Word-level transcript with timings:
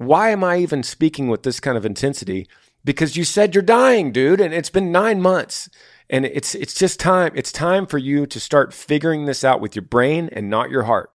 why 0.00 0.30
am 0.30 0.42
I 0.42 0.56
even 0.56 0.82
speaking 0.82 1.28
with 1.28 1.42
this 1.42 1.60
kind 1.60 1.76
of 1.76 1.84
intensity? 1.84 2.48
Because 2.82 3.18
you 3.18 3.24
said 3.24 3.54
you're 3.54 3.60
dying, 3.60 4.12
dude, 4.12 4.40
and 4.40 4.54
it's 4.54 4.70
been 4.70 4.90
nine 4.90 5.20
months. 5.20 5.68
And 6.08 6.24
it's 6.24 6.54
it's 6.54 6.72
just 6.72 6.98
time. 6.98 7.32
It's 7.34 7.52
time 7.52 7.86
for 7.86 7.98
you 7.98 8.24
to 8.24 8.40
start 8.40 8.72
figuring 8.72 9.26
this 9.26 9.44
out 9.44 9.60
with 9.60 9.76
your 9.76 9.82
brain 9.82 10.30
and 10.32 10.48
not 10.48 10.70
your 10.70 10.84
heart. 10.84 11.10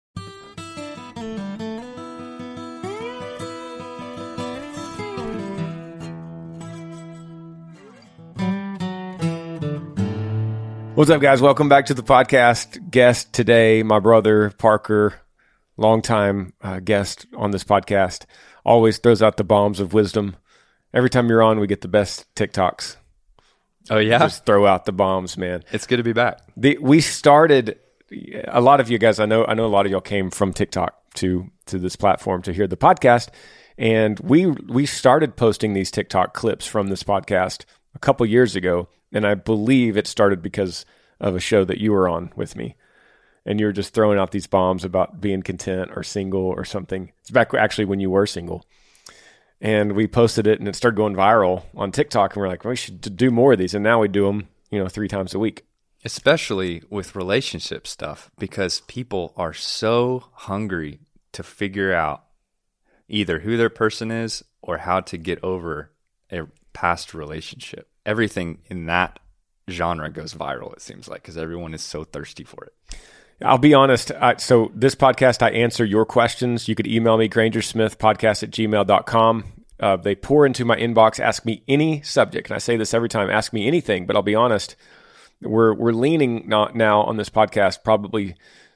What's 10.96 11.12
up, 11.12 11.22
guys? 11.22 11.40
Welcome 11.40 11.70
back 11.70 11.86
to 11.86 11.94
the 11.94 12.02
podcast. 12.02 12.90
Guest 12.90 13.32
today, 13.32 13.84
my 13.84 14.00
brother 14.00 14.50
Parker, 14.50 15.22
longtime 15.78 16.54
uh, 16.64 16.80
guest 16.80 17.28
on 17.38 17.52
this 17.52 17.64
podcast, 17.64 18.26
always 18.64 18.98
throws 18.98 19.22
out 19.22 19.38
the 19.38 19.44
bombs 19.44 19.80
of 19.80 19.94
wisdom. 19.94 20.36
Every 20.94 21.10
time 21.10 21.30
you're 21.30 21.42
on, 21.44 21.60
we 21.60 21.68
get 21.68 21.82
the 21.82 21.88
best 21.88 22.34
TikToks. 22.36 22.98
Oh 23.90 23.98
yeah, 23.98 24.20
Just 24.20 24.46
throw 24.46 24.66
out 24.68 24.86
the 24.86 24.92
bombs, 24.92 25.38
man. 25.38 25.64
it's 25.72 25.88
good 25.88 25.98
to 25.98 26.04
be 26.04 26.14
back. 26.14 26.40
The, 26.56 26.78
we 26.80 27.02
started. 27.02 27.80
A 28.48 28.60
lot 28.62 28.80
of 28.82 28.90
you 28.92 28.98
guys, 28.98 29.20
I 29.22 29.26
know, 29.26 29.46
I 29.46 29.54
know 29.54 29.66
a 29.66 29.68
lot 29.68 29.86
of 29.86 29.92
y'all 29.92 30.02
came 30.02 30.30
from 30.32 30.52
TikTok 30.54 30.96
to 31.16 31.50
to 31.68 31.80
this 31.80 31.96
platform 31.96 32.42
to 32.44 32.54
hear 32.54 32.68
the 32.68 32.78
podcast, 32.78 33.30
and 33.78 34.20
we 34.20 34.46
we 34.48 34.86
started 34.86 35.36
posting 35.38 35.74
these 35.74 35.90
TikTok 35.92 36.34
clips 36.34 36.68
from 36.68 36.90
this 36.90 37.04
podcast 37.04 37.64
a 37.96 38.00
couple 38.00 38.26
years 38.26 38.56
ago, 38.56 38.90
and 39.14 39.26
I 39.26 39.34
believe 39.36 39.96
it 39.98 40.08
started 40.08 40.42
because 40.42 40.86
of 41.22 41.36
a 41.36 41.40
show 41.40 41.64
that 41.64 41.78
you 41.80 41.92
were 41.94 42.08
on 42.10 42.32
with 42.36 42.56
me, 42.56 42.76
and 43.46 43.60
you're 43.60 43.72
just 43.72 43.94
throwing 43.94 44.20
out 44.20 44.32
these 44.32 44.48
bombs 44.48 44.86
about 44.86 45.22
being 45.22 45.42
content 45.42 45.92
or 45.96 46.04
single 46.04 46.42
or 46.42 46.66
something. 46.66 47.12
It's 47.22 47.32
back 47.32 47.54
actually 47.54 47.86
when 47.86 48.00
you 48.00 48.10
were 48.10 48.26
single, 48.26 48.66
and 49.60 49.94
we 49.94 50.08
posted 50.08 50.48
it, 50.48 50.60
and 50.60 50.68
it 50.68 50.76
started 50.76 50.98
going 50.98 51.16
viral 51.16 51.64
on 51.76 51.92
TikTok, 51.92 52.36
and 52.36 52.42
we're 52.42 52.48
like, 52.48 52.64
well, 52.64 52.72
we 52.72 52.76
should 52.76 53.16
do 53.16 53.32
more 53.32 53.54
of 53.54 53.60
these, 53.60 53.74
and 53.74 53.84
now 53.84 54.00
we 54.00 54.08
do 54.08 54.26
them, 54.26 54.48
you 54.70 54.80
know, 54.80 54.88
three 54.88 55.08
times 55.08 55.34
a 55.34 55.40
week. 55.40 55.66
Especially 56.04 56.82
with 56.90 57.16
relationship 57.16 57.86
stuff, 57.86 58.32
because 58.40 58.82
people 58.88 59.34
are 59.38 59.54
so 59.54 60.24
hungry 60.34 60.98
to 61.32 61.44
figure 61.44 61.94
out 61.94 62.24
either 63.08 63.42
who 63.42 63.56
their 63.56 63.70
person 63.70 64.10
is 64.10 64.44
or 64.64 64.80
how 64.80 65.00
to 65.02 65.18
get 65.18 65.44
over 65.44 65.92
a 66.32 66.48
past 66.74 67.14
relationship. 67.14 67.88
Everything 68.04 68.64
in 68.66 68.88
that 68.88 69.20
genre 69.70 70.10
goes 70.10 70.34
viral, 70.34 70.74
it 70.74 70.82
seems 70.82 71.08
like, 71.08 71.22
because 71.22 71.38
everyone 71.38 71.76
is 71.76 71.84
so 71.84 72.04
thirsty 72.04 72.44
for 72.44 72.64
it. 72.66 72.74
I'll 73.44 73.58
be 73.58 73.74
honest. 73.74 74.12
I, 74.12 74.38
so 74.38 74.72
this 74.76 74.96
podcast, 74.96 75.42
I 75.42 75.50
answer 75.50 75.84
your 75.84 76.06
questions. 76.06 76.68
You 76.68 76.76
could 76.76 76.88
email 76.88 77.18
me, 77.18 77.28
grangersmithpodcast 77.28 78.44
at 78.44 78.52
gmail.com. 78.52 79.44
Uh, 79.80 79.98
they 79.98 80.14
pour 80.14 80.46
into 80.46 80.64
my 80.64 80.78
inbox, 80.78 81.20
ask 81.20 81.44
me 81.44 81.64
any 81.68 82.02
subject. 82.04 82.50
And 82.50 82.56
I 82.56 82.60
say 82.60 82.78
this 82.78 82.94
every 82.94 83.10
time, 83.10 83.30
ask 83.30 83.52
me 83.52 83.68
anything, 83.68 84.06
but 84.06 84.16
I'll 84.16 84.22
be 84.22 84.36
honest. 84.36 84.76
We're, 85.42 85.74
we're 85.74 85.92
leaning 85.92 86.48
not 86.48 86.76
now 86.76 87.02
on 87.02 87.18
this 87.18 87.32
podcast, 87.32 87.84
probably 87.84 88.36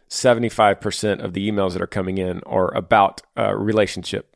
75% 0.10 1.24
of 1.24 1.34
the 1.34 1.50
emails 1.50 1.74
that 1.74 1.82
are 1.82 1.88
coming 1.88 2.18
in 2.18 2.42
are 2.44 2.74
about 2.76 3.22
uh, 3.38 3.54
relationship 3.54 4.36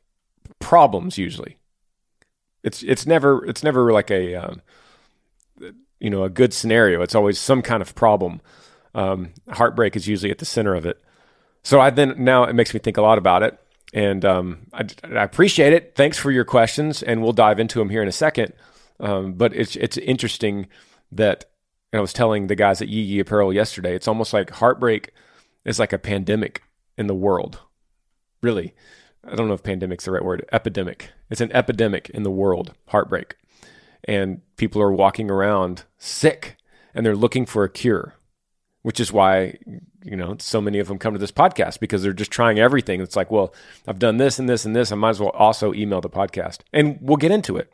problems 0.60 1.18
usually. 1.18 1.58
It's, 2.62 2.84
it's 2.84 3.08
never, 3.08 3.44
it's 3.46 3.64
never 3.64 3.92
like 3.92 4.12
a, 4.12 4.36
um, 4.36 4.62
you 6.00 6.12
know, 6.12 6.24
a 6.24 6.30
good 6.30 6.54
scenario. 6.54 7.02
It's 7.02 7.16
always 7.16 7.40
some 7.40 7.64
kind 7.64 7.82
of 7.82 7.96
problem. 7.96 8.42
Um, 8.96 9.34
heartbreak 9.50 9.96
is 9.96 10.08
usually 10.08 10.32
at 10.32 10.40
the 10.40 10.46
center 10.46 10.76
of 10.76 10.86
it. 10.86 11.02
So 11.64 11.80
I 11.80 11.90
then 11.90 12.16
now 12.18 12.44
it 12.44 12.54
makes 12.54 12.74
me 12.74 12.80
think 12.80 12.98
a 12.98 13.02
lot 13.02 13.18
about 13.18 13.44
it, 13.44 13.60
and 13.94 14.24
um, 14.24 14.68
I, 14.74 14.86
I, 15.04 15.24
appreciate 15.24 15.74
it. 15.74 15.94
Thanks 15.96 16.18
for 16.18 16.32
your 16.32 16.46
questions, 16.46 17.04
and 17.04 17.22
we'll 17.22 17.34
dive 17.34 17.60
into 17.60 17.80
them 17.80 17.90
here 17.90 18.02
in 18.02 18.08
a 18.08 18.14
second. 18.14 18.54
Um, 19.00 19.34
but 19.34 19.54
it's 19.54 19.76
it's 19.76 19.98
interesting 19.98 20.68
that 21.12 21.46
I 21.94 22.00
was 22.00 22.14
telling 22.14 22.48
the 22.48 22.56
guys 22.56 22.82
at 22.82 22.88
Yee 22.88 23.02
Yee 23.02 23.20
Apparel 23.20 23.54
yesterday. 23.54 23.96
It's 23.96 24.08
almost 24.08 24.34
like 24.34 24.52
heartbreak 24.52 25.12
is 25.66 25.80
like 25.80 25.94
a 25.94 26.00
pandemic 26.00 26.64
in 26.98 27.08
the 27.08 27.16
world. 27.16 27.60
Really, 28.42 28.74
I 29.24 29.36
don't 29.36 29.48
know 29.48 29.54
if 29.54 29.64
pandemic's 29.64 30.06
the 30.06 30.12
right 30.12 30.24
word. 30.24 30.48
Epidemic. 30.52 31.12
It's 31.30 31.42
an 31.42 31.52
epidemic 31.52 32.10
in 32.10 32.24
the 32.24 32.32
world. 32.32 32.74
Heartbreak, 32.88 33.36
and 34.06 34.42
people 34.56 34.82
are 34.82 34.92
walking 34.92 35.30
around 35.30 35.84
sick, 35.98 36.58
and 36.94 37.06
they're 37.06 37.16
looking 37.16 37.46
for 37.46 37.64
a 37.64 37.70
cure 37.70 38.16
which 38.82 39.00
is 39.00 39.12
why 39.12 39.58
you 40.04 40.16
know 40.16 40.36
so 40.40 40.62
many 40.62 40.80
of 40.80 40.88
them 40.88 40.98
come 40.98 41.14
to 41.14 41.20
this 41.20 41.32
podcast 41.32 41.80
because 41.80 42.02
they're 42.02 42.14
just 42.14 42.32
trying 42.32 42.60
everything 42.60 43.02
it's 43.02 43.16
like 43.16 43.32
well 43.32 43.54
i've 43.88 44.00
done 44.00 44.18
this 44.18 44.40
and 44.40 44.48
this 44.48 44.66
and 44.66 44.76
this 44.76 44.92
i 44.92 44.96
might 44.96 45.10
as 45.10 45.20
well 45.20 45.30
also 45.32 45.74
email 45.74 46.02
the 46.02 46.10
podcast 46.10 46.60
and 46.74 46.98
we'll 47.02 47.18
get 47.18 47.32
into 47.32 47.58
it 47.58 47.72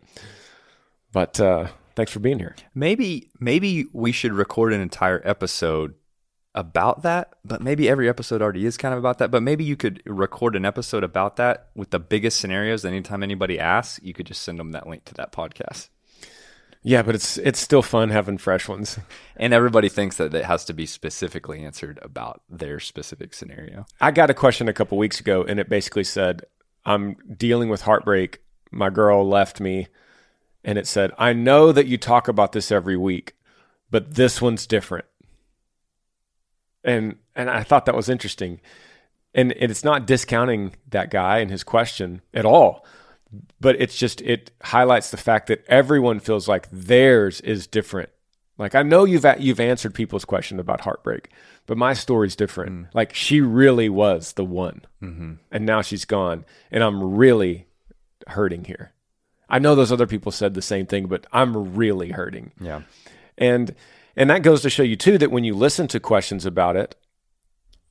but 1.11 1.39
uh, 1.39 1.67
thanks 1.95 2.11
for 2.11 2.19
being 2.19 2.39
here 2.39 2.55
Maybe 2.73 3.29
maybe 3.39 3.85
we 3.93 4.11
should 4.11 4.33
record 4.33 4.73
an 4.73 4.81
entire 4.81 5.21
episode 5.23 5.95
about 6.55 7.03
that, 7.03 7.33
but 7.43 7.61
maybe 7.61 7.87
every 7.87 8.07
episode 8.09 8.41
already 8.41 8.66
is 8.66 8.77
kind 8.77 8.93
of 8.93 8.99
about 8.99 9.17
that. 9.19 9.29
But 9.29 9.43
maybe 9.43 9.63
you 9.63 9.75
could 9.75 10.01
record 10.05 10.55
an 10.55 10.66
episode 10.66 11.03
about 11.03 11.35
that 11.35 11.69
with 11.75 11.89
the 11.91 11.99
biggest 11.99 12.39
scenarios. 12.39 12.85
Anytime 12.85 13.22
anybody 13.22 13.59
asks, 13.59 13.99
you 14.01 14.13
could 14.13 14.25
just 14.25 14.41
send 14.41 14.57
them 14.57 14.72
that 14.72 14.87
link 14.87 15.03
to 15.05 15.13
that 15.16 15.33
podcast. 15.33 15.89
Yeah 16.85 17.01
but 17.01 17.16
it's 17.16 17.38
it's 17.38 17.59
still 17.59 17.81
fun 17.81 18.09
having 18.09 18.38
fresh 18.38 18.68
ones. 18.69 18.97
And 19.35 19.53
everybody 19.53 19.90
thinks 19.90 20.16
that 20.18 20.34
it 20.34 20.46
has 20.46 20.63
to 20.66 20.73
be 20.73 20.85
specifically 20.85 21.66
answered 21.66 22.00
about 22.01 22.41
their 22.50 22.79
specific 22.79 23.34
scenario. 23.34 23.85
i 24.00 24.12
got 24.12 24.29
a 24.29 24.34
question 24.34 24.69
a 24.69 24.73
couple 24.73 24.97
weeks 24.97 25.19
ago 25.19 25.44
and 25.44 25.59
it 25.59 25.68
basically 25.68 26.06
said 26.06 26.44
i'm 26.85 27.18
dealing 27.35 27.69
with 27.69 27.81
heartbreak. 27.81 28.41
My 28.72 28.90
girl 28.90 29.28
left 29.28 29.59
me. 29.59 29.88
And 30.63 30.78
it 30.78 30.88
said 30.88 31.12
i 31.18 31.34
know 31.34 31.72
that 31.72 31.88
you 31.88 31.97
talk 31.97 32.28
about 32.28 32.53
this 32.53 32.72
every 32.72 32.97
week 32.97 33.35
but 33.90 34.16
this 34.16 34.41
one's 34.41 34.67
different. 34.67 35.06
And 36.84 37.16
and 37.35 37.50
I 37.50 37.63
thought 37.63 37.85
that 37.85 37.96
was 37.96 38.09
interesting. 38.09 38.59
And, 39.34 39.52
and 39.53 39.69
it's 39.69 39.84
not 39.84 40.07
discounting 40.07 40.75
that 40.90 41.12
guy 41.12 41.40
and 41.40 41.52
his 41.52 41.63
question 41.63 42.22
at 42.34 42.46
all, 42.46 42.85
but 43.59 43.79
it's 43.79 43.97
just 43.97 44.22
it 44.22 44.51
highlights 44.63 45.12
the 45.12 45.18
fact 45.18 45.47
that 45.47 45.63
everyone 45.68 46.19
feels 46.19 46.47
like 46.47 46.68
theirs 46.72 47.41
is 47.41 47.68
different. 47.68 48.09
Like 48.57 48.75
I 48.75 48.84
know 48.84 49.03
you've 49.03 49.25
a- 49.25 49.38
you've 49.40 49.59
answered 49.59 49.94
people's 49.94 50.25
question 50.25 50.59
about 50.59 50.81
heartbreak, 50.81 51.29
but 51.66 51.78
my 51.78 51.94
story's 51.94 52.35
different. 52.35 52.72
Mm. 52.72 52.88
Like 52.94 53.13
she 53.13 53.41
really 53.41 53.90
was 53.90 54.34
the 54.34 54.46
one, 54.46 54.81
mm-hmm. 55.01 55.34
and 55.51 55.66
now 55.66 55.81
she's 55.81 56.06
gone, 56.06 56.46
and 56.72 56.84
I'm 56.84 57.16
really 57.16 57.68
hurting 58.28 58.66
here. 58.66 58.94
I 59.50 59.59
know 59.59 59.75
those 59.75 59.91
other 59.91 60.07
people 60.07 60.31
said 60.31 60.53
the 60.53 60.62
same 60.62 60.85
thing, 60.85 61.07
but 61.07 61.28
I'm 61.31 61.75
really 61.75 62.12
hurting 62.12 62.52
Yeah. 62.59 62.81
and 63.38 63.75
and 64.16 64.29
that 64.29 64.41
goes 64.44 64.62
to 64.62 64.69
show 64.69 64.84
you 64.84 64.96
too 64.96 65.17
that 65.17 65.31
when 65.31 65.44
you 65.44 65.53
listen 65.53 65.88
to 65.90 66.00
questions 66.00 66.46
about 66.46 66.75
it, 66.78 66.96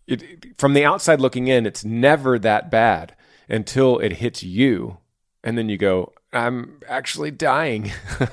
it 0.06 0.58
from 0.58 0.72
the 0.72 0.84
outside 0.84 1.20
looking 1.20 1.46
in 1.48 1.66
it's 1.66 1.84
never 1.84 2.38
that 2.38 2.70
bad 2.70 3.14
until 3.48 3.98
it 3.98 4.14
hits 4.14 4.42
you 4.42 4.98
and 5.44 5.56
then 5.56 5.68
you 5.68 5.76
go 5.76 6.12
i'm 6.32 6.80
actually 6.88 7.30
dying 7.30 7.92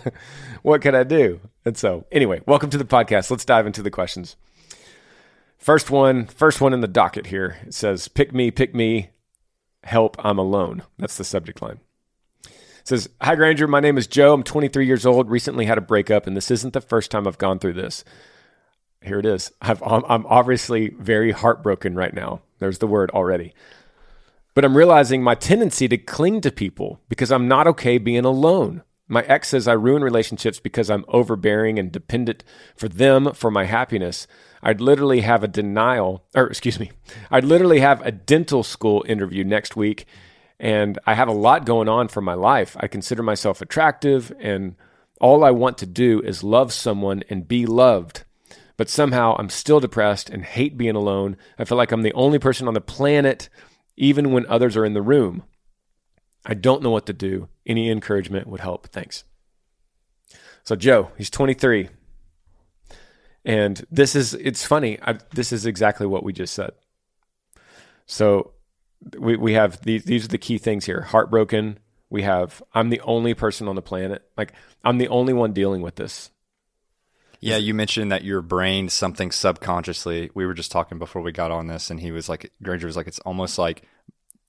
what 0.64 0.82
can 0.82 0.96
i 0.96 1.04
do 1.04 1.40
and 1.66 1.78
so 1.78 2.06
anyway 2.12 2.42
welcome 2.48 2.72
to 2.72 2.78
the 2.78 2.86
podcast 2.86 3.30
let's 3.30 3.46
dive 3.46 3.68
into 3.68 3.84
the 3.84 3.92
questions 3.92 4.36
first 5.58 5.92
one 5.92 6.26
first 6.26 6.60
one 6.60 6.74
in 6.74 6.82
the 6.82 6.88
docket 6.88 7.28
here 7.28 7.58
it 7.68 7.74
says 7.74 8.08
pick 8.08 8.34
me 8.34 8.50
pick 8.50 8.74
me 8.74 9.10
help 9.84 10.16
i'm 10.26 10.40
alone 10.40 10.82
that's 10.98 11.18
the 11.18 11.24
subject 11.24 11.62
line 11.62 11.80
it 12.82 12.88
says, 12.88 13.10
Hi, 13.22 13.36
Granger. 13.36 13.68
My 13.68 13.80
name 13.80 14.00
is 14.00 14.08
Joe. 14.08 14.34
I'm 14.34 14.42
23 14.42 14.88
years 14.88 15.06
old. 15.06 15.30
Recently 15.30 15.68
had 15.68 15.78
a 15.78 15.82
breakup, 15.82 16.26
and 16.26 16.36
this 16.36 16.50
isn't 16.50 16.74
the 16.74 16.82
first 16.82 17.12
time 17.12 17.28
I've 17.28 17.38
gone 17.38 17.60
through 17.60 17.74
this. 17.74 18.04
Here 19.04 19.20
it 19.20 19.26
is. 19.26 19.52
I've, 19.62 19.84
I'm 19.84 20.04
I'm 20.08 20.26
obviously 20.26 20.90
very 20.90 21.32
heartbroken 21.32 21.96
right 21.96 22.14
now. 22.14 22.42
There's 22.58 22.80
the 22.80 22.88
word 22.88 23.12
already. 23.12 23.54
But 24.54 24.66
I'm 24.66 24.76
realizing 24.76 25.24
my 25.24 25.36
tendency 25.36 25.88
to 25.88 25.98
cling 25.98 26.42
to 26.42 26.52
people 26.52 27.00
because 27.10 27.32
I'm 27.32 27.48
not 27.48 27.68
okay 27.68 27.98
being 27.98 28.26
alone. 28.26 28.84
My 29.08 29.24
ex 29.24 29.50
says 29.50 29.68
I 29.68 29.74
ruin 29.74 30.04
relationships 30.04 30.60
because 30.60 30.90
I'm 30.90 31.06
overbearing 31.08 31.78
and 31.78 31.92
dependent 31.92 32.44
for 32.76 32.88
them 32.88 33.34
for 33.34 33.52
my 33.52 33.66
happiness. 33.66 34.28
I'd 34.64 34.80
literally 34.80 35.22
have 35.22 35.44
a 35.44 35.48
denial, 35.50 36.24
or 36.36 36.48
excuse 36.48 36.80
me, 36.80 36.92
I'd 37.30 37.44
literally 37.44 37.80
have 37.80 38.02
a 38.06 38.12
dental 38.12 38.64
school 38.64 39.04
interview 39.08 39.44
next 39.44 39.76
week 39.76 40.06
and 40.62 41.00
I 41.08 41.16
have 41.16 41.28
a 41.28 41.34
lot 41.34 41.66
going 41.66 41.90
on 41.90 42.08
for 42.08 42.22
my 42.22 42.36
life. 42.36 42.78
I 42.80 42.88
consider 42.88 43.24
myself 43.24 43.62
attractive, 43.62 44.32
and 44.40 44.76
all 45.20 45.44
I 45.44 45.50
want 45.50 45.80
to 45.80 45.88
do 45.88 46.22
is 46.22 46.44
love 46.44 46.72
someone 46.72 47.24
and 47.30 47.48
be 47.48 47.66
loved. 47.66 48.26
But 48.78 48.88
somehow 48.88 49.36
I'm 49.40 49.50
still 49.50 49.80
depressed 49.80 50.30
and 50.30 50.46
hate 50.46 50.78
being 50.78 50.96
alone. 50.96 51.36
I 51.58 51.66
feel 51.66 51.80
like 51.80 51.92
I'm 51.92 52.04
the 52.04 52.14
only 52.14 52.38
person 52.38 52.68
on 52.68 52.76
the 52.76 52.82
planet, 52.82 53.50
even 53.98 54.32
when 54.32 54.46
others 54.48 54.76
are 54.78 54.86
in 54.86 54.94
the 54.94 55.02
room. 55.02 55.44
I 56.46 56.54
don't 56.54 56.82
know 56.82 56.90
what 56.90 57.06
to 57.06 57.14
do. 57.14 57.50
Any 57.66 57.90
encouragement 57.90 58.48
would 58.48 58.62
help. 58.62 58.88
Thanks. 58.88 59.24
So, 60.64 60.76
Joe, 60.76 61.12
he's 61.18 61.30
23. 61.30 61.90
And 63.46 63.86
this 63.92 64.16
is, 64.16 64.34
it's 64.36 64.66
funny. 64.66 65.00
I, 65.02 65.20
this 65.34 65.52
is 65.52 65.66
exactly 65.66 66.08
what 66.08 66.24
we 66.24 66.34
just 66.34 66.54
said. 66.54 66.72
So, 68.06 68.54
we 69.18 69.36
we 69.36 69.54
have 69.54 69.82
these 69.82 70.04
these 70.04 70.26
are 70.26 70.30
the 70.30 70.38
key 70.38 70.58
things 70.58 70.86
here. 70.86 71.02
Heartbroken. 71.02 71.80
We 72.10 72.24
have 72.24 72.62
I'm 72.74 72.90
the 72.90 73.02
only 73.02 73.34
person 73.34 73.68
on 73.68 73.76
the 73.76 73.82
planet. 73.82 74.24
Like 74.38 74.54
I'm 74.84 74.98
the 74.98 75.08
only 75.08 75.34
one 75.34 75.54
dealing 75.54 75.82
with 75.82 75.96
this. 75.96 76.30
Yeah, 77.42 77.58
you 77.58 77.74
mentioned 77.74 78.12
that 78.12 78.24
your 78.24 78.42
brain 78.42 78.88
something 78.88 79.32
subconsciously. 79.32 80.30
We 80.36 80.46
were 80.46 80.54
just 80.54 80.72
talking 80.72 81.00
before 81.00 81.22
we 81.24 81.32
got 81.32 81.50
on 81.52 81.68
this, 81.68 81.90
and 81.90 82.00
he 82.00 82.12
was 82.12 82.30
like, 82.30 82.52
Granger 82.62 82.86
was 82.88 82.96
like, 82.96 83.08
it's 83.08 83.20
almost 83.20 83.58
like 83.58 83.84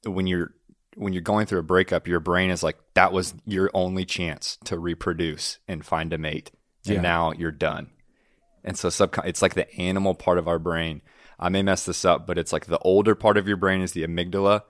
when 0.05 0.27
you're 0.27 0.53
when 0.95 1.15
you're 1.15 1.23
going 1.23 1.47
through 1.47 1.59
a 1.61 1.63
breakup, 1.63 2.07
your 2.07 2.21
brain 2.21 2.51
is 2.51 2.63
like, 2.63 2.77
that 2.93 3.13
was 3.13 3.33
your 3.47 3.71
only 3.73 4.05
chance 4.05 4.59
to 4.65 4.79
reproduce 4.79 5.57
and 5.67 5.87
find 5.87 6.13
a 6.13 6.19
mate, 6.19 6.51
and 6.85 6.97
Yeah. 6.97 7.01
now 7.01 7.33
you're 7.33 7.51
done. 7.51 7.89
And 8.63 8.77
so 8.77 8.89
subcon- 8.89 9.25
it's 9.27 9.41
like 9.41 9.55
the 9.55 9.75
animal 9.81 10.15
part 10.15 10.37
of 10.37 10.47
our 10.47 10.59
brain. 10.59 11.01
I 11.41 11.49
may 11.49 11.63
mess 11.63 11.87
this 11.87 12.05
up, 12.05 12.27
but 12.27 12.37
it's 12.37 12.53
like 12.53 12.67
the 12.67 12.79
older 12.81 13.15
part 13.15 13.39
of 13.39 13.49
your 13.49 13.57
brain 13.57 13.81
is 13.81 13.93
the 13.93 14.07
amygdala, 14.07 14.65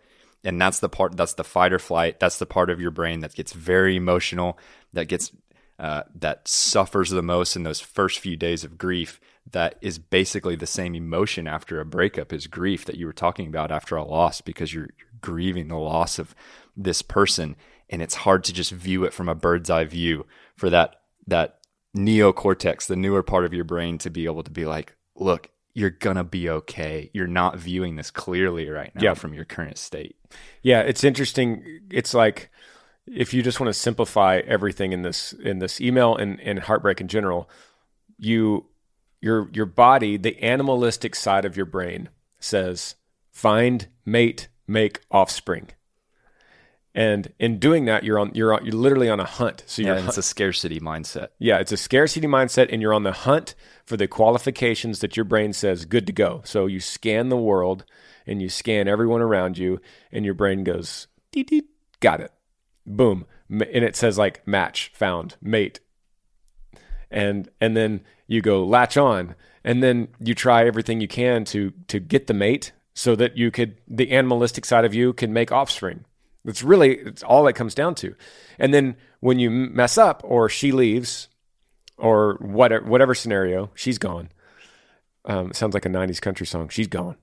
and 0.44 0.60
that's 0.60 0.78
the 0.78 0.88
part 0.88 1.16
that's 1.16 1.34
the 1.34 1.42
fight 1.44 1.72
or 1.72 1.80
flight. 1.80 2.20
That's 2.20 2.38
the 2.38 2.46
part 2.46 2.70
of 2.70 2.80
your 2.80 2.92
brain 2.92 3.18
that 3.20 3.34
gets 3.34 3.52
very 3.52 3.96
emotional, 3.96 4.56
that 4.92 5.08
gets 5.08 5.32
uh, 5.78 6.02
that 6.14 6.46
suffers 6.46 7.10
the 7.10 7.22
most 7.22 7.56
in 7.56 7.62
those 7.62 7.80
first 7.80 8.18
few 8.20 8.36
days 8.36 8.64
of 8.64 8.78
grief. 8.78 9.20
That 9.50 9.76
is 9.80 9.98
basically 9.98 10.54
the 10.54 10.66
same 10.66 10.94
emotion 10.94 11.48
after 11.48 11.80
a 11.80 11.84
breakup 11.84 12.32
is 12.32 12.46
grief 12.46 12.84
that 12.84 12.96
you 12.96 13.06
were 13.06 13.12
talking 13.12 13.48
about 13.48 13.72
after 13.72 13.96
a 13.96 14.04
loss 14.04 14.40
because 14.40 14.72
you're, 14.72 14.90
you're 14.98 15.08
grieving 15.20 15.66
the 15.68 15.76
loss 15.78 16.18
of 16.20 16.34
this 16.76 17.02
person, 17.02 17.56
and 17.90 18.00
it's 18.00 18.14
hard 18.14 18.44
to 18.44 18.52
just 18.52 18.70
view 18.70 19.04
it 19.04 19.12
from 19.12 19.28
a 19.28 19.34
bird's 19.34 19.68
eye 19.68 19.84
view 19.84 20.26
for 20.56 20.70
that 20.70 21.00
that 21.26 21.58
neocortex, 21.96 22.86
the 22.86 22.96
newer 22.96 23.22
part 23.22 23.44
of 23.44 23.52
your 23.52 23.64
brain, 23.64 23.98
to 23.98 24.10
be 24.10 24.24
able 24.24 24.42
to 24.42 24.50
be 24.50 24.64
like, 24.64 24.94
look, 25.16 25.50
you're 25.74 25.90
gonna 25.90 26.24
be 26.24 26.48
okay. 26.48 27.10
You're 27.12 27.26
not 27.26 27.58
viewing 27.58 27.96
this 27.96 28.10
clearly 28.10 28.68
right 28.68 28.94
now 28.94 29.02
Yeah. 29.02 29.14
from 29.14 29.34
your 29.34 29.44
current 29.44 29.78
state. 29.78 30.16
Yeah, 30.62 30.80
it's 30.80 31.04
interesting. 31.04 31.80
It's 31.90 32.14
like 32.14 32.50
if 33.06 33.34
you 33.34 33.42
just 33.42 33.60
want 33.60 33.68
to 33.68 33.74
simplify 33.74 34.40
everything 34.46 34.92
in 34.92 35.02
this 35.02 35.32
in 35.32 35.58
this 35.58 35.80
email 35.80 36.16
and, 36.16 36.40
and 36.40 36.60
heartbreak 36.60 37.00
in 37.00 37.08
general, 37.08 37.48
you 38.18 38.66
your 39.20 39.48
your 39.52 39.66
body, 39.66 40.16
the 40.16 40.40
animalistic 40.42 41.14
side 41.14 41.44
of 41.44 41.56
your 41.56 41.66
brain 41.66 42.08
says 42.38 42.96
find, 43.30 43.88
mate, 44.04 44.48
make 44.66 45.00
offspring. 45.10 45.68
And 46.94 47.32
in 47.38 47.58
doing 47.58 47.86
that, 47.86 48.04
you're 48.04 48.18
on 48.18 48.32
you're 48.34 48.52
on, 48.52 48.64
you're 48.66 48.74
literally 48.74 49.08
on 49.08 49.18
a 49.18 49.24
hunt. 49.24 49.64
So 49.66 49.80
you're 49.82 49.96
Yeah, 49.96 50.06
it's 50.08 50.18
a 50.18 50.22
scarcity 50.22 50.78
mindset. 50.78 51.28
yeah, 51.38 51.58
it's 51.58 51.72
a 51.72 51.76
scarcity 51.76 52.26
mindset, 52.26 52.68
and 52.70 52.82
you're 52.82 52.92
on 52.92 53.02
the 53.02 53.12
hunt 53.12 53.54
for 53.86 53.96
the 53.96 54.06
qualifications 54.06 55.00
that 55.00 55.16
your 55.16 55.24
brain 55.24 55.52
says 55.52 55.86
good 55.86 56.06
to 56.06 56.12
go. 56.12 56.42
So 56.44 56.66
you 56.66 56.80
scan 56.80 57.30
the 57.30 57.36
world 57.36 57.84
and 58.26 58.42
you 58.42 58.48
scan 58.48 58.88
everyone 58.88 59.22
around 59.22 59.58
you, 59.58 59.80
and 60.12 60.24
your 60.24 60.34
brain 60.34 60.64
goes, 60.64 61.08
got 62.00 62.20
it. 62.20 62.30
Boom. 62.86 63.26
And 63.48 63.62
it 63.62 63.96
says 63.96 64.18
like 64.18 64.46
match, 64.46 64.90
found, 64.94 65.36
mate. 65.40 65.80
And 67.10 67.48
and 67.60 67.76
then 67.76 68.02
you 68.26 68.40
go 68.40 68.64
latch 68.64 68.96
on, 68.96 69.34
and 69.64 69.82
then 69.82 70.08
you 70.18 70.34
try 70.34 70.66
everything 70.66 71.00
you 71.00 71.08
can 71.08 71.44
to 71.46 71.72
to 71.88 72.00
get 72.00 72.26
the 72.26 72.34
mate 72.34 72.72
so 72.94 73.14
that 73.16 73.36
you 73.36 73.50
could 73.50 73.78
the 73.86 74.10
animalistic 74.10 74.64
side 74.64 74.84
of 74.84 74.94
you 74.94 75.12
can 75.12 75.32
make 75.32 75.52
offspring. 75.52 76.04
It's 76.44 76.62
really 76.62 76.96
it's 76.96 77.22
all 77.22 77.46
it 77.46 77.54
comes 77.54 77.74
down 77.74 77.94
to. 77.96 78.14
And 78.58 78.72
then 78.72 78.96
when 79.20 79.38
you 79.38 79.50
mess 79.50 79.96
up 79.98 80.22
or 80.24 80.48
she 80.48 80.72
leaves 80.72 81.28
or 81.98 82.38
whatever 82.40 82.84
whatever 82.84 83.14
scenario, 83.14 83.70
she's 83.74 83.98
gone. 83.98 84.30
Um, 85.24 85.52
sounds 85.52 85.74
like 85.74 85.86
a 85.86 85.90
'90s 85.90 86.20
country 86.20 86.46
song. 86.46 86.68
She's 86.68 86.88
gone. 86.88 87.16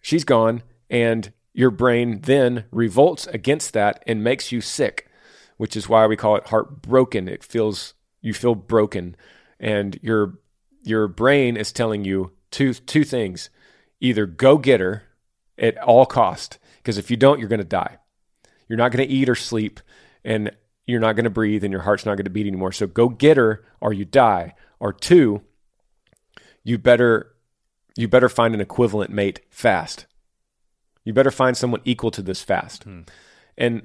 She's 0.00 0.24
gone, 0.24 0.62
and 0.88 1.32
your 1.54 1.70
brain 1.70 2.20
then 2.22 2.64
revolts 2.72 3.26
against 3.28 3.72
that 3.72 4.02
and 4.06 4.22
makes 4.22 4.52
you 4.52 4.60
sick, 4.60 5.08
which 5.56 5.76
is 5.76 5.88
why 5.88 6.06
we 6.06 6.16
call 6.16 6.36
it 6.36 6.48
heartbroken. 6.48 7.28
It 7.28 7.44
feels 7.44 7.94
you 8.20 8.34
feel 8.34 8.56
broken, 8.56 9.16
and 9.58 9.98
your 10.02 10.40
your 10.82 11.08
brain 11.08 11.56
is 11.56 11.72
telling 11.72 12.04
you 12.04 12.32
two 12.50 12.74
two 12.74 13.04
things: 13.04 13.50
either 14.00 14.26
go 14.26 14.58
get 14.58 14.80
her 14.80 15.04
at 15.56 15.78
all 15.78 16.04
cost, 16.04 16.58
because 16.78 16.98
if 16.98 17.10
you 17.10 17.16
don't, 17.16 17.38
you're 17.38 17.48
going 17.48 17.58
to 17.58 17.64
die. 17.64 17.98
You're 18.68 18.78
not 18.78 18.90
going 18.90 19.06
to 19.06 19.14
eat 19.14 19.28
or 19.28 19.36
sleep, 19.36 19.78
and 20.24 20.50
you're 20.86 21.00
not 21.00 21.14
going 21.14 21.24
to 21.24 21.30
breathe, 21.30 21.62
and 21.62 21.72
your 21.72 21.82
heart's 21.82 22.04
not 22.04 22.16
going 22.16 22.24
to 22.24 22.30
beat 22.30 22.48
anymore. 22.48 22.72
So 22.72 22.88
go 22.88 23.08
get 23.08 23.36
her, 23.36 23.64
or 23.80 23.92
you 23.92 24.04
die. 24.04 24.54
Or 24.80 24.92
two, 24.92 25.42
you 26.64 26.78
better 26.78 27.30
you 27.96 28.08
better 28.08 28.28
find 28.28 28.54
an 28.54 28.60
equivalent 28.60 29.12
mate 29.12 29.40
fast. 29.50 30.06
You 31.04 31.12
better 31.12 31.30
find 31.30 31.56
someone 31.56 31.82
equal 31.84 32.10
to 32.12 32.22
this 32.22 32.42
fast. 32.42 32.84
Hmm. 32.84 33.00
And 33.56 33.82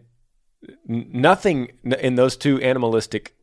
nothing 0.86 1.72
in 1.84 2.16
those 2.16 2.36
two 2.36 2.62
animalistic 2.62 3.36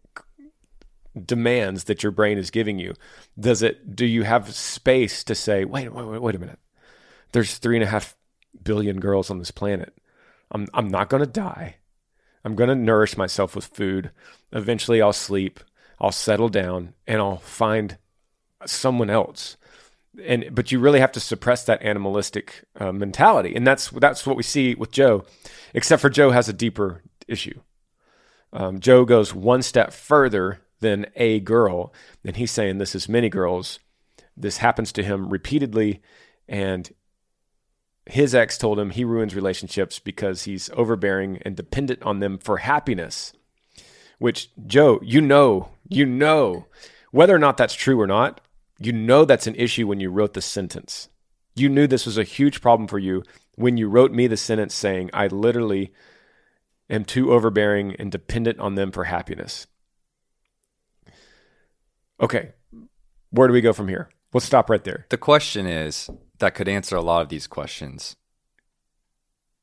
demands 1.24 1.84
that 1.84 2.02
your 2.02 2.12
brain 2.12 2.36
is 2.36 2.50
giving 2.50 2.78
you 2.78 2.92
does 3.40 3.62
it 3.62 3.96
do 3.96 4.04
you 4.04 4.22
have 4.22 4.54
space 4.54 5.24
to 5.24 5.34
say 5.34 5.64
wait 5.64 5.90
wait 5.90 6.06
wait, 6.06 6.20
wait 6.20 6.34
a 6.34 6.38
minute. 6.38 6.58
There's 7.32 7.56
three 7.56 7.76
and 7.76 7.84
a 7.84 7.88
half 7.88 8.16
billion 8.62 9.00
girls 9.00 9.30
on 9.30 9.38
this 9.38 9.50
planet. 9.50 9.96
I'm, 10.50 10.68
I'm 10.74 10.88
not 10.88 11.08
going 11.08 11.22
to 11.22 11.30
die. 11.30 11.76
I'm 12.44 12.54
going 12.54 12.68
to 12.68 12.74
nourish 12.74 13.16
myself 13.16 13.54
with 13.54 13.66
food. 13.66 14.10
Eventually 14.52 15.00
i'll 15.00 15.12
sleep. 15.12 15.60
I'll 15.98 16.12
settle 16.12 16.48
down 16.50 16.92
and 17.06 17.20
i'll 17.20 17.38
find 17.38 17.96
someone 18.66 19.10
else 19.10 19.56
and 20.24 20.48
but 20.52 20.72
you 20.72 20.78
really 20.78 21.00
have 21.00 21.12
to 21.12 21.20
suppress 21.20 21.64
that 21.64 21.82
animalistic 21.82 22.64
uh, 22.78 22.92
mentality. 22.92 23.54
And 23.54 23.66
that's 23.66 23.90
that's 23.90 24.26
what 24.26 24.36
we 24.36 24.42
see 24.42 24.74
with 24.74 24.90
joe 24.90 25.24
except 25.74 26.02
for 26.02 26.10
joe 26.10 26.30
has 26.30 26.48
a 26.48 26.52
deeper 26.52 27.02
issue. 27.28 27.60
Um, 28.52 28.80
joe 28.80 29.04
goes 29.04 29.34
one 29.34 29.62
step 29.62 29.92
further 29.92 30.60
than 30.80 31.06
a 31.16 31.40
girl 31.40 31.92
and 32.24 32.36
he's 32.36 32.50
saying 32.50 32.78
this 32.78 32.94
is 32.94 33.08
many 33.08 33.28
girls. 33.28 33.78
This 34.36 34.58
happens 34.58 34.92
to 34.92 35.02
him 35.02 35.30
repeatedly 35.30 36.02
and 36.48 36.90
his 38.06 38.34
ex 38.34 38.56
told 38.56 38.78
him 38.78 38.90
he 38.90 39.04
ruins 39.04 39.34
relationships 39.34 39.98
because 39.98 40.44
he's 40.44 40.70
overbearing 40.70 41.38
and 41.44 41.56
dependent 41.56 42.02
on 42.02 42.20
them 42.20 42.38
for 42.38 42.58
happiness 42.58 43.32
which 44.18 44.50
joe 44.66 45.00
you 45.02 45.20
know 45.20 45.70
you 45.88 46.06
know 46.06 46.66
whether 47.10 47.34
or 47.34 47.38
not 47.38 47.56
that's 47.56 47.74
true 47.74 48.00
or 48.00 48.06
not 48.06 48.40
you 48.78 48.92
know 48.92 49.24
that's 49.24 49.46
an 49.46 49.54
issue 49.54 49.86
when 49.86 50.00
you 50.00 50.10
wrote 50.10 50.34
the 50.34 50.42
sentence. 50.42 51.08
You 51.54 51.68
knew 51.68 51.86
this 51.86 52.06
was 52.06 52.18
a 52.18 52.24
huge 52.24 52.60
problem 52.60 52.86
for 52.88 52.98
you 52.98 53.22
when 53.54 53.76
you 53.76 53.88
wrote 53.88 54.12
me 54.12 54.26
the 54.26 54.36
sentence 54.36 54.74
saying, 54.74 55.10
I 55.12 55.28
literally 55.28 55.92
am 56.90 57.04
too 57.04 57.32
overbearing 57.32 57.96
and 57.96 58.12
dependent 58.12 58.60
on 58.60 58.74
them 58.74 58.92
for 58.92 59.04
happiness. 59.04 59.66
Okay, 62.20 62.52
where 63.30 63.48
do 63.48 63.54
we 63.54 63.60
go 63.60 63.72
from 63.72 63.88
here? 63.88 64.10
We'll 64.32 64.40
stop 64.40 64.68
right 64.68 64.84
there. 64.84 65.06
The 65.08 65.18
question 65.18 65.66
is 65.66 66.10
that 66.38 66.54
could 66.54 66.68
answer 66.68 66.96
a 66.96 67.02
lot 67.02 67.22
of 67.22 67.28
these 67.28 67.46
questions. 67.46 68.16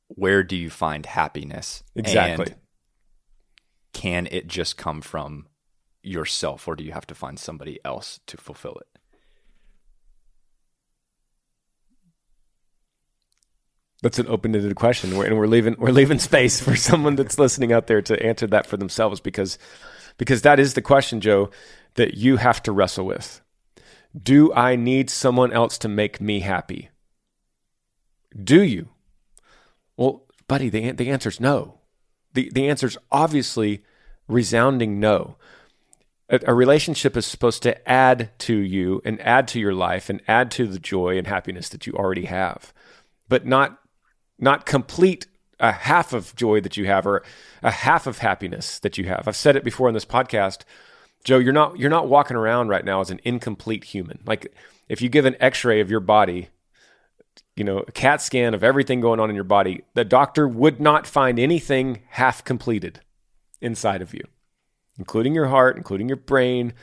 Where 0.07 0.43
do 0.43 0.55
you 0.55 0.69
find 0.69 1.05
happiness? 1.05 1.83
Exactly. 1.95 2.45
And 2.47 2.55
can 3.93 4.27
it 4.31 4.47
just 4.47 4.77
come 4.77 5.01
from 5.01 5.47
yourself, 6.01 6.67
or 6.67 6.75
do 6.75 6.83
you 6.83 6.91
have 6.91 7.07
to 7.07 7.15
find 7.15 7.39
somebody 7.39 7.79
else 7.85 8.19
to 8.27 8.37
fulfill 8.37 8.75
it? 8.75 8.92
That's 14.03 14.19
an 14.19 14.27
open-ended 14.27 14.75
question, 14.75 15.13
and 15.13 15.37
we're 15.37 15.47
leaving 15.47 15.77
we're 15.79 15.91
leaving 15.91 16.19
space 16.19 16.59
for 16.59 16.75
someone 16.75 17.15
that's 17.15 17.39
listening 17.39 17.71
out 17.71 17.87
there 17.87 18.01
to 18.01 18.21
answer 18.21 18.45
that 18.47 18.67
for 18.67 18.75
themselves 18.75 19.21
because 19.21 19.57
because 20.17 20.41
that 20.41 20.59
is 20.59 20.73
the 20.73 20.81
question, 20.81 21.21
Joe, 21.21 21.49
that 21.95 22.15
you 22.15 22.35
have 22.35 22.61
to 22.63 22.73
wrestle 22.73 23.05
with. 23.05 23.41
Do 24.21 24.53
I 24.53 24.75
need 24.75 25.09
someone 25.09 25.53
else 25.53 25.77
to 25.79 25.87
make 25.87 26.19
me 26.19 26.41
happy? 26.41 26.89
Do 28.37 28.61
you? 28.61 28.89
Well, 29.95 30.25
buddy, 30.49 30.67
the 30.67 30.91
the 30.91 31.09
answer 31.09 31.29
is 31.29 31.39
no. 31.39 31.79
the 32.33 32.51
The 32.53 32.67
answer 32.67 32.87
is 32.87 32.97
obviously 33.09 33.83
resounding 34.27 34.99
no. 34.99 35.37
A, 36.29 36.41
a 36.47 36.53
relationship 36.53 37.15
is 37.15 37.25
supposed 37.25 37.63
to 37.63 37.89
add 37.89 38.31
to 38.39 38.57
you 38.57 39.01
and 39.05 39.21
add 39.21 39.47
to 39.49 39.61
your 39.61 39.73
life 39.73 40.09
and 40.09 40.21
add 40.27 40.51
to 40.51 40.67
the 40.67 40.79
joy 40.79 41.17
and 41.17 41.25
happiness 41.25 41.69
that 41.69 41.87
you 41.87 41.93
already 41.93 42.25
have, 42.25 42.73
but 43.29 43.45
not 43.45 43.79
not 44.43 44.65
complete 44.65 45.27
a 45.59 45.71
half 45.71 46.13
of 46.13 46.35
joy 46.35 46.59
that 46.61 46.77
you 46.77 46.85
have 46.85 47.07
or 47.07 47.23
a 47.61 47.71
half 47.71 48.05
of 48.05 48.19
happiness 48.19 48.79
that 48.79 48.97
you 48.97 49.05
have. 49.05 49.27
I've 49.27 49.35
said 49.35 49.55
it 49.55 49.63
before 49.63 49.87
in 49.87 49.93
this 49.93 50.05
podcast. 50.05 50.63
Joe, 51.23 51.37
you're 51.37 51.53
not 51.53 51.79
you're 51.79 51.89
not 51.89 52.09
walking 52.09 52.35
around 52.35 52.67
right 52.67 52.83
now 52.83 52.99
as 52.99 53.09
an 53.09 53.21
incomplete 53.23 53.85
human. 53.85 54.19
Like 54.25 54.53
if 54.89 55.01
you 55.01 55.09
give 55.09 55.25
an 55.25 55.37
x-ray 55.39 55.79
of 55.79 55.89
your 55.89 56.01
body, 56.01 56.49
you 57.55 57.63
know, 57.63 57.79
a 57.79 57.91
CAT 57.91 58.21
scan 58.21 58.53
of 58.53 58.63
everything 58.63 58.99
going 58.99 59.19
on 59.19 59.29
in 59.29 59.35
your 59.35 59.45
body, 59.45 59.83
the 59.93 60.03
doctor 60.03 60.47
would 60.47 60.81
not 60.81 61.07
find 61.07 61.39
anything 61.39 62.01
half 62.09 62.43
completed 62.43 62.99
inside 63.61 64.01
of 64.01 64.13
you, 64.13 64.23
including 64.99 65.33
your 65.33 65.47
heart, 65.47 65.77
including 65.77 66.09
your 66.09 66.17
brain, 66.17 66.73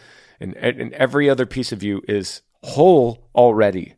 and, 0.41 0.57
and 0.57 0.93
every 0.95 1.29
other 1.29 1.45
piece 1.45 1.73
of 1.73 1.83
you 1.83 2.03
is 2.09 2.41
whole 2.63 3.29
already. 3.35 3.95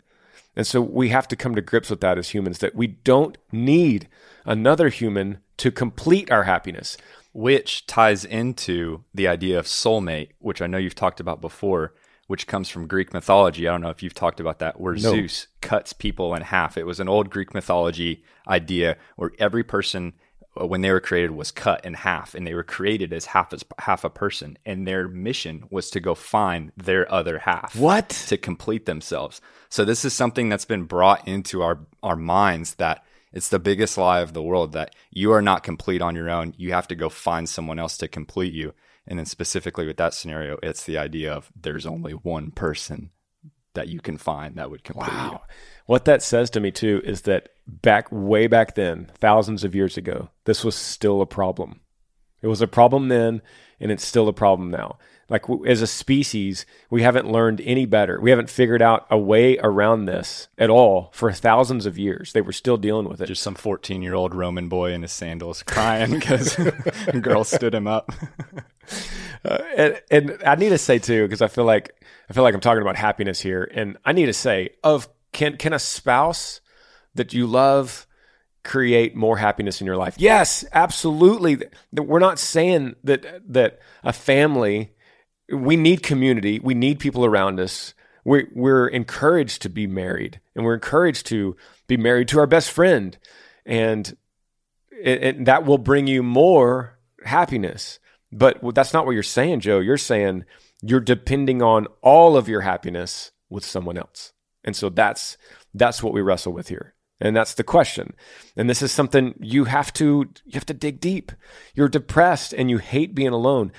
And 0.54 0.66
so 0.66 0.80
we 0.80 1.08
have 1.08 1.28
to 1.28 1.36
come 1.36 1.54
to 1.54 1.62
grips 1.62 1.90
with 1.90 2.00
that 2.00 2.18
as 2.18 2.30
humans 2.30 2.58
that 2.58 2.74
we 2.74 2.86
don't 2.86 3.38
need 3.50 4.08
another 4.44 4.88
human 4.88 5.38
to 5.58 5.70
complete 5.70 6.30
our 6.30 6.44
happiness. 6.44 6.96
Which 7.34 7.86
ties 7.86 8.26
into 8.26 9.04
the 9.14 9.26
idea 9.26 9.58
of 9.58 9.64
soulmate, 9.64 10.32
which 10.38 10.60
I 10.60 10.66
know 10.66 10.76
you've 10.76 10.94
talked 10.94 11.18
about 11.18 11.40
before, 11.40 11.94
which 12.26 12.46
comes 12.46 12.68
from 12.68 12.86
Greek 12.86 13.14
mythology. 13.14 13.66
I 13.66 13.72
don't 13.72 13.80
know 13.80 13.88
if 13.88 14.02
you've 14.02 14.12
talked 14.12 14.38
about 14.38 14.58
that, 14.58 14.78
where 14.78 14.92
no. 14.94 14.98
Zeus 14.98 15.46
cuts 15.62 15.94
people 15.94 16.34
in 16.34 16.42
half. 16.42 16.76
It 16.76 16.84
was 16.84 17.00
an 17.00 17.08
old 17.08 17.30
Greek 17.30 17.54
mythology 17.54 18.22
idea 18.46 18.98
where 19.16 19.32
every 19.38 19.64
person 19.64 20.12
Uh, 20.60 20.66
when 20.66 20.82
they 20.82 20.90
were 20.90 21.00
created 21.00 21.30
was 21.30 21.50
cut 21.50 21.82
in 21.84 21.94
half 21.94 22.34
and 22.34 22.46
they 22.46 22.52
were 22.52 22.62
created 22.62 23.10
as 23.12 23.26
half 23.26 23.54
as 23.54 23.64
half 23.78 24.04
a 24.04 24.10
person 24.10 24.58
and 24.66 24.86
their 24.86 25.08
mission 25.08 25.64
was 25.70 25.88
to 25.88 25.98
go 25.98 26.14
find 26.14 26.72
their 26.76 27.10
other 27.10 27.38
half 27.38 27.74
what? 27.74 28.10
to 28.10 28.36
complete 28.36 28.84
themselves. 28.84 29.40
So 29.70 29.84
this 29.84 30.04
is 30.04 30.12
something 30.12 30.50
that's 30.50 30.66
been 30.66 30.84
brought 30.84 31.26
into 31.26 31.62
our 31.62 31.80
our 32.02 32.16
minds 32.16 32.74
that 32.74 33.02
it's 33.32 33.48
the 33.48 33.58
biggest 33.58 33.96
lie 33.96 34.20
of 34.20 34.34
the 34.34 34.42
world 34.42 34.72
that 34.72 34.94
you 35.10 35.32
are 35.32 35.40
not 35.40 35.62
complete 35.62 36.02
on 36.02 36.14
your 36.14 36.28
own. 36.28 36.52
You 36.58 36.72
have 36.74 36.88
to 36.88 36.94
go 36.94 37.08
find 37.08 37.48
someone 37.48 37.78
else 37.78 37.96
to 37.98 38.08
complete 38.08 38.52
you. 38.52 38.74
And 39.06 39.18
then 39.18 39.26
specifically 39.26 39.86
with 39.86 39.96
that 39.96 40.12
scenario 40.12 40.58
it's 40.62 40.84
the 40.84 40.98
idea 40.98 41.32
of 41.32 41.50
there's 41.58 41.86
only 41.86 42.12
one 42.12 42.50
person 42.50 43.10
that 43.72 43.88
you 43.88 44.00
can 44.00 44.18
find 44.18 44.56
that 44.56 44.70
would 44.70 44.84
complete 44.84 45.08
wow. 45.08 45.30
you 45.32 45.54
what 45.86 46.04
that 46.04 46.22
says 46.22 46.50
to 46.50 46.60
me 46.60 46.70
too 46.70 47.00
is 47.04 47.22
that 47.22 47.48
back 47.66 48.08
way 48.10 48.46
back 48.46 48.74
then, 48.74 49.10
thousands 49.18 49.64
of 49.64 49.74
years 49.74 49.96
ago, 49.96 50.30
this 50.44 50.64
was 50.64 50.74
still 50.74 51.20
a 51.20 51.26
problem. 51.26 51.80
It 52.40 52.48
was 52.48 52.60
a 52.60 52.66
problem 52.66 53.08
then, 53.08 53.40
and 53.80 53.92
it's 53.92 54.04
still 54.04 54.28
a 54.28 54.32
problem 54.32 54.70
now. 54.70 54.98
Like 55.28 55.44
as 55.66 55.80
a 55.80 55.86
species, 55.86 56.66
we 56.90 57.02
haven't 57.02 57.30
learned 57.30 57.62
any 57.64 57.86
better. 57.86 58.20
We 58.20 58.30
haven't 58.30 58.50
figured 58.50 58.82
out 58.82 59.06
a 59.10 59.16
way 59.16 59.56
around 59.58 60.04
this 60.04 60.48
at 60.58 60.68
all 60.68 61.10
for 61.14 61.32
thousands 61.32 61.86
of 61.86 61.96
years. 61.96 62.32
They 62.32 62.42
were 62.42 62.52
still 62.52 62.76
dealing 62.76 63.08
with 63.08 63.22
it. 63.22 63.26
Just 63.26 63.42
some 63.42 63.54
14 63.54 64.02
year 64.02 64.14
old 64.14 64.34
Roman 64.34 64.68
boy 64.68 64.92
in 64.92 65.02
his 65.02 65.12
sandals 65.12 65.62
crying 65.62 66.10
because 66.10 66.58
a 66.58 67.18
girl 67.22 67.44
stood 67.44 67.74
him 67.74 67.86
up. 67.86 68.12
uh, 69.44 69.58
and, 69.74 70.02
and 70.10 70.42
I 70.44 70.56
need 70.56 70.70
to 70.70 70.78
say 70.78 70.98
too, 70.98 71.22
because 71.22 71.40
I 71.40 71.48
feel 71.48 71.64
like 71.64 71.94
I 72.28 72.34
feel 72.34 72.42
like 72.42 72.54
I'm 72.54 72.60
talking 72.60 72.82
about 72.82 72.96
happiness 72.96 73.40
here, 73.40 73.70
and 73.72 73.96
I 74.04 74.12
need 74.12 74.26
to 74.26 74.34
say, 74.34 74.70
of 74.82 75.08
can 75.32 75.56
can 75.56 75.72
a 75.72 75.78
spouse 75.78 76.60
that 77.14 77.32
you 77.32 77.46
love 77.46 78.06
create 78.64 79.16
more 79.16 79.38
happiness 79.38 79.80
in 79.80 79.86
your 79.86 79.96
life? 79.96 80.14
Yes, 80.18 80.64
absolutely. 80.72 81.58
We're 81.92 82.18
not 82.18 82.38
saying 82.38 82.96
that 83.04 83.42
that 83.52 83.80
a 84.04 84.12
family 84.12 84.92
we 85.52 85.76
need 85.76 86.02
community, 86.02 86.58
we 86.58 86.74
need 86.74 86.98
people 86.98 87.24
around 87.24 87.60
us. 87.60 87.94
We're, 88.24 88.48
we're 88.54 88.86
encouraged 88.86 89.62
to 89.62 89.68
be 89.68 89.86
married 89.86 90.40
and 90.54 90.64
we're 90.64 90.74
encouraged 90.74 91.26
to 91.26 91.56
be 91.88 91.96
married 91.96 92.28
to 92.28 92.38
our 92.38 92.46
best 92.46 92.70
friend. 92.70 93.18
And, 93.66 94.16
and 95.04 95.46
that 95.46 95.66
will 95.66 95.78
bring 95.78 96.06
you 96.06 96.22
more 96.22 96.98
happiness. 97.24 97.98
But 98.30 98.60
that's 98.74 98.92
not 98.92 99.04
what 99.04 99.12
you're 99.12 99.22
saying, 99.22 99.60
Joe. 99.60 99.80
You're 99.80 99.98
saying 99.98 100.44
you're 100.80 101.00
depending 101.00 101.62
on 101.62 101.86
all 102.00 102.36
of 102.36 102.48
your 102.48 102.62
happiness 102.62 103.32
with 103.50 103.64
someone 103.64 103.98
else. 103.98 104.32
And 104.64 104.74
so 104.74 104.88
that's 104.88 105.36
that's 105.74 106.02
what 106.02 106.14
we 106.14 106.22
wrestle 106.22 106.52
with 106.52 106.68
here. 106.68 106.94
And 107.22 107.36
that's 107.36 107.54
the 107.54 107.62
question. 107.62 108.14
And 108.56 108.68
this 108.68 108.82
is 108.82 108.90
something 108.90 109.34
you 109.40 109.64
have 109.64 109.92
to 109.94 110.28
you 110.44 110.52
have 110.54 110.66
to 110.66 110.74
dig 110.74 110.98
deep. 110.98 111.30
You're 111.72 111.88
depressed 111.88 112.52
and 112.52 112.68
you 112.68 112.78
hate 112.78 113.14
being 113.14 113.28
alone. 113.28 113.70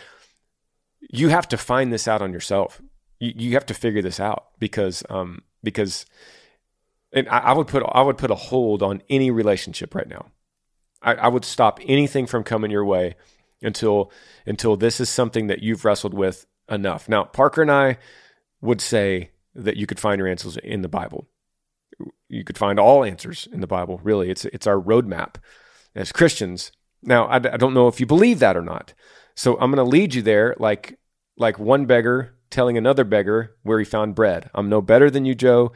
You 1.02 1.28
have 1.28 1.50
to 1.50 1.58
find 1.58 1.92
this 1.92 2.08
out 2.08 2.22
on 2.22 2.32
yourself. 2.32 2.82
You, 3.20 3.34
you 3.36 3.54
have 3.54 3.66
to 3.66 3.74
figure 3.74 4.02
this 4.02 4.22
out 4.22 4.48
because 4.60 5.04
um 5.10 5.42
because 5.62 6.06
and 7.12 7.28
I, 7.28 7.40
I, 7.40 7.54
would 7.54 7.68
put 7.68 7.84
I 7.84 8.02
would 8.02 8.18
put 8.18 8.32
a 8.32 8.36
hold 8.36 8.82
on 8.82 9.04
any 9.10 9.30
relationship 9.30 9.94
right 9.94 10.08
now. 10.08 10.28
I, 11.02 11.16
I 11.16 11.28
would 11.28 11.44
stop 11.44 11.82
anything 11.84 12.26
from 12.26 12.46
coming 12.46 12.72
your 12.72 12.86
way 12.86 13.18
until 13.62 14.10
until 14.46 14.78
this 14.78 15.02
is 15.02 15.10
something 15.10 15.48
that 15.48 15.62
you've 15.62 15.84
wrestled 15.84 16.14
with 16.14 16.46
enough. 16.70 17.10
Now, 17.10 17.26
Parker 17.26 17.62
and 17.62 17.72
I 17.72 17.98
would 18.62 18.80
say 18.80 19.32
that 19.54 19.76
you 19.76 19.86
could 19.86 20.00
find 20.00 20.18
your 20.18 20.30
answers 20.30 20.56
in 20.56 20.82
the 20.82 20.88
Bible. 20.88 21.28
You 22.30 22.44
could 22.44 22.58
find 22.58 22.80
all 22.80 23.04
answers 23.04 23.48
in 23.52 23.62
the 23.62 23.68
Bible. 23.68 24.00
Really, 24.04 24.30
it's 24.30 24.46
it's 24.46 24.68
our 24.68 24.80
roadmap 24.80 25.36
as 25.96 26.12
Christians. 26.12 26.72
Now, 27.02 27.26
I, 27.26 27.36
I 27.36 27.58
don't 27.58 27.74
know 27.74 27.88
if 27.88 28.00
you 28.00 28.06
believe 28.06 28.40
that 28.40 28.58
or 28.58 28.62
not. 28.62 28.94
So 29.36 29.54
I'm 29.60 29.72
going 29.72 29.84
to 29.84 29.84
lead 29.84 30.14
you 30.14 30.22
there, 30.22 30.56
like 30.60 30.98
like 31.38 31.60
one 31.60 31.86
beggar 31.86 32.36
telling 32.50 32.78
another 32.78 33.04
beggar 33.04 33.56
where 33.64 33.80
he 33.80 33.86
found 33.86 34.16
bread. 34.16 34.50
I'm 34.54 34.70
no 34.70 34.82
better 34.82 35.10
than 35.10 35.26
you, 35.26 35.34
Joe, 35.34 35.72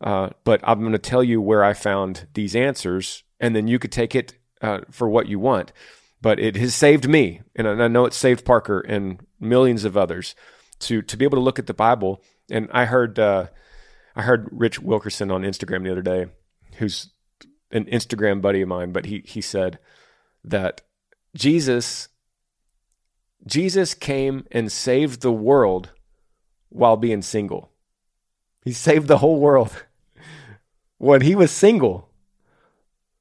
uh, 0.00 0.30
but 0.44 0.60
I'm 0.64 0.80
going 0.80 0.92
to 0.92 0.98
tell 0.98 1.22
you 1.22 1.40
where 1.40 1.62
I 1.62 1.72
found 1.72 2.26
these 2.34 2.56
answers, 2.56 3.22
and 3.38 3.54
then 3.54 3.68
you 3.68 3.78
could 3.78 3.92
take 3.92 4.14
it 4.14 4.34
uh, 4.60 4.80
for 4.90 5.08
what 5.08 5.28
you 5.28 5.38
want. 5.38 5.72
But 6.20 6.40
it 6.40 6.56
has 6.56 6.74
saved 6.74 7.08
me, 7.08 7.42
and 7.54 7.68
I 7.68 7.88
know 7.88 8.06
it 8.06 8.12
saved 8.12 8.44
Parker 8.44 8.80
and 8.80 9.24
millions 9.38 9.84
of 9.84 9.96
others 9.96 10.34
to 10.80 11.02
to 11.02 11.16
be 11.16 11.24
able 11.24 11.38
to 11.38 11.44
look 11.44 11.58
at 11.58 11.66
the 11.66 11.74
Bible 11.74 12.22
and 12.50 12.68
I 12.72 12.84
heard 12.84 13.18
uh, 13.18 13.46
I 14.16 14.22
heard 14.22 14.48
Rich 14.50 14.80
Wilkerson 14.80 15.30
on 15.30 15.42
Instagram 15.42 15.84
the 15.84 15.92
other 15.92 16.02
day, 16.02 16.26
who's 16.78 17.10
an 17.70 17.84
Instagram 17.84 18.40
buddy 18.40 18.62
of 18.62 18.68
mine, 18.68 18.92
but 18.92 19.04
he 19.04 19.22
he 19.24 19.40
said 19.40 19.78
that 20.42 20.80
Jesus 21.34 22.08
Jesus 23.46 23.94
came 23.94 24.46
and 24.50 24.72
saved 24.72 25.20
the 25.20 25.32
world 25.32 25.90
while 26.70 26.96
being 26.96 27.22
single. 27.22 27.70
He 28.64 28.72
saved 28.72 29.06
the 29.06 29.18
whole 29.18 29.38
world 29.38 29.84
when 30.98 31.20
he 31.20 31.34
was 31.34 31.50
single. 31.50 32.08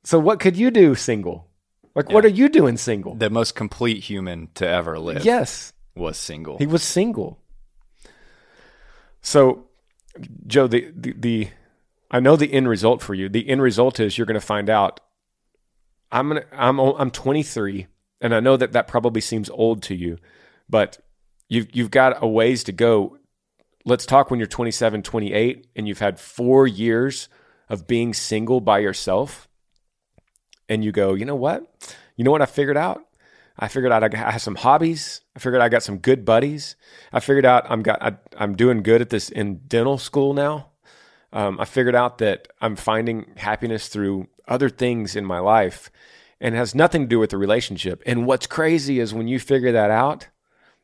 So 0.03 0.17
what 0.17 0.39
could 0.39 0.55
you 0.55 0.71
do 0.71 0.95
single? 0.95 1.47
Like 1.93 2.09
yeah. 2.09 2.15
what 2.15 2.25
are 2.25 2.29
you 2.29 2.49
doing 2.49 2.77
single? 2.77 3.15
The 3.15 3.29
most 3.29 3.53
complete 3.53 4.03
human 4.03 4.49
to 4.55 4.67
ever 4.67 4.97
live. 4.97 5.25
Yes. 5.25 5.73
Was 5.95 6.17
single. 6.17 6.57
He 6.57 6.65
was 6.65 6.83
single. 6.83 7.39
So, 9.21 9.64
Joe, 10.47 10.67
the, 10.67 10.91
the, 10.95 11.13
the 11.17 11.49
I 12.11 12.19
know 12.19 12.35
the 12.35 12.53
end 12.53 12.69
result 12.69 13.01
for 13.01 13.13
you. 13.13 13.29
The 13.29 13.49
end 13.49 13.61
result 13.61 13.99
is 13.99 14.17
you're 14.17 14.27
going 14.27 14.39
to 14.39 14.45
find 14.45 14.69
out. 14.69 14.99
I'm 16.11 16.29
gonna 16.29 16.45
I'm 16.51 16.79
I'm 16.79 17.11
23, 17.11 17.87
and 18.21 18.33
I 18.33 18.39
know 18.39 18.55
that 18.57 18.71
that 18.73 18.87
probably 18.87 19.21
seems 19.21 19.49
old 19.49 19.83
to 19.83 19.95
you, 19.95 20.17
but 20.69 20.99
you've 21.49 21.75
you've 21.75 21.91
got 21.91 22.23
a 22.23 22.27
ways 22.27 22.63
to 22.65 22.71
go. 22.71 23.17
Let's 23.85 24.05
talk 24.05 24.31
when 24.31 24.39
you're 24.39 24.47
27, 24.47 25.03
28, 25.03 25.67
and 25.75 25.87
you've 25.87 25.99
had 25.99 26.19
four 26.19 26.67
years 26.67 27.27
of 27.69 27.85
being 27.85 28.13
single 28.13 28.61
by 28.61 28.79
yourself, 28.79 29.47
and 30.69 30.83
you 30.83 30.91
go, 30.91 31.15
you 31.15 31.25
know 31.25 31.35
what? 31.35 31.95
You 32.15 32.23
know 32.23 32.31
what 32.31 32.41
I 32.41 32.45
figured 32.45 32.77
out? 32.77 33.03
I 33.57 33.67
figured 33.67 33.91
out 33.91 34.03
I 34.03 34.31
have 34.31 34.41
some 34.41 34.55
hobbies. 34.55 35.21
I 35.35 35.39
figured 35.39 35.61
I 35.61 35.69
got 35.69 35.83
some 35.83 35.97
good 35.97 36.25
buddies. 36.25 36.75
I 37.13 37.19
figured 37.19 37.45
out 37.45 37.65
I'm 37.69 37.83
got 37.83 38.01
I, 38.01 38.43
am 38.43 38.55
doing 38.55 38.83
good 38.83 39.01
at 39.01 39.09
this 39.09 39.29
in 39.29 39.61
dental 39.67 39.97
school 39.97 40.33
now. 40.33 40.71
Um, 41.31 41.59
I 41.59 41.65
figured 41.65 41.95
out 41.95 42.17
that 42.19 42.47
I'm 42.61 42.75
finding 42.75 43.31
happiness 43.37 43.87
through 43.87 44.27
other 44.47 44.69
things 44.69 45.15
in 45.15 45.25
my 45.25 45.39
life, 45.39 45.89
and 46.39 46.55
has 46.55 46.75
nothing 46.75 47.03
to 47.03 47.07
do 47.07 47.19
with 47.19 47.31
the 47.31 47.37
relationship. 47.37 48.03
And 48.05 48.25
what's 48.25 48.47
crazy 48.47 48.99
is 48.99 49.13
when 49.13 49.27
you 49.27 49.39
figure 49.39 49.71
that 49.71 49.91
out, 49.91 50.27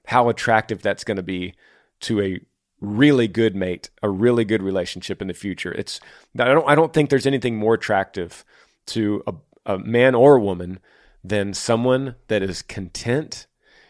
how 0.05 0.29
attractive 0.29 0.81
that's 0.81 1.03
going 1.03 1.17
to 1.17 1.23
be 1.23 1.53
to 2.01 2.21
a 2.21 2.39
really 2.79 3.27
good 3.27 3.55
mate, 3.55 3.89
a 4.01 4.09
really 4.09 4.43
good 4.43 4.63
relationship 4.63 5.21
in 5.21 5.27
the 5.27 5.33
future. 5.33 5.71
It's 5.73 5.99
I 6.37 6.45
don't 6.45 6.67
I 6.67 6.75
don't 6.75 6.93
think 6.93 7.09
there's 7.09 7.27
anything 7.27 7.57
more 7.57 7.75
attractive 7.75 8.43
to 8.87 9.23
a, 9.27 9.33
a 9.73 9.77
man 9.77 10.15
or 10.15 10.35
a 10.35 10.41
woman 10.41 10.79
than 11.23 11.53
someone 11.53 12.15
that 12.27 12.41
is 12.41 12.61
content 12.61 13.47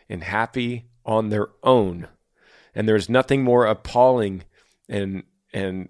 and 0.10 0.24
happy 0.24 0.90
on 1.06 1.30
their 1.30 1.50
own. 1.64 2.08
And 2.76 2.88
there's 2.88 3.10
nothing 3.10 3.44
more 3.44 3.66
appalling 3.66 4.44
and 4.90 5.24
and 5.54 5.90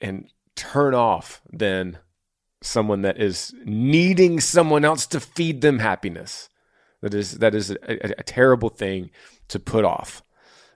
and 0.00 0.28
turn 0.54 0.94
off 0.94 1.40
than 1.50 1.98
someone 2.62 3.02
that 3.02 3.20
is 3.20 3.54
needing 3.64 4.40
someone 4.40 4.84
else 4.84 5.06
to 5.06 5.20
feed 5.20 5.60
them 5.60 5.78
happiness. 5.78 6.48
That 7.02 7.14
is 7.14 7.38
that 7.38 7.54
is 7.54 7.70
a, 7.70 8.18
a, 8.18 8.22
terrible 8.22 8.70
thing 8.70 9.10
to 9.48 9.58
put 9.58 9.84
off. 9.84 10.22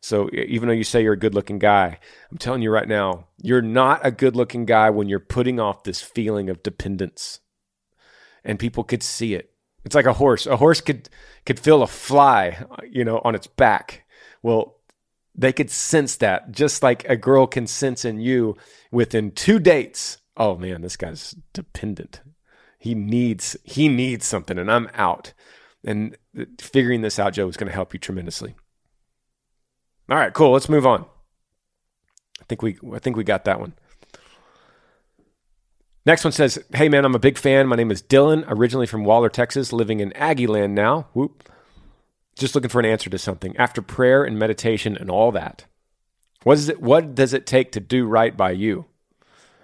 So 0.01 0.31
even 0.33 0.69
though 0.69 0.75
you 0.75 0.85
say 0.85 1.03
you're 1.03 1.15
a 1.15 1.19
good-looking 1.19 1.59
guy, 1.59 1.99
I'm 2.31 2.39
telling 2.39 2.63
you 2.63 2.71
right 2.71 2.89
now, 2.89 3.27
you're 3.43 3.61
not 3.61 4.01
a 4.03 4.11
good-looking 4.11 4.65
guy 4.65 4.89
when 4.89 5.09
you're 5.09 5.19
putting 5.19 5.61
off 5.61 5.83
this 5.83 6.01
feeling 6.01 6.49
of 6.49 6.63
dependence. 6.63 7.41
And 8.43 8.59
people 8.59 8.85
could 8.85 9.03
see 9.03 9.35
it. 9.35 9.50
It's 9.85 9.95
like 9.95 10.07
a 10.07 10.13
horse. 10.13 10.47
A 10.47 10.57
horse 10.57 10.81
could 10.81 11.09
could 11.47 11.59
feel 11.59 11.83
a 11.83 11.87
fly, 11.87 12.65
you 12.89 13.05
know, 13.05 13.21
on 13.25 13.35
its 13.35 13.47
back. 13.47 14.05
Well, 14.43 14.77
they 15.35 15.53
could 15.53 15.71
sense 15.71 16.17
that 16.17 16.53
just 16.53 16.83
like 16.83 17.09
a 17.09 17.17
girl 17.17 17.47
can 17.47 17.67
sense 17.67 18.05
in 18.05 18.21
you 18.21 18.57
within 18.91 19.31
two 19.31 19.59
dates. 19.59 20.19
Oh 20.37 20.57
man, 20.57 20.83
this 20.83 20.97
guy's 20.97 21.35
dependent. 21.53 22.21
He 22.79 22.95
needs 22.95 23.57
he 23.65 23.89
needs 23.89 24.27
something 24.27 24.59
and 24.59 24.71
I'm 24.71 24.89
out. 24.95 25.33
And 25.83 26.17
figuring 26.61 27.01
this 27.01 27.19
out, 27.19 27.33
Joe, 27.33 27.49
is 27.49 27.57
going 27.57 27.69
to 27.69 27.75
help 27.75 27.95
you 27.95 27.99
tremendously. 27.99 28.55
All 30.11 30.17
right, 30.17 30.35
cool. 30.35 30.53
Let's 30.53 30.69
move 30.69 30.87
on. 30.87 31.07
I 32.41 32.45
think 32.49 32.61
we 32.63 32.79
I 32.93 32.99
think 32.99 33.17
we 33.17 33.25
got 33.25 33.45
that 33.47 33.61
one. 33.61 33.75
Next 36.07 36.25
one 36.25 36.33
says, 36.33 36.59
Hey 36.73 36.89
man, 36.89 37.05
I'm 37.05 37.15
a 37.15 37.21
big 37.21 37.37
fan. 37.37 37.67
My 37.67 37.77
name 37.77 37.91
is 37.91 38.03
Dylan, 38.03 38.45
originally 38.49 38.87
from 38.87 39.05
Waller, 39.05 39.29
Texas, 39.29 39.73
living 39.73 40.01
in 40.01 40.13
Aggie 40.15 40.47
land 40.47 40.75
now. 40.75 41.09
Whoop. 41.13 41.49
Just 42.37 42.55
looking 42.55 42.71
for 42.71 42.81
an 42.81 42.87
answer 42.87 43.11
to 43.11 43.19
something. 43.19 43.55
After 43.59 43.83
prayer 43.83 44.25
and 44.25 44.39
meditation 44.39 44.97
and 44.97 45.11
all 45.11 45.31
that, 45.33 45.67
what 46.43 46.57
is 46.57 46.71
it 46.71 46.81
what 46.81 47.15
does 47.15 47.35
it 47.35 47.47
take 47.47 47.73
to 47.73 47.81
do 47.81 48.07
right 48.07 48.35
by 48.35 48.53
you? 48.53 48.87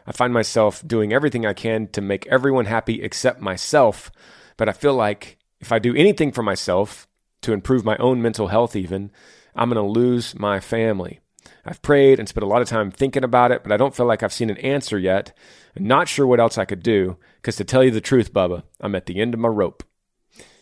I 0.06 0.12
find 0.12 0.32
myself 0.32 0.86
doing 0.86 1.12
everything 1.12 1.46
I 1.46 1.54
can 1.54 1.88
to 1.88 2.00
make 2.00 2.26
everyone 2.26 2.66
happy 2.66 3.02
except 3.02 3.40
myself, 3.40 4.12
but 4.56 4.68
I 4.68 4.72
feel 4.72 4.94
like 4.94 5.38
if 5.58 5.72
I 5.72 5.78
do 5.78 5.96
anything 5.96 6.32
for 6.32 6.42
myself 6.42 7.08
to 7.42 7.52
improve 7.52 7.84
my 7.84 7.96
own 7.96 8.20
mental 8.22 8.48
health 8.48 8.76
even, 8.76 9.10
I'm 9.54 9.70
going 9.70 9.82
to 9.82 9.90
lose 9.90 10.38
my 10.38 10.60
family. 10.60 11.20
I've 11.66 11.82
prayed 11.82 12.20
and 12.20 12.28
spent 12.28 12.44
a 12.44 12.48
lot 12.48 12.62
of 12.62 12.68
time 12.68 12.92
thinking 12.92 13.24
about 13.24 13.50
it, 13.50 13.64
but 13.64 13.72
I 13.72 13.76
don't 13.76 13.94
feel 13.94 14.06
like 14.06 14.22
I've 14.22 14.32
seen 14.32 14.50
an 14.50 14.56
answer 14.58 14.98
yet. 14.98 15.36
I'm 15.76 15.86
not 15.86 16.06
sure 16.06 16.26
what 16.26 16.38
else 16.38 16.56
I 16.56 16.64
could 16.64 16.82
do, 16.82 17.16
because 17.36 17.56
to 17.56 17.64
tell 17.64 17.82
you 17.82 17.90
the 17.90 18.00
truth, 18.00 18.32
Bubba, 18.32 18.62
I'm 18.80 18.94
at 18.94 19.06
the 19.06 19.20
end 19.20 19.34
of 19.34 19.40
my 19.40 19.48
rope. 19.48 19.82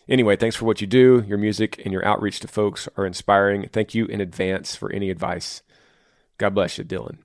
Anyway, 0.09 0.35
thanks 0.35 0.55
for 0.55 0.65
what 0.65 0.81
you 0.81 0.87
do. 0.87 1.23
Your 1.27 1.37
music 1.37 1.79
and 1.83 1.93
your 1.93 2.05
outreach 2.05 2.39
to 2.39 2.47
folks 2.47 2.89
are 2.97 3.05
inspiring. 3.05 3.69
Thank 3.71 3.93
you 3.93 4.05
in 4.05 4.19
advance 4.19 4.75
for 4.75 4.91
any 4.91 5.09
advice. 5.09 5.61
God 6.37 6.55
bless 6.55 6.77
you, 6.77 6.83
Dylan. 6.83 7.19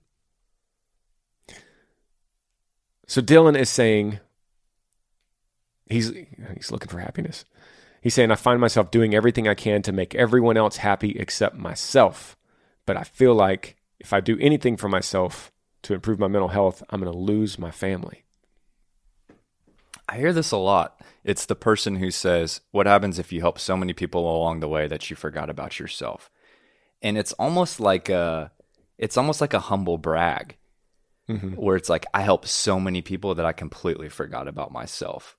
So 3.07 3.21
Dylan 3.21 3.59
is 3.59 3.69
saying 3.69 4.21
he's 5.87 6.13
he's 6.55 6.71
looking 6.71 6.89
for 6.89 7.01
happiness. 7.01 7.45
He's 8.01 8.15
saying 8.15 8.31
I 8.31 8.37
find 8.37 8.61
myself 8.61 8.91
doing 8.91 9.15
everything 9.15 9.49
I 9.49 9.55
can 9.55 9.83
to 9.83 9.93
make 9.93 10.15
everyone 10.15 10.57
else 10.57 10.77
happy 10.77 11.19
except 11.19 11.57
myself. 11.57 12.37
But 12.90 12.97
I 12.97 13.04
feel 13.04 13.37
like 13.37 13.76
if 14.00 14.12
I 14.12 14.18
do 14.18 14.37
anything 14.40 14.76
for 14.76 14.88
myself 14.88 15.52
to 15.82 15.94
improve 15.94 16.18
my 16.18 16.26
mental 16.26 16.49
health, 16.49 16.82
I'm 16.90 17.00
going 17.00 17.12
to 17.12 17.16
lose 17.16 17.56
my 17.56 17.70
family. 17.70 18.25
I 20.09 20.16
hear 20.16 20.32
this 20.32 20.50
a 20.50 20.56
lot. 20.56 21.00
It's 21.23 21.47
the 21.47 21.54
person 21.54 21.94
who 21.94 22.11
says, 22.11 22.62
What 22.73 22.88
happens 22.88 23.20
if 23.20 23.30
you 23.30 23.42
help 23.42 23.61
so 23.61 23.76
many 23.76 23.92
people 23.92 24.28
along 24.28 24.59
the 24.59 24.66
way 24.66 24.88
that 24.88 25.09
you 25.09 25.14
forgot 25.14 25.49
about 25.49 25.78
yourself? 25.78 26.32
And 27.00 27.16
it's 27.16 27.32
almost 27.35 27.78
like 27.78 28.09
a 28.09 28.50
it's 28.99 29.16
almost 29.16 29.40
like 29.40 29.54
a 29.54 29.61
humble 29.61 29.97
brag. 29.97 30.56
Mm-hmm. 31.28 31.50
Where 31.50 31.76
it's 31.76 31.88
like 31.88 32.06
I 32.12 32.23
help 32.23 32.44
so 32.44 32.80
many 32.80 33.02
people 33.02 33.37
that 33.37 33.47
I 33.47 33.52
completely 33.52 34.09
forgot 34.09 34.49
about 34.49 34.73
myself. 34.73 35.37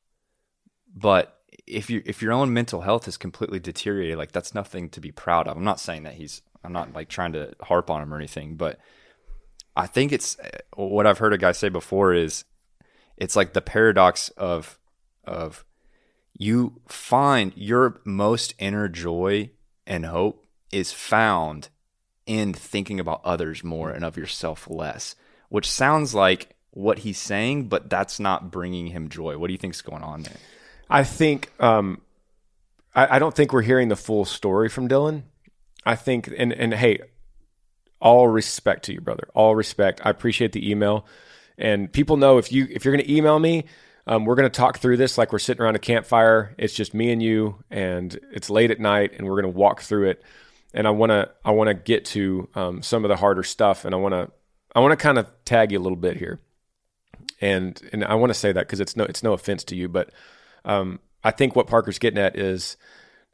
But 0.96 1.38
if 1.68 1.90
you 1.90 2.02
if 2.06 2.22
your 2.22 2.32
own 2.32 2.54
mental 2.54 2.80
health 2.80 3.10
is 3.10 3.18
completely 3.18 3.60
deteriorated, 3.60 4.18
like 4.18 4.32
that's 4.32 4.56
nothing 4.56 4.88
to 4.92 5.02
be 5.02 5.12
proud 5.12 5.50
of. 5.50 5.58
I'm 5.58 5.66
not 5.66 5.82
saying 5.82 6.04
that 6.04 6.14
he's 6.14 6.44
I'm 6.64 6.74
not 6.74 6.94
like 6.94 7.10
trying 7.10 7.34
to 7.34 7.54
harp 7.62 7.90
on 7.90 8.02
him 8.02 8.14
or 8.14 8.18
anything, 8.18 8.56
but 8.56 8.80
I 9.76 9.88
think 9.88 10.12
it's 10.12 10.38
what 10.76 11.08
I've 11.08 11.18
heard 11.18 11.34
a 11.34 11.38
guy 11.38 11.52
say 11.54 11.70
before 11.70 12.14
is 12.14 12.44
it's 13.18 13.36
like 13.36 13.54
the 13.54 13.62
paradox 13.62 14.30
of 14.30 14.78
of 15.24 15.64
you 16.38 16.82
find 16.88 17.54
your 17.56 18.02
most 18.04 18.54
inner 18.60 18.88
joy 18.88 19.52
and 19.86 20.06
hope 20.06 20.46
is 20.72 20.92
found 20.92 21.70
in 22.26 22.54
thinking 22.54 23.00
about 23.00 23.22
others 23.24 23.64
more 23.64 23.92
and 23.92 24.06
of 24.06 24.18
yourself 24.18 24.70
less, 24.70 25.16
which 25.50 25.70
sounds 25.70 26.14
like 26.16 26.56
what 26.72 27.00
he's 27.00 27.18
saying, 27.18 27.68
but 27.68 27.90
that's 27.90 28.20
not 28.20 28.52
bringing 28.52 28.88
him 28.88 29.10
joy. 29.10 29.38
What 29.38 29.48
do 29.48 29.54
you 29.54 29.58
think's 29.58 29.82
going 29.82 30.04
on 30.04 30.24
there? 30.24 30.38
I 30.90 31.04
think 31.04 31.52
um, 31.60 32.02
I, 32.96 33.16
I 33.16 33.20
don't 33.20 33.36
think 33.36 33.54
we're 33.54 33.62
hearing 33.62 33.90
the 33.90 33.96
full 33.96 34.26
story 34.26 34.70
from 34.70 34.88
Dylan. 34.88 35.24
I 35.86 35.96
think, 35.96 36.30
and 36.38 36.54
and 36.54 36.74
hey, 36.74 37.00
all 38.00 38.28
respect 38.28 38.84
to 38.86 38.94
you, 38.94 39.02
brother. 39.02 39.28
All 39.34 39.56
respect. 39.56 40.02
I 40.04 40.10
appreciate 40.10 40.52
the 40.52 40.70
email, 40.70 41.06
and 41.58 41.92
people 41.92 42.18
know 42.18 42.38
if 42.38 42.52
you 42.52 42.68
if 42.70 42.86
you're 42.86 42.96
going 42.96 43.06
to 43.06 43.14
email 43.14 43.40
me, 43.40 43.66
um, 44.08 44.26
we're 44.26 44.36
going 44.36 44.50
to 44.50 44.56
talk 44.56 44.80
through 44.80 44.98
this 44.98 45.18
like 45.18 45.32
we're 45.32 45.40
sitting 45.40 45.62
around 45.62 45.76
a 45.76 45.80
campfire. 45.80 46.56
It's 46.58 46.74
just 46.74 46.94
me 46.94 47.12
and 47.12 47.22
you, 47.22 47.64
and 47.70 48.18
it's 48.32 48.50
late 48.50 48.72
at 48.72 48.80
night, 48.80 49.14
and 49.18 49.28
we're 49.28 49.42
going 49.42 49.54
to 49.54 49.58
walk 49.58 49.82
through 49.82 50.10
it. 50.10 50.24
And 50.74 50.88
I 50.88 50.92
want 50.92 51.12
to 51.12 51.30
I 51.44 51.52
want 51.52 51.70
to 51.70 51.74
get 51.74 52.06
to 52.06 52.50
um, 52.56 52.82
some 52.82 53.04
of 53.06 53.10
the 53.10 53.16
harder 53.16 53.44
stuff, 53.44 53.86
and 53.86 53.94
I 53.94 53.98
want 53.98 54.14
to 54.14 54.32
I 54.76 54.80
want 54.80 54.92
to 54.92 54.98
kind 54.98 55.18
of 55.18 55.28
tag 55.46 55.72
you 55.72 55.80
a 55.80 55.82
little 55.82 55.98
bit 55.98 56.18
here, 56.18 56.40
and 57.40 57.82
and 57.92 58.04
I 58.04 58.16
want 58.16 58.30
to 58.30 58.40
say 58.40 58.52
that 58.52 58.68
because 58.68 58.80
it's 58.80 58.96
no 58.96 59.04
it's 59.04 59.24
no 59.24 59.34
offense 59.34 59.64
to 59.66 59.76
you, 59.76 59.90
but 59.90 60.12
um, 60.64 61.00
I 61.24 61.32
think 61.32 61.56
what 61.56 61.68
Parker's 61.68 62.00
getting 62.00 62.20
at 62.20 62.38
is 62.38 62.78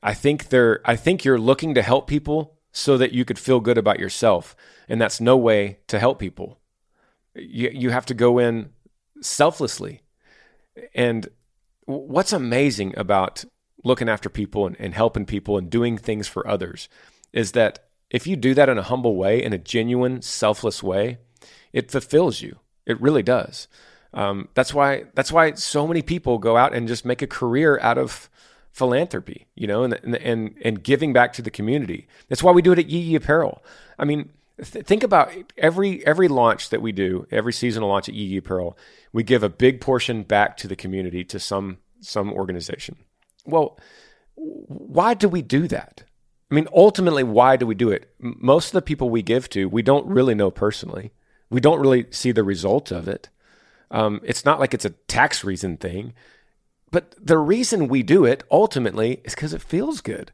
I 0.01 0.13
think 0.13 0.49
they're 0.49 0.81
I 0.85 0.95
think 0.95 1.23
you're 1.23 1.39
looking 1.39 1.73
to 1.75 1.81
help 1.81 2.07
people 2.07 2.57
so 2.71 2.97
that 2.97 3.11
you 3.11 3.25
could 3.25 3.39
feel 3.39 3.59
good 3.59 3.77
about 3.77 3.99
yourself. 3.99 4.55
And 4.87 5.01
that's 5.01 5.19
no 5.19 5.35
way 5.35 5.79
to 5.87 5.99
help 5.99 6.19
people. 6.19 6.59
You, 7.33 7.71
you 7.73 7.89
have 7.89 8.05
to 8.07 8.13
go 8.13 8.37
in 8.37 8.69
selflessly. 9.21 10.01
And 10.93 11.27
what's 11.85 12.33
amazing 12.33 12.93
about 12.97 13.45
looking 13.83 14.09
after 14.09 14.29
people 14.29 14.67
and, 14.67 14.75
and 14.79 14.93
helping 14.93 15.25
people 15.25 15.57
and 15.57 15.69
doing 15.69 15.97
things 15.97 16.27
for 16.27 16.47
others 16.47 16.87
is 17.33 17.53
that 17.53 17.87
if 18.09 18.27
you 18.27 18.35
do 18.35 18.53
that 18.53 18.69
in 18.69 18.77
a 18.77 18.83
humble 18.83 19.15
way, 19.15 19.41
in 19.43 19.53
a 19.53 19.57
genuine, 19.57 20.21
selfless 20.21 20.83
way, 20.83 21.17
it 21.73 21.91
fulfills 21.91 22.41
you. 22.41 22.59
It 22.85 23.01
really 23.01 23.23
does. 23.23 23.67
Um, 24.13 24.49
that's 24.53 24.73
why 24.73 25.05
that's 25.15 25.31
why 25.31 25.53
so 25.53 25.87
many 25.87 26.01
people 26.01 26.37
go 26.37 26.55
out 26.57 26.73
and 26.73 26.87
just 26.87 27.05
make 27.05 27.21
a 27.21 27.27
career 27.27 27.79
out 27.81 27.97
of 27.97 28.29
philanthropy, 28.77 29.47
you 29.55 29.65
know, 29.65 29.83
and, 29.83 29.93
and, 29.93 30.53
and 30.63 30.83
giving 30.83 31.11
back 31.11 31.33
to 31.33 31.41
the 31.41 31.49
community. 31.49 32.07
That's 32.29 32.43
why 32.43 32.51
we 32.51 32.61
do 32.61 32.71
it 32.73 32.77
at 32.77 32.87
Yee 32.87 32.99
Yee 32.99 33.15
Apparel. 33.15 33.63
I 33.97 34.05
mean, 34.05 34.29
th- 34.63 34.85
think 34.85 35.01
about 35.01 35.31
every, 35.57 36.05
every 36.05 36.27
launch 36.27 36.69
that 36.69 36.79
we 36.79 36.91
do, 36.91 37.25
every 37.31 37.53
seasonal 37.53 37.89
launch 37.89 38.07
at 38.07 38.13
Yee 38.13 38.25
Yee 38.25 38.37
Apparel, 38.37 38.77
we 39.11 39.23
give 39.23 39.41
a 39.41 39.49
big 39.49 39.81
portion 39.81 40.21
back 40.21 40.57
to 40.57 40.67
the 40.67 40.75
community, 40.75 41.23
to 41.23 41.39
some, 41.39 41.79
some 42.01 42.31
organization. 42.31 42.97
Well, 43.45 43.79
why 44.35 45.15
do 45.15 45.27
we 45.27 45.41
do 45.41 45.67
that? 45.69 46.03
I 46.51 46.55
mean, 46.55 46.67
ultimately, 46.71 47.23
why 47.23 47.57
do 47.57 47.65
we 47.65 47.73
do 47.73 47.89
it? 47.89 48.13
Most 48.19 48.67
of 48.67 48.73
the 48.73 48.83
people 48.83 49.09
we 49.09 49.23
give 49.23 49.49
to, 49.49 49.67
we 49.67 49.81
don't 49.81 50.05
really 50.05 50.35
know 50.35 50.51
personally. 50.51 51.13
We 51.49 51.61
don't 51.61 51.79
really 51.79 52.05
see 52.11 52.31
the 52.31 52.43
result 52.43 52.91
of 52.91 53.07
it. 53.07 53.29
Um, 53.89 54.21
it's 54.23 54.45
not 54.45 54.59
like 54.59 54.75
it's 54.75 54.85
a 54.85 54.91
tax 55.07 55.43
reason 55.43 55.77
thing. 55.77 56.13
But 56.91 57.15
the 57.21 57.37
reason 57.37 57.87
we 57.87 58.03
do 58.03 58.25
it 58.25 58.43
ultimately 58.49 59.21
is 59.25 59.35
because 59.35 59.53
it 59.53 59.61
feels 59.61 60.01
good. 60.01 60.31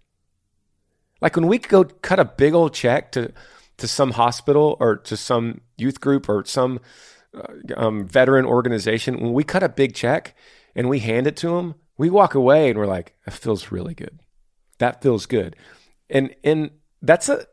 Like 1.22 1.36
when 1.36 1.48
we 1.48 1.58
go 1.58 1.86
cut 1.86 2.20
a 2.20 2.26
big 2.26 2.54
old 2.54 2.74
check 2.74 3.12
to 3.14 3.32
to 3.78 3.88
some 3.88 4.12
hospital 4.12 4.78
or 4.80 4.98
to 4.98 5.18
some 5.18 5.62
youth 5.78 6.00
group 6.00 6.30
or 6.30 6.46
some 6.46 6.80
uh, 7.36 7.48
um, 7.76 8.08
veteran 8.08 8.46
organization, 8.46 9.20
when 9.20 9.34
we 9.34 9.44
cut 9.44 9.64
a 9.64 9.70
big 9.70 9.96
check 9.96 10.36
and 10.76 10.90
we 10.90 11.00
hand 11.00 11.26
it 11.26 11.36
to 11.38 11.56
them, 11.56 11.74
we 11.98 12.10
walk 12.10 12.36
away 12.36 12.70
and 12.70 12.78
we're 12.78 12.86
like, 12.86 13.16
"That 13.26 13.34
feels 13.34 13.72
really 13.72 13.96
good. 13.96 14.20
That 14.78 15.02
feels 15.02 15.26
good." 15.26 15.56
And 16.10 16.36
and 16.44 16.72
that's 17.02 17.30
a 17.30 17.48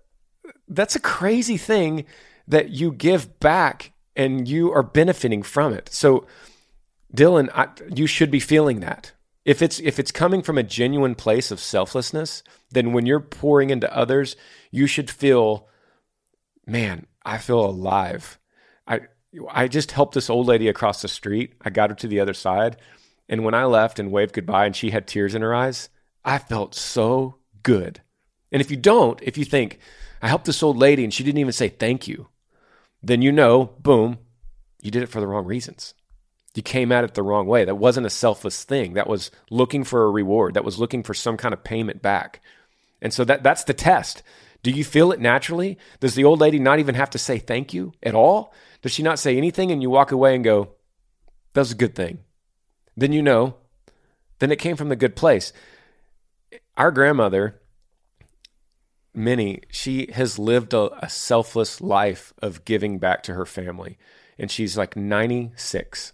that's 0.68 0.96
a 0.96 1.00
crazy 1.00 1.56
thing 1.56 2.04
that 2.46 2.70
you 2.70 2.92
give 2.92 3.38
back 3.40 3.92
and 4.16 4.48
you 4.48 4.72
are 4.72 4.82
benefiting 4.82 5.42
from 5.42 5.72
it. 5.72 5.88
So 5.92 6.26
Dylan, 7.14 7.50
I, 7.54 7.68
you 7.94 8.06
should 8.06 8.30
be 8.30 8.40
feeling 8.40 8.80
that. 8.80 9.12
If 9.44 9.62
it's 9.62 9.80
if 9.80 9.98
it's 9.98 10.12
coming 10.12 10.42
from 10.42 10.58
a 10.58 10.62
genuine 10.62 11.14
place 11.14 11.50
of 11.50 11.60
selflessness, 11.60 12.42
then 12.70 12.92
when 12.92 13.06
you're 13.06 13.20
pouring 13.20 13.70
into 13.70 13.94
others, 13.94 14.36
you 14.70 14.86
should 14.86 15.10
feel, 15.10 15.66
man, 16.66 17.06
I 17.24 17.38
feel 17.38 17.64
alive. 17.64 18.38
I 18.86 19.00
I 19.50 19.66
just 19.66 19.92
helped 19.92 20.14
this 20.14 20.30
old 20.30 20.46
lady 20.46 20.68
across 20.68 21.00
the 21.00 21.08
street. 21.08 21.54
I 21.62 21.70
got 21.70 21.90
her 21.90 21.96
to 21.96 22.06
the 22.06 22.20
other 22.20 22.34
side, 22.34 22.76
and 23.28 23.44
when 23.44 23.54
I 23.54 23.64
left 23.64 23.98
and 23.98 24.12
waved 24.12 24.34
goodbye, 24.34 24.66
and 24.66 24.76
she 24.76 24.90
had 24.90 25.06
tears 25.06 25.34
in 25.34 25.42
her 25.42 25.54
eyes, 25.54 25.88
I 26.24 26.38
felt 26.38 26.74
so 26.74 27.36
good. 27.62 28.02
And 28.52 28.60
if 28.60 28.70
you 28.70 28.76
don't, 28.76 29.20
if 29.22 29.38
you 29.38 29.44
think 29.44 29.78
I 30.20 30.28
helped 30.28 30.44
this 30.44 30.62
old 30.62 30.76
lady 30.76 31.02
and 31.02 31.14
she 31.14 31.24
didn't 31.24 31.38
even 31.38 31.52
say 31.52 31.68
thank 31.68 32.06
you, 32.06 32.28
then 33.02 33.22
you 33.22 33.32
know, 33.32 33.72
boom, 33.78 34.18
you 34.82 34.90
did 34.90 35.02
it 35.02 35.08
for 35.08 35.20
the 35.20 35.26
wrong 35.26 35.46
reasons 35.46 35.94
you 36.54 36.62
came 36.62 36.90
at 36.90 37.04
it 37.04 37.14
the 37.14 37.22
wrong 37.22 37.46
way. 37.46 37.64
That 37.64 37.76
wasn't 37.76 38.06
a 38.06 38.10
selfless 38.10 38.64
thing. 38.64 38.94
That 38.94 39.08
was 39.08 39.30
looking 39.50 39.84
for 39.84 40.04
a 40.04 40.10
reward. 40.10 40.54
That 40.54 40.64
was 40.64 40.78
looking 40.78 41.02
for 41.02 41.14
some 41.14 41.36
kind 41.36 41.54
of 41.54 41.62
payment 41.62 42.02
back. 42.02 42.40
And 43.00 43.14
so 43.14 43.24
that 43.24 43.42
that's 43.42 43.64
the 43.64 43.74
test. 43.74 44.22
Do 44.62 44.70
you 44.70 44.84
feel 44.84 45.12
it 45.12 45.20
naturally? 45.20 45.78
Does 46.00 46.14
the 46.14 46.24
old 46.24 46.40
lady 46.40 46.58
not 46.58 46.80
even 46.80 46.94
have 46.96 47.10
to 47.10 47.18
say 47.18 47.38
thank 47.38 47.72
you 47.72 47.92
at 48.02 48.14
all? 48.14 48.52
Does 48.82 48.92
she 48.92 49.02
not 49.02 49.18
say 49.18 49.36
anything 49.36 49.70
and 49.70 49.80
you 49.80 49.90
walk 49.90 50.10
away 50.12 50.34
and 50.34 50.44
go, 50.44 50.70
"That 51.54 51.62
was 51.62 51.72
a 51.72 51.76
good 51.76 51.94
thing." 51.94 52.18
Then 52.96 53.12
you 53.12 53.22
know, 53.22 53.56
then 54.40 54.50
it 54.50 54.58
came 54.58 54.76
from 54.76 54.88
the 54.88 54.96
good 54.96 55.16
place. 55.16 55.52
Our 56.76 56.90
grandmother, 56.90 57.60
Minnie, 59.14 59.62
she 59.70 60.10
has 60.12 60.38
lived 60.38 60.74
a, 60.74 61.04
a 61.04 61.08
selfless 61.08 61.80
life 61.80 62.34
of 62.42 62.64
giving 62.64 62.98
back 62.98 63.22
to 63.24 63.34
her 63.34 63.46
family, 63.46 63.98
and 64.38 64.50
she's 64.50 64.76
like 64.76 64.96
96 64.96 66.12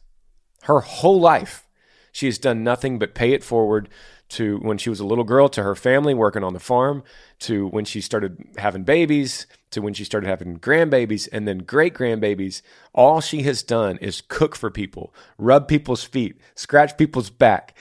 her 0.66 0.80
whole 0.80 1.20
life, 1.20 1.66
She 2.12 2.26
has 2.26 2.38
done 2.38 2.64
nothing 2.64 2.98
but 2.98 3.14
pay 3.14 3.32
it 3.32 3.44
forward 3.44 3.88
to 4.30 4.58
when 4.58 4.78
she 4.78 4.90
was 4.90 5.00
a 5.00 5.06
little 5.06 5.24
girl, 5.24 5.48
to 5.50 5.62
her 5.62 5.76
family 5.76 6.14
working 6.14 6.42
on 6.42 6.54
the 6.54 6.60
farm, 6.60 7.04
to 7.40 7.68
when 7.68 7.84
she 7.84 8.00
started 8.00 8.42
having 8.58 8.82
babies, 8.82 9.46
to 9.70 9.80
when 9.82 9.94
she 9.94 10.04
started 10.04 10.26
having 10.26 10.58
grandbabies, 10.58 11.28
and 11.32 11.46
then 11.46 11.58
great 11.58 11.94
grandbabies. 11.94 12.62
All 12.94 13.20
she 13.20 13.42
has 13.42 13.62
done 13.62 13.98
is 13.98 14.22
cook 14.28 14.56
for 14.56 14.70
people, 14.70 15.14
rub 15.38 15.68
people's 15.68 16.04
feet, 16.04 16.40
scratch 16.56 16.96
people's 16.96 17.30
back, 17.30 17.76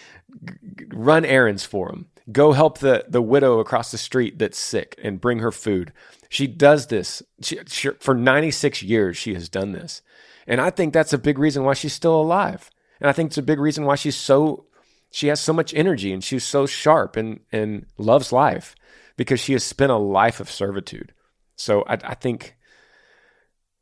g- 0.45 0.85
run 0.93 1.25
errands 1.25 1.63
for 1.65 1.87
them, 1.89 2.07
go 2.31 2.51
help 2.51 2.79
the, 2.79 3.05
the 3.07 3.21
widow 3.21 3.59
across 3.59 3.89
the 3.91 3.97
street 3.97 4.37
that's 4.37 4.59
sick 4.59 4.99
and 5.01 5.21
bring 5.21 5.39
her 5.39 5.51
food. 5.51 5.93
She 6.29 6.45
does 6.47 6.87
this 6.87 7.23
she, 7.41 7.59
she, 7.67 7.89
for 7.99 8.13
96 8.13 8.83
years. 8.83 9.17
She 9.17 9.33
has 9.33 9.49
done 9.49 9.71
this. 9.71 10.01
And 10.47 10.61
I 10.61 10.69
think 10.69 10.93
that's 10.93 11.13
a 11.13 11.17
big 11.17 11.39
reason 11.39 11.63
why 11.63 11.73
she's 11.73 11.93
still 11.93 12.19
alive. 12.21 12.69
And 12.99 13.09
I 13.09 13.13
think 13.13 13.27
it's 13.27 13.37
a 13.37 13.43
big 13.43 13.59
reason 13.59 13.85
why 13.85 13.95
she's 13.95 14.15
so 14.15 14.65
she 15.11 15.27
has 15.27 15.39
so 15.39 15.53
much 15.53 15.73
energy 15.73 16.11
and 16.11 16.23
she's 16.23 16.43
so 16.43 16.65
sharp 16.65 17.15
and 17.15 17.39
and 17.51 17.85
loves 17.97 18.31
life 18.31 18.75
because 19.17 19.39
she 19.39 19.53
has 19.53 19.63
spent 19.63 19.91
a 19.91 19.97
life 19.97 20.39
of 20.39 20.51
servitude. 20.51 21.13
So 21.55 21.83
I, 21.83 21.93
I 22.03 22.15
think 22.15 22.55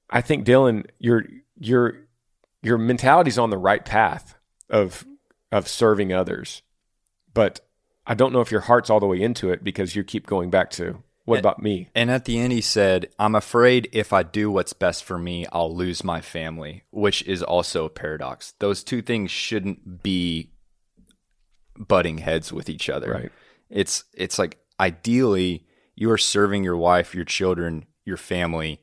I 0.10 0.22
think 0.22 0.46
Dylan, 0.46 0.86
your 1.00 1.26
your 1.58 2.08
your 2.62 2.78
mentality's 2.78 3.38
on 3.38 3.50
the 3.50 3.58
right 3.58 3.84
path 3.84 4.36
of 4.70 5.06
of 5.52 5.68
serving 5.68 6.14
others, 6.14 6.62
but 7.34 7.62
I 8.06 8.14
don't 8.14 8.34
know 8.34 8.42
if 8.42 8.52
your 8.52 8.62
heart's 8.62 8.90
all 8.90 9.00
the 9.00 9.08
way 9.08 9.22
into 9.22 9.50
it 9.50 9.64
because 9.64 9.96
you 9.96 10.04
keep 10.04 10.28
going 10.28 10.50
back 10.50 10.70
to 10.72 11.04
what 11.26 11.40
about 11.40 11.62
me? 11.62 11.90
And 11.96 12.12
at 12.12 12.26
the 12.26 12.38
end, 12.38 12.52
he 12.52 12.62
said, 12.62 13.10
I'm 13.18 13.36
afraid 13.36 13.88
if 13.94 14.12
I 14.12 14.24
do 14.24 14.52
what's 14.52 14.74
best 14.74 15.04
for 15.06 15.18
me, 15.18 15.46
I'll 15.54 15.74
lose 15.74 16.04
my 16.04 16.20
family, 16.20 16.84
which 16.92 17.24
is 17.24 17.42
also 17.42 17.86
a 17.86 17.90
paradox. 17.90 18.54
Those 18.60 18.84
two 18.84 19.02
things 19.02 19.32
shouldn't 19.32 20.04
be 20.04 20.52
butting 21.78 22.18
heads 22.20 22.52
with 22.52 22.70
each 22.70 22.90
other. 22.90 23.12
Right. 23.12 23.32
It's 23.70 24.04
it's 24.14 24.38
like 24.38 24.60
ideally 24.80 25.66
you 25.96 26.12
are 26.12 26.18
serving 26.18 26.64
your 26.64 26.78
wife, 26.78 27.16
your 27.16 27.26
children, 27.26 27.86
your 28.04 28.18
family. 28.18 28.82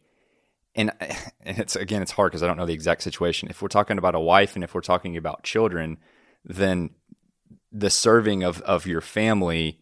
And, 0.74 0.92
and 1.42 1.58
it's 1.58 1.76
again 1.76 2.00
it's 2.00 2.12
hard 2.12 2.32
because 2.32 2.42
I 2.42 2.46
don't 2.46 2.56
know 2.56 2.66
the 2.66 2.72
exact 2.72 3.02
situation. 3.02 3.50
If 3.50 3.60
we're 3.60 3.68
talking 3.68 3.98
about 3.98 4.14
a 4.14 4.20
wife 4.20 4.54
and 4.54 4.64
if 4.64 4.74
we're 4.74 4.80
talking 4.80 5.16
about 5.16 5.42
children, 5.42 5.98
then 6.44 6.90
the 7.70 7.90
serving 7.90 8.42
of 8.42 8.62
of 8.62 8.86
your 8.86 9.02
family 9.02 9.79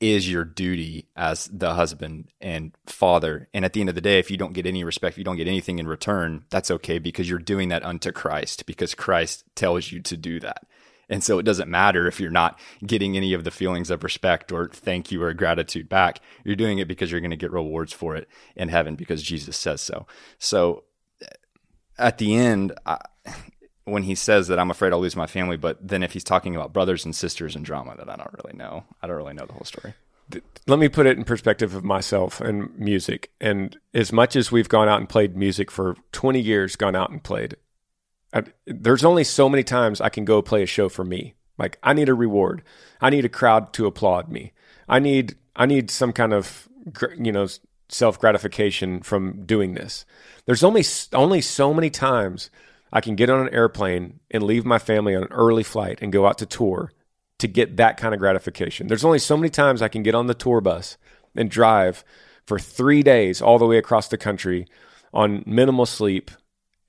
is 0.00 0.30
your 0.30 0.44
duty 0.44 1.08
as 1.16 1.46
the 1.46 1.74
husband 1.74 2.30
and 2.40 2.72
father. 2.86 3.48
And 3.52 3.64
at 3.64 3.72
the 3.72 3.80
end 3.80 3.88
of 3.88 3.94
the 3.94 4.00
day, 4.00 4.18
if 4.18 4.30
you 4.30 4.36
don't 4.36 4.52
get 4.52 4.66
any 4.66 4.84
respect, 4.84 5.14
if 5.14 5.18
you 5.18 5.24
don't 5.24 5.36
get 5.36 5.48
anything 5.48 5.78
in 5.78 5.88
return, 5.88 6.44
that's 6.50 6.70
okay 6.70 6.98
because 6.98 7.28
you're 7.28 7.38
doing 7.38 7.68
that 7.70 7.84
unto 7.84 8.12
Christ 8.12 8.66
because 8.66 8.94
Christ 8.94 9.44
tells 9.54 9.90
you 9.90 10.00
to 10.02 10.16
do 10.16 10.38
that. 10.40 10.66
And 11.10 11.24
so 11.24 11.38
it 11.38 11.44
doesn't 11.44 11.70
matter 11.70 12.06
if 12.06 12.20
you're 12.20 12.30
not 12.30 12.58
getting 12.86 13.16
any 13.16 13.32
of 13.32 13.44
the 13.44 13.50
feelings 13.50 13.90
of 13.90 14.04
respect 14.04 14.52
or 14.52 14.68
thank 14.68 15.10
you 15.10 15.22
or 15.22 15.32
gratitude 15.32 15.88
back. 15.88 16.20
You're 16.44 16.54
doing 16.54 16.78
it 16.78 16.86
because 16.86 17.10
you're 17.10 17.20
going 17.20 17.30
to 17.30 17.36
get 17.36 17.50
rewards 17.50 17.92
for 17.92 18.14
it 18.14 18.28
in 18.54 18.68
heaven 18.68 18.94
because 18.94 19.22
Jesus 19.22 19.56
says 19.56 19.80
so. 19.80 20.06
So 20.38 20.84
at 21.98 22.18
the 22.18 22.36
end, 22.36 22.72
I, 22.84 22.98
when 23.90 24.04
he 24.04 24.14
says 24.14 24.48
that 24.48 24.58
I'm 24.58 24.70
afraid 24.70 24.92
I'll 24.92 25.00
lose 25.00 25.16
my 25.16 25.26
family, 25.26 25.56
but 25.56 25.78
then 25.86 26.02
if 26.02 26.12
he's 26.12 26.24
talking 26.24 26.54
about 26.54 26.72
brothers 26.72 27.04
and 27.04 27.14
sisters 27.14 27.56
and 27.56 27.64
drama, 27.64 27.96
that 27.96 28.08
I 28.08 28.16
don't 28.16 28.34
really 28.42 28.56
know. 28.56 28.84
I 29.02 29.06
don't 29.06 29.16
really 29.16 29.34
know 29.34 29.46
the 29.46 29.52
whole 29.52 29.64
story. 29.64 29.94
Let 30.66 30.78
me 30.78 30.88
put 30.88 31.06
it 31.06 31.16
in 31.16 31.24
perspective 31.24 31.74
of 31.74 31.84
myself 31.84 32.40
and 32.40 32.76
music. 32.78 33.30
And 33.40 33.78
as 33.94 34.12
much 34.12 34.36
as 34.36 34.52
we've 34.52 34.68
gone 34.68 34.88
out 34.88 35.00
and 35.00 35.08
played 35.08 35.36
music 35.36 35.70
for 35.70 35.96
20 36.12 36.38
years, 36.38 36.76
gone 36.76 36.94
out 36.94 37.10
and 37.10 37.22
played, 37.22 37.56
I, 38.32 38.42
there's 38.66 39.04
only 39.04 39.24
so 39.24 39.48
many 39.48 39.64
times 39.64 40.00
I 40.00 40.10
can 40.10 40.26
go 40.26 40.42
play 40.42 40.62
a 40.62 40.66
show 40.66 40.88
for 40.88 41.04
me. 41.04 41.34
Like 41.56 41.78
I 41.82 41.92
need 41.92 42.08
a 42.08 42.14
reward. 42.14 42.62
I 43.00 43.10
need 43.10 43.24
a 43.24 43.30
crowd 43.30 43.72
to 43.74 43.86
applaud 43.86 44.30
me. 44.30 44.52
I 44.88 44.98
need 44.98 45.36
I 45.56 45.66
need 45.66 45.90
some 45.90 46.12
kind 46.12 46.32
of 46.32 46.68
you 47.18 47.32
know 47.32 47.48
self 47.88 48.18
gratification 48.18 49.00
from 49.00 49.44
doing 49.44 49.74
this. 49.74 50.04
There's 50.46 50.62
only 50.62 50.84
only 51.12 51.40
so 51.40 51.74
many 51.74 51.90
times 51.90 52.50
I 52.92 53.00
can 53.00 53.16
get 53.16 53.30
on 53.30 53.46
an 53.46 53.54
airplane 53.54 54.20
and 54.30 54.42
leave 54.42 54.64
my 54.64 54.78
family 54.78 55.14
on 55.14 55.22
an 55.22 55.32
early 55.32 55.62
flight 55.62 55.98
and 56.00 56.12
go 56.12 56.26
out 56.26 56.38
to 56.38 56.46
tour 56.46 56.92
to 57.38 57.46
get 57.46 57.76
that 57.76 57.96
kind 57.96 58.14
of 58.14 58.20
gratification. 58.20 58.86
There's 58.88 59.04
only 59.04 59.18
so 59.18 59.36
many 59.36 59.50
times 59.50 59.82
I 59.82 59.88
can 59.88 60.02
get 60.02 60.14
on 60.14 60.26
the 60.26 60.34
tour 60.34 60.60
bus 60.60 60.96
and 61.36 61.50
drive 61.50 62.04
for 62.46 62.58
3 62.58 63.02
days 63.02 63.42
all 63.42 63.58
the 63.58 63.66
way 63.66 63.78
across 63.78 64.08
the 64.08 64.18
country 64.18 64.66
on 65.12 65.44
minimal 65.46 65.86
sleep 65.86 66.30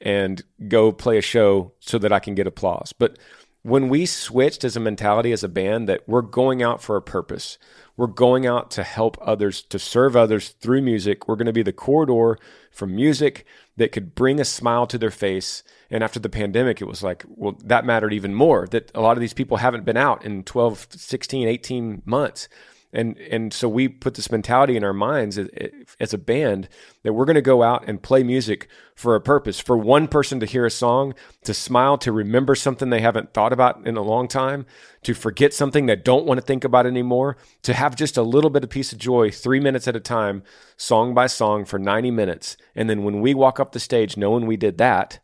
and 0.02 0.42
go 0.68 0.92
play 0.92 1.18
a 1.18 1.22
show 1.22 1.74
so 1.80 1.98
that 1.98 2.14
I 2.14 2.20
can 2.20 2.34
get 2.34 2.48
applause. 2.48 2.94
But 2.94 3.20
when 3.63 3.89
we 3.89 4.06
switched 4.06 4.63
as 4.63 4.76
a 4.76 4.80
mentality 4.80 5.32
as 5.32 5.43
a 5.43 5.50
band 5.50 5.89
that 5.89 6.08
we're 6.08 6.22
going 6.22 6.63
out 6.63 6.82
for 6.82 6.95
a 6.95 7.02
purpose, 7.02 7.58
we're 7.98 8.08
going 8.08 8.45
out 8.45 8.72
to 8.72 8.84
help 8.84 9.17
others, 9.22 9.62
to 9.63 9.78
serve 9.78 10.15
others 10.15 10.50
through 10.50 10.82
music. 10.82 11.28
We're 11.28 11.36
going 11.36 11.48
to 11.48 11.54
be 11.54 11.63
the 11.63 11.74
corridor 11.74 12.38
from 12.72 12.95
music 12.95 13.45
that 13.76 13.91
could 13.91 14.15
bring 14.15 14.39
a 14.39 14.45
smile 14.45 14.88
to 14.88 14.98
their 14.98 15.12
face. 15.12 15.63
And 15.89 16.04
after 16.04 16.19
the 16.19 16.30
pandemic, 16.30 16.82
it 16.82 16.86
was 16.88 17.04
like, 17.04 17.26
well, 17.28 17.58
that 17.65 17.86
mattered 17.86 18.13
even 18.13 18.34
more 18.34 18.67
that 18.67 18.91
a 18.95 19.02
lot 19.02 19.17
of 19.17 19.22
these 19.22 19.34
people 19.34 19.58
haven't 19.58 19.84
been 19.84 19.98
out 19.98 20.24
in 20.24 20.43
12, 20.43 20.88
16, 20.91 21.48
18 21.48 22.02
months 22.06 22.48
and 22.91 23.17
and 23.17 23.54
so 23.54 23.69
we 23.69 23.88
put 23.88 24.15
this 24.15 24.32
mentality 24.32 24.75
in 24.75 24.84
our 24.84 24.93
minds 24.93 25.38
as, 25.38 26.13
a 26.13 26.17
band 26.17 26.67
that 27.04 27.13
we're 27.13 27.25
going 27.25 27.36
to 27.36 27.41
go 27.41 27.62
out 27.62 27.88
and 27.88 28.02
play 28.02 28.23
music 28.23 28.67
for 28.95 29.15
a 29.15 29.21
purpose 29.21 29.60
for 29.60 29.78
one 29.78 30.08
person 30.08 30.39
to 30.39 30.45
hear 30.45 30.65
a 30.65 30.71
song 30.71 31.13
to 31.43 31.54
smile 31.54 31.97
to 31.99 32.12
remember 32.12 32.56
something 32.56 32.89
they 32.89 33.02
haven't 33.02 33.34
thought 33.34 33.54
about 33.54 33.86
in 33.86 33.95
a 33.95 34.02
long 34.02 34.28
time 34.28 34.65
to 35.04 35.13
forget 35.13 35.54
something 35.54 35.86
they 35.86 35.95
don't 35.95 36.25
want 36.25 36.39
to 36.39 36.45
think 36.45 36.63
about 36.63 36.88
anymore 36.88 37.38
to 37.62 37.73
have 37.73 37.95
just 37.95 38.17
a 38.17 38.23
little 38.23 38.49
bit 38.49 38.63
of 38.63 38.69
peace 38.69 38.91
of 38.91 38.97
joy 38.97 39.30
3 39.30 39.60
minutes 39.60 39.88
at 39.88 39.95
a 39.95 39.99
time 39.99 40.41
song 40.75 41.13
by 41.13 41.28
song 41.28 41.65
for 41.65 41.78
90 41.78 42.10
minutes. 42.12 42.58
And 42.75 42.89
then 42.89 43.04
when 43.04 43.21
we 43.21 43.34
walk 43.34 43.60
up 43.60 43.71
the 43.71 43.80
stage 43.80 44.17
knowing 44.17 44.47
we 44.47 44.58
did 44.58 44.80
that 44.80 45.19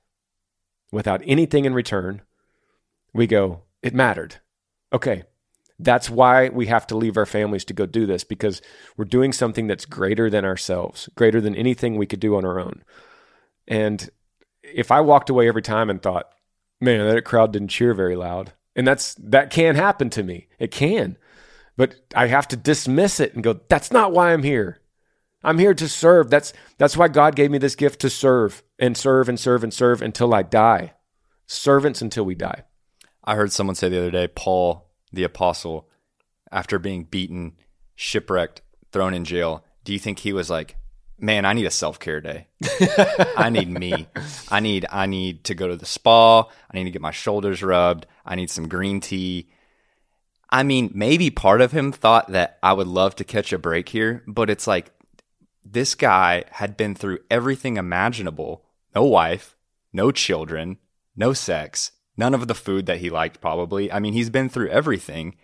without 0.92 1.22
anything 1.26 1.66
in 1.66 1.74
return 1.74 2.22
we 3.12 3.26
go 3.26 3.64
it 3.82 3.94
mattered. 3.94 4.36
Okay 4.94 5.24
that's 5.80 6.10
why 6.10 6.50
we 6.50 6.68
have 6.68 6.88
to 6.88 6.98
leave 6.98 7.18
our 7.18 7.26
families 7.26 7.66
to 7.66 7.74
go 7.74 7.86
do 7.86 8.06
this 8.06 8.24
because 8.24 8.62
we're 8.96 9.06
doing 9.06 9.34
something 9.34 9.68
that's 9.68 9.86
greater 9.86 10.30
than 10.30 10.46
ourselves, 10.46 11.10
greater 11.16 11.42
than 11.42 11.56
anything 11.56 11.98
we 11.98 12.06
could 12.06 12.20
do 12.20 12.36
on 12.36 12.46
our 12.46 12.60
own. 12.60 12.84
And 13.68 14.10
if 14.64 14.92
I 14.92 15.02
walked 15.02 15.30
away 15.30 15.48
every 15.48 15.62
time 15.62 15.90
and 15.90 16.02
thought, 16.02 16.30
man, 16.80 17.08
that 17.08 17.26
crowd 17.26 17.52
didn't 17.52 17.70
cheer 17.70 17.94
very 17.94 18.16
loud, 18.16 18.54
and 18.76 18.88
that's 18.88 19.16
that 19.16 19.50
can 19.50 19.76
happen 19.76 20.10
to 20.12 20.24
me. 20.24 20.48
It 20.60 20.72
can. 20.72 21.18
But 21.78 21.96
I 22.16 22.28
have 22.28 22.48
to 22.50 22.56
dismiss 22.56 23.20
it 23.20 23.34
and 23.34 23.44
go, 23.44 23.60
that's 23.68 23.92
not 23.92 24.14
why 24.14 24.32
I'm 24.32 24.44
here. 24.44 24.80
I'm 25.44 25.60
here 25.60 25.74
to 25.74 25.90
serve. 25.90 26.30
That's 26.30 26.54
that's 26.78 26.98
why 26.98 27.08
God 27.08 27.36
gave 27.36 27.52
me 27.52 27.58
this 27.58 27.76
gift 27.76 28.00
to 28.02 28.10
serve 28.10 28.64
and 28.80 28.98
serve 28.98 29.30
and 29.30 29.40
serve 29.40 29.64
and 29.64 29.74
serve 29.74 30.02
until 30.02 30.34
I 30.34 30.42
die. 30.42 30.94
Servants 31.48 32.02
until 32.02 32.26
we 32.26 32.34
die. 32.34 32.64
I 33.24 33.36
heard 33.36 33.52
someone 33.52 33.76
say 33.76 33.90
the 33.90 34.00
other 34.00 34.12
day, 34.12 34.28
Paul 34.28 34.85
the 35.16 35.24
apostle, 35.24 35.90
after 36.52 36.80
being 36.80 37.04
beaten, 37.04 37.54
shipwrecked, 37.96 38.62
thrown 38.92 39.14
in 39.14 39.26
jail, 39.26 39.64
do 39.84 39.94
you 39.94 40.00
think 40.00 40.20
he 40.20 40.34
was 40.34 40.50
like, 40.50 40.78
man, 41.20 41.46
I 41.46 41.54
need 41.54 41.66
a 41.66 41.72
self 41.72 42.00
care 42.00 42.22
day. 42.22 42.48
I 43.38 43.50
need 43.50 43.70
me. 43.70 44.08
I 44.50 44.60
need 44.60 44.86
I 44.92 45.06
need 45.06 45.44
to 45.46 45.56
go 45.56 45.68
to 45.68 45.76
the 45.76 45.86
spa. 45.86 46.42
I 46.42 46.74
need 46.74 46.86
to 46.86 46.92
get 46.92 47.02
my 47.02 47.12
shoulders 47.12 47.64
rubbed. 47.64 48.06
I 48.26 48.36
need 48.36 48.50
some 48.50 48.68
green 48.68 49.00
tea. 49.00 49.50
I 50.50 50.64
mean, 50.64 50.92
maybe 50.94 51.30
part 51.30 51.62
of 51.62 51.72
him 51.72 51.92
thought 51.92 52.32
that 52.32 52.60
I 52.62 52.74
would 52.74 52.88
love 52.88 53.16
to 53.16 53.24
catch 53.24 53.52
a 53.52 53.58
break 53.58 53.90
here, 53.90 54.24
but 54.28 54.50
it's 54.50 54.68
like 54.68 54.92
this 55.64 55.96
guy 55.96 56.44
had 56.52 56.78
been 56.78 56.96
through 56.96 57.20
everything 57.30 57.78
imaginable. 57.78 58.64
No 58.94 59.04
wife, 59.04 59.56
no 59.92 60.12
children, 60.12 60.78
no 61.16 61.34
sex, 61.34 61.92
none 62.18 62.34
of 62.34 62.48
the 62.48 62.56
food 62.56 62.86
that 62.86 63.00
he 63.00 63.10
liked, 63.10 63.42
probably. 63.42 63.92
I 63.92 64.00
mean, 64.00 64.14
he's 64.14 64.30
been 64.30 64.50
through 64.50 64.70
everything, 64.70 65.36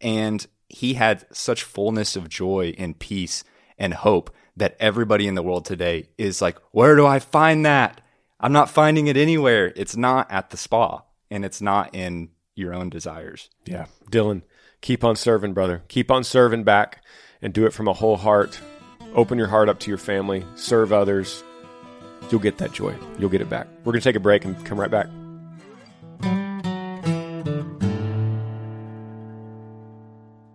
and 0.00 0.46
he 0.68 0.94
had 0.94 1.26
such 1.32 1.62
fullness 1.62 2.16
of 2.16 2.28
joy 2.28 2.74
and 2.78 2.98
peace 2.98 3.44
and 3.78 3.94
hope 3.94 4.30
that 4.56 4.76
everybody 4.78 5.26
in 5.26 5.34
the 5.34 5.42
world 5.42 5.64
today 5.64 6.08
is 6.16 6.40
like, 6.40 6.58
where 6.70 6.96
do 6.96 7.06
I 7.06 7.18
find 7.18 7.66
that? 7.66 8.00
I'm 8.40 8.52
not 8.52 8.70
finding 8.70 9.06
it 9.06 9.16
anywhere. 9.16 9.72
It's 9.76 9.96
not 9.96 10.30
at 10.30 10.50
the 10.50 10.56
spa, 10.56 11.02
and 11.30 11.44
it's 11.44 11.60
not 11.60 11.94
in 11.94 12.30
your 12.54 12.74
own 12.74 12.88
desires. 12.88 13.50
Yeah. 13.64 13.86
Dylan, 14.10 14.42
keep 14.80 15.02
on 15.02 15.16
serving, 15.16 15.54
brother. 15.54 15.82
Keep 15.88 16.10
on 16.10 16.24
serving 16.24 16.64
back 16.64 17.02
and 17.42 17.52
do 17.52 17.66
it 17.66 17.72
from 17.72 17.88
a 17.88 17.92
whole 17.92 18.16
heart. 18.16 18.60
Open 19.14 19.38
your 19.38 19.48
heart 19.48 19.68
up 19.68 19.80
to 19.80 19.90
your 19.90 19.98
family, 19.98 20.44
serve 20.56 20.92
others. 20.92 21.42
You'll 22.30 22.40
get 22.40 22.58
that 22.58 22.72
joy. 22.72 22.94
You'll 23.18 23.30
get 23.30 23.40
it 23.40 23.50
back. 23.50 23.66
We're 23.84 23.92
going 23.92 24.00
to 24.00 24.08
take 24.08 24.16
a 24.16 24.20
break 24.20 24.44
and 24.44 24.64
come 24.64 24.80
right 24.80 24.90
back. 24.90 25.08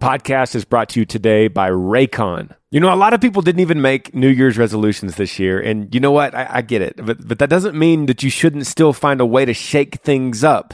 Podcast 0.10 0.56
is 0.56 0.66
brought 0.66 0.90
to 0.90 1.00
you 1.00 1.06
today 1.06 1.48
by 1.48 1.70
Raycon. 1.70 2.56
You 2.72 2.80
know, 2.80 2.92
a 2.92 2.96
lot 2.96 3.14
of 3.14 3.22
people 3.22 3.42
didn't 3.42 3.62
even 3.62 3.82
make 3.82 4.16
New 4.16 4.30
Year's 4.30 4.58
resolutions 4.58 5.16
this 5.16 5.38
year. 5.38 5.60
And 5.60 5.94
you 5.94 6.00
know 6.00 6.12
what? 6.12 6.34
I, 6.34 6.48
I, 6.50 6.62
get 6.62 6.82
it. 6.82 6.96
But, 6.98 7.28
but 7.28 7.38
that 7.40 7.50
doesn't 7.50 7.78
mean 7.78 8.08
that 8.08 8.24
you 8.24 8.30
shouldn't 8.30 8.66
still 8.66 8.94
find 8.94 9.22
a 9.22 9.26
way 9.26 9.46
to 9.46 9.54
shake 9.54 9.98
things 9.98 10.44
up. 10.44 10.74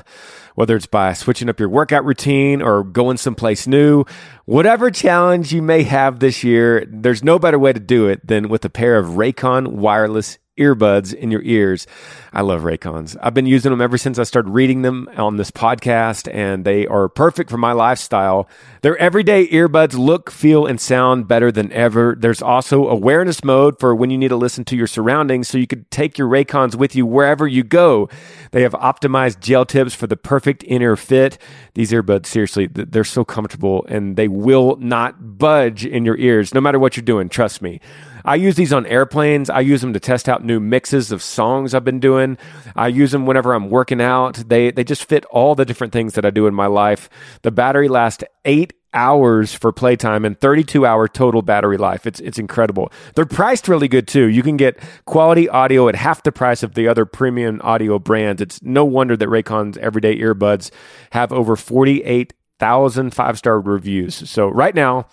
whether 0.56 0.76
it's 0.76 0.88
by 0.88 1.14
switching 1.14 1.50
up 1.50 1.60
your 1.60 1.70
workout 1.70 2.06
routine 2.06 2.62
or 2.62 2.84
going 2.84 3.18
someplace 3.18 3.68
new. 3.68 4.06
Whatever 4.46 4.90
challenge 4.90 5.54
you 5.54 5.62
may 5.62 5.84
have 5.84 6.20
this 6.20 6.44
year, 6.44 6.86
there's 6.90 7.24
no 7.24 7.38
better 7.38 7.60
way 7.60 7.74
to 7.74 7.80
do 7.80 8.08
it 8.08 8.26
than 8.26 8.48
with 8.48 8.64
a 8.66 8.70
pair 8.70 8.98
of 8.98 9.08
Raycon 9.18 9.68
wireless 9.68 10.38
earbuds 10.58 11.14
in 11.14 11.32
your 11.32 11.42
ears. 11.44 11.88
I 12.34 12.42
love 12.42 12.62
Raycons. 12.62 13.16
I've 13.22 13.34
been 13.34 13.46
using 13.46 13.72
them 13.72 13.82
ever 13.82 13.98
since 13.98 14.20
I 14.20 14.24
started 14.24 14.50
reading 14.50 14.82
them 14.82 15.10
on 15.16 15.38
this 15.38 15.52
podcast, 15.52 16.34
and 16.34 16.66
they 16.66 16.86
are 16.88 17.08
perfect 17.08 17.50
for 17.50 17.58
my 17.58 17.72
lifestyle. 17.72 18.50
Their 18.82 18.98
everyday 18.98 19.48
earbuds 19.48 19.98
look, 19.98 20.30
feel, 20.32 20.66
and 20.66 20.80
sound 20.80 21.28
better 21.28 21.52
than 21.52 21.72
ever. 21.72 22.16
There's 22.18 22.42
also 22.42 22.88
awareness 22.88 23.44
mode 23.44 23.80
for 23.80 23.96
when 23.96 24.10
you 24.10 24.18
need 24.18 24.30
to 24.30 24.36
listen 24.36 24.66
to 24.66 24.76
your 24.76 24.88
surroundings 24.88 25.48
so 25.48 25.58
you 25.58 25.68
could 25.68 25.90
take 25.92 26.18
your 26.18 26.28
Raycons 26.28 26.76
with 26.76 26.96
you 26.96 27.06
wherever 27.06 27.48
you 27.48 27.64
go. 27.64 28.10
They 28.52 28.64
have 28.64 28.74
optimized 28.74 29.40
gel 29.40 29.66
tips 29.66 29.94
for 29.96 30.08
the 30.08 30.18
perfect 30.18 30.64
inner 30.68 30.96
fit. 30.96 31.38
These 31.74 31.92
earbuds, 31.92 32.26
seriously, 32.26 32.68
they're 32.68 33.04
so 33.04 33.24
comfortable 33.26 33.86
and 33.88 34.16
they 34.18 34.28
will 34.28 34.76
not 34.78 35.38
budge 35.38 35.86
in 35.86 36.06
your 36.06 36.18
ears 36.18 36.54
no 36.54 36.62
matter 36.62 36.80
what 36.80 36.98
you're 36.98 37.04
doing. 37.04 37.30
Trust 37.30 37.62
me. 37.62 37.80
I 38.26 38.36
use 38.36 38.56
these 38.56 38.74
on 38.74 38.86
airplanes. 38.88 39.50
I 39.50 39.62
use 39.62 39.82
them 39.82 39.94
to 39.94 40.00
test 40.00 40.28
out 40.28 40.44
new 40.44 40.60
mixes 40.60 41.12
of 41.12 41.22
songs 41.22 41.74
I've 41.74 41.86
been 41.86 42.00
doing. 42.00 42.38
I 42.76 42.88
use 42.88 43.12
them 43.12 43.26
whenever 43.26 43.54
I'm 43.54 43.70
working 43.70 44.02
out. 44.02 44.36
They 44.48 44.72
they 44.72 44.84
just 44.84 45.06
fit 45.08 45.26
all 45.26 45.56
the 45.56 45.66
different 45.66 45.94
things 45.94 46.14
that 46.16 46.26
I 46.26 46.32
do 46.32 46.48
in 46.48 46.54
my 46.54 46.68
life. 46.68 47.10
The 47.44 47.52
battery 47.52 47.88
lasts 47.88 48.24
8 48.44 48.74
hours 48.96 49.54
for 49.54 49.72
playtime 49.72 50.26
and 50.26 50.40
32 50.40 50.86
hour 50.86 51.08
total 51.08 51.42
battery 51.42 51.78
life. 51.78 52.08
It's 52.08 52.20
it's 52.22 52.40
incredible. 52.40 52.92
They're 53.14 53.26
priced 53.26 53.68
really 53.68 53.88
good 53.88 54.08
too. 54.08 54.28
You 54.28 54.42
can 54.42 54.58
get 54.58 54.80
quality 55.06 55.48
audio 55.48 55.88
at 55.88 55.96
half 55.96 56.24
the 56.24 56.32
price 56.32 56.64
of 56.64 56.74
the 56.74 56.88
other 56.88 57.06
premium 57.06 57.62
audio 57.64 58.00
brands. 58.00 58.42
It's 58.42 58.62
no 58.64 58.86
wonder 58.86 59.16
that 59.18 59.30
Raycon's 59.30 59.78
everyday 59.78 60.18
earbuds 60.18 60.72
have 61.12 61.32
over 61.32 61.56
48,000 61.56 63.14
five-star 63.14 63.60
reviews. 63.60 64.30
So 64.30 64.48
right 64.48 64.74
now, 64.74 65.08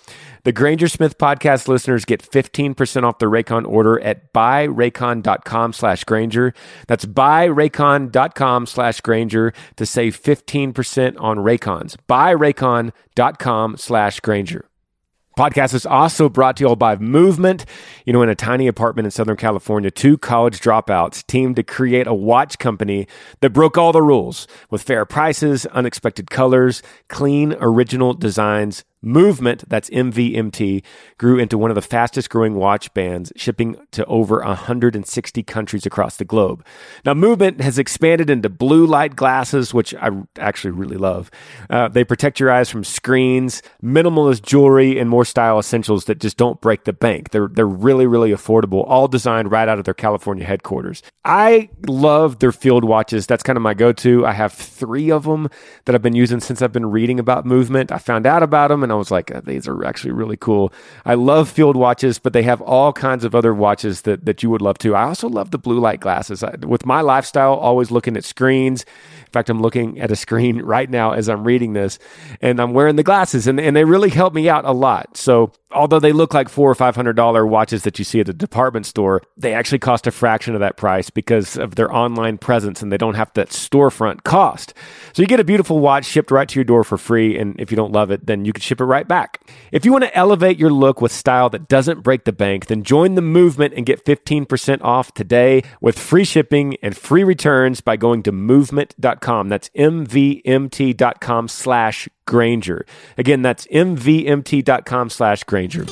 the 0.45 0.53
Granger 0.53 0.89
Smith 0.89 1.19
podcast 1.19 1.69
listeners 1.69 2.05
get 2.05 2.23
15% 2.23 3.05
off 3.05 3.19
the 3.19 3.27
Raycon 3.27 3.67
order 3.67 4.01
at 4.01 4.33
buyraycon.com 4.33 5.73
slash 5.73 6.05
Granger. 6.05 6.53
That's 6.89 7.05
buyraycon.com 7.05 8.67
slash 8.67 9.01
Granger 9.01 9.53
to 9.77 9.87
save 9.87 10.21
15% 10.21 11.21
on 11.21 11.39
Raycons. 11.39 11.97
Buyraycon.com 12.09 13.77
slash 13.77 14.21
Granger. 14.21 14.67
Podcast 15.39 15.73
is 15.73 15.87
also 15.87 16.29
brought 16.29 16.59
to 16.59 16.65
you 16.65 16.69
all 16.69 16.77
by 16.77 16.95
Movement. 16.97 17.65
You 18.05 18.13
know, 18.13 18.21
in 18.23 18.29
a 18.29 18.35
tiny 18.35 18.67
apartment 18.67 19.07
in 19.07 19.11
Southern 19.11 19.39
California, 19.39 19.91
two 19.91 20.19
college 20.19 20.61
dropouts 20.61 21.27
teamed 21.27 21.57
to 21.57 21.63
create 21.63 22.07
a 22.07 22.13
watch 22.13 22.59
company 22.59 23.09
that 23.41 23.51
broke 23.51 23.79
all 23.79 23.93
the 23.93 24.03
rules 24.03 24.47
with 24.71 24.83
fair 24.83 25.07
prices, 25.07 25.65
unexpected 25.67 26.31
colors, 26.31 26.83
clean, 27.09 27.55
original 27.61 28.13
designs, 28.13 28.85
Movement, 29.03 29.69
that's 29.69 29.91
MVMT, 29.91 30.83
grew 31.19 31.39
into 31.39 31.59
one 31.59 31.71
of 31.71 31.75
the 31.75 31.83
fastest 31.83 32.31
growing 32.31 32.55
watch 32.55 32.93
bands, 32.95 33.33
shipping 33.35 33.77
to 33.91 34.05
over 34.07 34.39
160 34.39 35.43
countries 35.43 35.85
across 35.85 36.17
the 36.17 36.25
globe. 36.25 36.65
Now, 37.05 37.15
Movement 37.15 37.61
has 37.61 37.79
expanded 37.79 38.31
into 38.31 38.49
blue 38.49 38.87
light 38.87 39.17
glasses, 39.17 39.75
which 39.75 39.93
I 39.95 40.11
actually 40.39 40.71
really 40.71 40.97
love. 40.97 41.31
Uh, 41.69 41.89
they 41.89 42.05
protect 42.05 42.39
your 42.39 42.51
eyes 42.51 42.71
from 42.71 42.85
screens, 42.85 43.61
minimalist 43.83 44.43
jewelry, 44.43 44.99
and 44.99 45.11
more 45.11 45.25
style 45.25 45.59
essentials 45.59 46.05
that 46.05 46.21
just 46.21 46.37
don't 46.37 46.61
break 46.61 46.85
the 46.85 46.93
bank. 46.93 47.31
They're, 47.31 47.49
they're 47.49 47.67
really, 47.67 48.07
really 48.07 48.31
affordable, 48.31 48.85
all 48.87 49.09
designed 49.09 49.51
right 49.51 49.69
out 49.69 49.79
of 49.79 49.85
their 49.85 49.95
California 49.95 50.45
headquarters. 50.45 51.03
I 51.25 51.71
love 51.87 52.39
their 52.39 52.53
field 52.53 52.85
watches. 52.85 53.27
That's 53.27 53.43
kind 53.43 53.57
of 53.57 53.63
my 53.63 53.75
go 53.75 53.93
to. 53.93 54.25
I 54.27 54.33
have 54.33 54.53
three 54.53 55.11
of 55.11 55.25
them 55.25 55.49
that 55.85 55.95
I've 55.95 56.03
been 56.03 56.15
using 56.15 56.41
since 56.41 56.63
I've 56.63 56.73
been 56.73 56.91
reading 56.91 57.19
about 57.19 57.47
Movement. 57.47 57.91
I 57.91 57.99
found 57.99 58.27
out 58.27 58.43
about 58.43 58.69
them 58.69 58.83
and 58.83 58.92
I 58.93 58.97
was 58.97 59.11
like, 59.11 59.35
uh, 59.35 59.41
these 59.45 59.67
are 59.67 59.85
actually 59.85 60.13
really 60.13 60.37
cool. 60.37 60.73
I 61.05 61.15
love 61.15 61.49
field 61.49 61.77
watches, 61.77 62.19
but 62.19 62.33
they 62.33 62.43
have 62.43 62.61
all 62.61 62.93
kinds 62.93 63.25
of 63.25 63.35
other 63.35 63.55
watches 63.55 64.03
that, 64.03 64.25
that 64.27 64.43
you 64.43 64.51
would 64.51 64.63
love 64.63 64.79
to. 64.79 64.95
I 64.95 65.05
also 65.05 65.29
love 65.29 65.51
the 65.51 65.59
blue 65.59 65.81
light 65.81 66.01
glasses. 66.01 66.43
I, 66.43 66.57
with 66.61 66.87
my 66.87 67.01
lifestyle, 67.01 67.55
always 67.55 67.91
looking 67.91 68.17
at 68.17 68.25
screens. 68.25 68.83
In 68.83 69.33
fact, 69.33 69.49
I'm 69.49 69.63
looking 69.63 69.99
at 70.01 70.11
a 70.11 70.17
screen 70.17 70.63
right 70.63 70.89
now 70.89 71.13
as 71.13 71.29
I'm 71.29 71.45
reading 71.45 71.73
this, 71.73 71.99
and 72.41 72.61
I'm 72.61 72.75
wearing 72.75 72.97
the 72.97 73.03
glasses, 73.03 73.47
and, 73.47 73.59
and 73.59 73.75
they 73.75 73.85
really 73.85 74.11
help 74.11 74.35
me 74.35 74.49
out 74.49 74.65
a 74.65 74.73
lot. 74.73 75.17
So 75.17 75.53
although 75.75 76.01
they 76.01 76.13
look 76.13 76.35
like 76.35 76.49
four 76.49 76.71
or 76.71 76.75
five 76.75 76.95
hundred 76.95 77.17
dollar 77.17 77.47
watches 77.47 77.83
that 77.85 77.99
you 77.99 78.05
see 78.05 78.21
at 78.21 78.27
the 78.27 78.33
department 78.33 78.87
store, 78.87 79.23
they 79.37 79.55
actually 79.55 79.79
cost 79.79 80.07
a 80.07 80.11
fraction 80.11 80.55
of 80.55 80.61
that 80.61 80.77
price 80.77 81.11
because 81.11 81.57
of 81.57 81.75
their 81.75 81.93
online 81.93 82.39
presence 82.39 82.83
and 82.83 82.93
they 82.93 82.99
don't 82.99 83.15
have 83.15 83.33
that 83.35 83.49
storefront 83.49 84.25
cost. 84.25 84.75
So 85.13 85.23
you 85.23 85.29
get 85.29 85.41
a 85.41 85.45
beautiful 85.45 85.81
watch 85.81 86.05
shipped 86.05 86.31
right 86.31 86.49
to 86.49 86.55
your 86.59 86.65
door 86.65 86.85
for 86.85 86.99
free, 86.99 87.39
and 87.39 87.59
if 87.59 87.71
you 87.71 87.77
don't 87.77 87.93
love 87.93 88.11
it, 88.11 88.27
then 88.27 88.45
you 88.45 88.53
can 88.53 88.61
ship 88.61 88.81
it 88.83 88.87
right 88.87 89.07
back. 89.07 89.41
If 89.71 89.85
you 89.85 89.93
want 89.93 90.05
to 90.05 90.17
elevate 90.17 90.59
your 90.59 90.71
look 90.71 91.01
with 91.01 91.13
style 91.13 91.49
that 91.51 91.69
doesn't 91.69 92.03
break 92.03 92.25
the 92.25 92.33
bank, 92.33 92.67
then 92.67 92.83
join 92.83 93.15
the 93.15 93.23
movement 93.23 93.75
and 93.75 93.87
get 93.87 94.05
15% 94.05 94.83
off 94.83 95.15
today 95.15 95.63
with 95.81 95.99
free 95.99 96.25
shipping 96.25 96.77
and 96.83 96.97
free 96.97 97.25
returns 97.25 97.81
by 97.81 97.97
going 97.97 98.23
to 98.25 98.33
movement.com. 98.33 99.49
That's 99.49 99.69
mvmt.com 99.71 101.49
slash 101.49 102.09
Granger. 102.27 102.87
Again, 103.19 103.43
that's 103.43 103.67
mvmt.com 103.67 105.11
slash 105.11 105.45
Granger. 105.45 105.87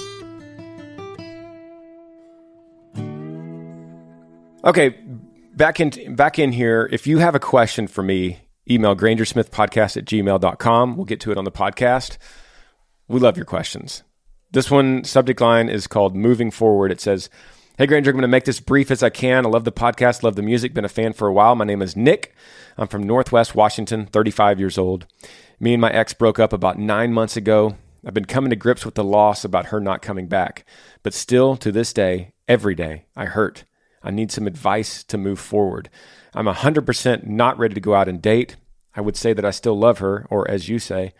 Okay, 4.62 4.90
back 5.54 5.80
in 5.80 6.14
back 6.14 6.38
in 6.38 6.52
here. 6.52 6.88
If 6.92 7.06
you 7.06 7.18
have 7.18 7.34
a 7.34 7.40
question 7.40 7.86
for 7.86 8.02
me, 8.02 8.40
email 8.70 8.94
grangersmithpodcast 8.94 9.96
at 9.96 10.04
gmail.com. 10.04 10.96
We'll 10.96 11.06
get 11.06 11.20
to 11.20 11.32
it 11.32 11.38
on 11.38 11.44
the 11.44 11.52
podcast. 11.52 12.18
We 13.10 13.18
love 13.18 13.36
your 13.36 13.44
questions. 13.44 14.04
This 14.52 14.70
one 14.70 15.02
subject 15.02 15.40
line 15.40 15.68
is 15.68 15.88
called 15.88 16.14
Moving 16.14 16.52
Forward. 16.52 16.92
It 16.92 17.00
says, 17.00 17.28
Hey 17.76 17.86
Granger, 17.86 18.10
I'm 18.12 18.14
going 18.14 18.22
to 18.22 18.28
make 18.28 18.44
this 18.44 18.60
brief 18.60 18.88
as 18.88 19.02
I 19.02 19.10
can. 19.10 19.44
I 19.44 19.48
love 19.48 19.64
the 19.64 19.72
podcast, 19.72 20.22
love 20.22 20.36
the 20.36 20.42
music, 20.42 20.74
been 20.74 20.84
a 20.84 20.88
fan 20.88 21.12
for 21.12 21.26
a 21.26 21.32
while. 21.32 21.56
My 21.56 21.64
name 21.64 21.82
is 21.82 21.96
Nick. 21.96 22.32
I'm 22.78 22.86
from 22.86 23.02
Northwest 23.02 23.56
Washington, 23.56 24.06
35 24.06 24.60
years 24.60 24.78
old. 24.78 25.08
Me 25.58 25.74
and 25.74 25.80
my 25.80 25.90
ex 25.90 26.12
broke 26.12 26.38
up 26.38 26.52
about 26.52 26.78
nine 26.78 27.12
months 27.12 27.36
ago. 27.36 27.74
I've 28.06 28.14
been 28.14 28.26
coming 28.26 28.50
to 28.50 28.54
grips 28.54 28.84
with 28.84 28.94
the 28.94 29.02
loss 29.02 29.44
about 29.44 29.66
her 29.66 29.80
not 29.80 30.02
coming 30.02 30.28
back. 30.28 30.64
But 31.02 31.12
still, 31.12 31.56
to 31.56 31.72
this 31.72 31.92
day, 31.92 32.30
every 32.46 32.76
day, 32.76 33.06
I 33.16 33.24
hurt. 33.24 33.64
I 34.04 34.12
need 34.12 34.30
some 34.30 34.46
advice 34.46 35.02
to 35.02 35.18
move 35.18 35.40
forward. 35.40 35.90
I'm 36.32 36.46
100% 36.46 37.26
not 37.26 37.58
ready 37.58 37.74
to 37.74 37.80
go 37.80 37.92
out 37.92 38.06
and 38.06 38.22
date. 38.22 38.54
I 38.94 39.00
would 39.00 39.16
say 39.16 39.32
that 39.32 39.44
I 39.44 39.50
still 39.50 39.76
love 39.76 39.98
her, 39.98 40.28
or 40.30 40.48
as 40.48 40.68
you 40.68 40.78
say, 40.78 41.12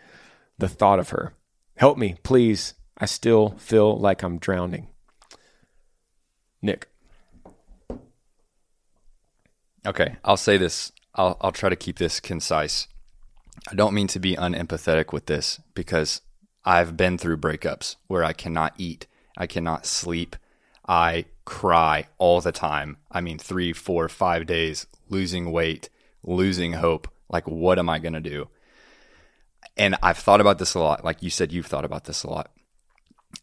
the 0.57 0.69
thought 0.69 0.97
of 0.97 1.09
her. 1.09 1.33
Help 1.81 1.97
me, 1.97 2.15
please. 2.21 2.75
I 2.95 3.07
still 3.07 3.55
feel 3.57 3.97
like 3.97 4.21
I'm 4.21 4.37
drowning. 4.37 4.89
Nick. 6.61 6.87
Okay, 9.83 10.17
I'll 10.23 10.37
say 10.37 10.57
this. 10.57 10.91
I'll, 11.15 11.37
I'll 11.41 11.51
try 11.51 11.69
to 11.69 11.75
keep 11.75 11.97
this 11.97 12.19
concise. 12.19 12.87
I 13.67 13.73
don't 13.73 13.95
mean 13.95 14.05
to 14.09 14.19
be 14.19 14.35
unempathetic 14.35 15.11
with 15.11 15.25
this 15.25 15.59
because 15.73 16.21
I've 16.63 16.95
been 16.95 17.17
through 17.17 17.37
breakups 17.37 17.95
where 18.05 18.23
I 18.23 18.33
cannot 18.33 18.75
eat, 18.77 19.07
I 19.35 19.47
cannot 19.47 19.87
sleep, 19.87 20.35
I 20.87 21.25
cry 21.45 22.09
all 22.19 22.41
the 22.41 22.51
time. 22.51 22.97
I 23.11 23.21
mean, 23.21 23.39
three, 23.39 23.73
four, 23.73 24.07
five 24.07 24.45
days, 24.45 24.85
losing 25.09 25.51
weight, 25.51 25.89
losing 26.21 26.73
hope. 26.73 27.07
Like, 27.27 27.47
what 27.47 27.79
am 27.79 27.89
I 27.89 27.97
going 27.97 28.13
to 28.13 28.19
do? 28.19 28.49
And 29.77 29.95
I've 30.03 30.17
thought 30.17 30.41
about 30.41 30.59
this 30.59 30.73
a 30.73 30.79
lot. 30.79 31.05
Like 31.05 31.23
you 31.23 31.29
said, 31.29 31.51
you've 31.51 31.65
thought 31.65 31.85
about 31.85 32.05
this 32.05 32.23
a 32.23 32.29
lot. 32.29 32.51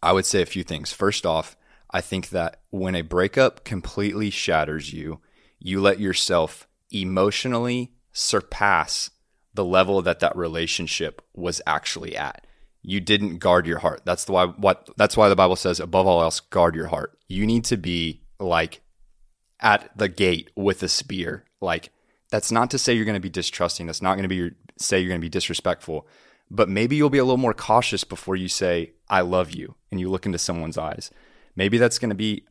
I 0.02 0.12
would 0.12 0.26
say 0.26 0.42
a 0.42 0.46
few 0.46 0.62
things. 0.62 0.92
First 0.92 1.24
off, 1.24 1.56
I 1.90 2.00
think 2.00 2.30
that 2.30 2.60
when 2.70 2.94
a 2.94 3.02
breakup 3.02 3.64
completely 3.64 4.30
shatters 4.30 4.92
you, 4.92 5.20
you 5.58 5.80
let 5.80 5.98
yourself 5.98 6.68
emotionally 6.90 7.92
surpass 8.12 9.10
the 9.54 9.64
level 9.64 10.02
that 10.02 10.20
that 10.20 10.36
relationship 10.36 11.22
was 11.34 11.60
actually 11.66 12.16
at. 12.16 12.46
You 12.82 13.00
didn't 13.00 13.38
guard 13.38 13.66
your 13.66 13.78
heart. 13.78 14.02
That's 14.04 14.24
the 14.24 14.32
why 14.32 14.46
what 14.46 14.88
that's 14.96 15.16
why 15.16 15.28
the 15.28 15.36
Bible 15.36 15.56
says 15.56 15.80
above 15.80 16.06
all 16.06 16.22
else 16.22 16.40
guard 16.40 16.74
your 16.74 16.86
heart. 16.86 17.18
You 17.26 17.46
need 17.46 17.64
to 17.66 17.76
be 17.76 18.22
like 18.38 18.82
at 19.60 19.90
the 19.96 20.08
gate 20.08 20.50
with 20.54 20.82
a 20.82 20.88
spear. 20.88 21.44
Like 21.60 21.90
that's 22.30 22.52
not 22.52 22.70
to 22.70 22.78
say 22.78 22.92
you're 22.92 23.04
going 23.04 23.14
to 23.14 23.20
be 23.20 23.30
distrusting. 23.30 23.86
That's 23.86 24.02
not 24.02 24.14
going 24.14 24.22
to 24.22 24.28
be 24.28 24.36
your, 24.36 24.50
say 24.78 24.98
you're 24.98 25.08
going 25.08 25.20
to 25.20 25.24
be 25.24 25.28
disrespectful. 25.28 26.06
But 26.50 26.68
maybe 26.68 26.96
you'll 26.96 27.10
be 27.10 27.18
a 27.18 27.24
little 27.24 27.36
more 27.36 27.54
cautious 27.54 28.04
before 28.04 28.36
you 28.36 28.48
say 28.48 28.92
I 29.08 29.20
love 29.20 29.50
you 29.52 29.74
and 29.90 30.00
you 30.00 30.10
look 30.10 30.26
into 30.26 30.38
someone's 30.38 30.78
eyes. 30.78 31.10
Maybe 31.56 31.76
that's 31.78 31.98
going 31.98 32.10
to 32.10 32.14
be 32.14 32.44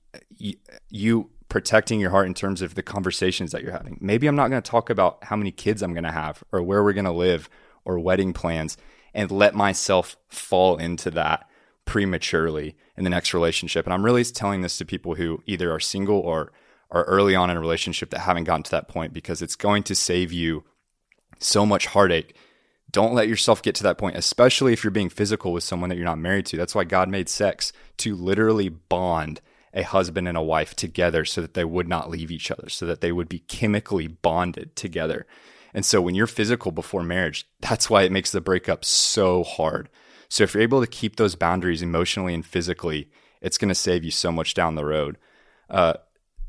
you 0.90 1.30
protecting 1.50 2.00
your 2.00 2.12
heart 2.12 2.28
in 2.28 2.34
terms 2.34 2.62
of 2.62 2.76
the 2.76 2.84
conversations 2.84 3.52
that 3.52 3.64
you're 3.64 3.72
having. 3.72 3.98
Maybe 4.02 4.28
I'm 4.28 4.36
not 4.36 4.50
going 4.50 4.62
to 4.62 4.70
talk 4.70 4.90
about 4.90 5.24
how 5.24 5.36
many 5.36 5.52
kids 5.52 5.82
I'm 5.82 5.94
going 5.94 6.04
to 6.04 6.12
have 6.12 6.44
or 6.52 6.62
where 6.62 6.84
we're 6.84 6.94
going 6.94 7.06
to 7.06 7.12
live 7.12 7.50
or 7.86 8.00
wedding 8.00 8.34
plans 8.34 8.78
and 9.14 9.32
let 9.32 9.56
myself 9.56 10.18
fall 10.28 10.78
into 10.78 11.10
that 11.12 11.48
prematurely 11.86 12.76
in 12.98 13.04
the 13.04 13.10
next 13.10 13.34
relationship. 13.34 13.86
And 13.86 13.94
I'm 13.94 14.04
really 14.04 14.24
telling 14.26 14.62
this 14.62 14.78
to 14.78 14.86
people 14.86 15.16
who 15.16 15.42
either 15.46 15.72
are 15.72 15.80
single 15.80 16.20
or 16.20 16.52
are 16.92 17.04
early 17.06 17.36
on 17.36 17.50
in 17.50 17.58
a 17.58 17.62
relationship 17.62 18.10
that 18.12 18.20
haven't 18.20 18.44
gotten 18.44 18.64
to 18.64 18.72
that 18.72 18.88
point 18.88 19.14
because 19.14 19.42
it's 19.42 19.56
going 19.56 19.84
to 19.84 19.96
save 19.96 20.32
you 20.32 20.66
so 21.40 21.66
much 21.66 21.88
heartache. 21.88 22.36
Don't 22.90 23.14
let 23.14 23.28
yourself 23.28 23.62
get 23.62 23.76
to 23.76 23.84
that 23.84 23.98
point, 23.98 24.16
especially 24.16 24.74
if 24.74 24.84
you're 24.84 24.92
being 24.92 25.10
physical 25.10 25.52
with 25.52 25.64
someone 25.64 25.90
that 25.90 25.98
you're 25.98 26.06
not 26.06 26.18
married 26.18 26.46
to. 26.48 26.58
That's 26.58 26.74
why 26.74 26.86
God 26.86 27.10
made 27.10 27.30
sex 27.30 27.74
to 27.98 28.16
literally 28.16 28.70
bond 28.70 29.42
a 29.74 29.84
husband 29.84 30.28
and 30.28 30.38
a 30.38 30.42
wife 30.42 30.76
together 30.76 31.26
so 31.26 31.42
that 31.42 31.54
they 31.54 31.66
would 31.66 31.88
not 31.88 32.10
leave 32.10 32.32
each 32.32 32.50
other, 32.50 32.70
so 32.70 32.86
that 32.86 33.02
they 33.02 33.12
would 33.12 33.30
be 33.30 33.40
chemically 33.40 34.08
bonded 34.08 34.76
together. 34.76 35.28
And 35.74 35.86
so 35.86 36.02
when 36.02 36.16
you're 36.16 36.28
physical 36.28 36.72
before 36.72 37.04
marriage, 37.04 37.46
that's 37.60 37.90
why 37.90 38.04
it 38.04 38.12
makes 38.12 38.32
the 38.32 38.42
breakup 38.42 38.84
so 38.86 39.44
hard. 39.44 39.90
So 40.30 40.44
if 40.44 40.54
you're 40.54 40.64
able 40.64 40.82
to 40.82 40.88
keep 40.88 41.18
those 41.18 41.36
boundaries 41.36 41.82
emotionally 41.82 42.34
and 42.34 42.46
physically, 42.46 43.10
it's 43.42 43.58
going 43.58 43.70
to 43.70 43.76
save 43.76 44.04
you 44.04 44.12
so 44.12 44.32
much 44.32 44.54
down 44.54 44.76
the 44.76 44.86
road. 44.86 45.18
Uh, 45.70 45.94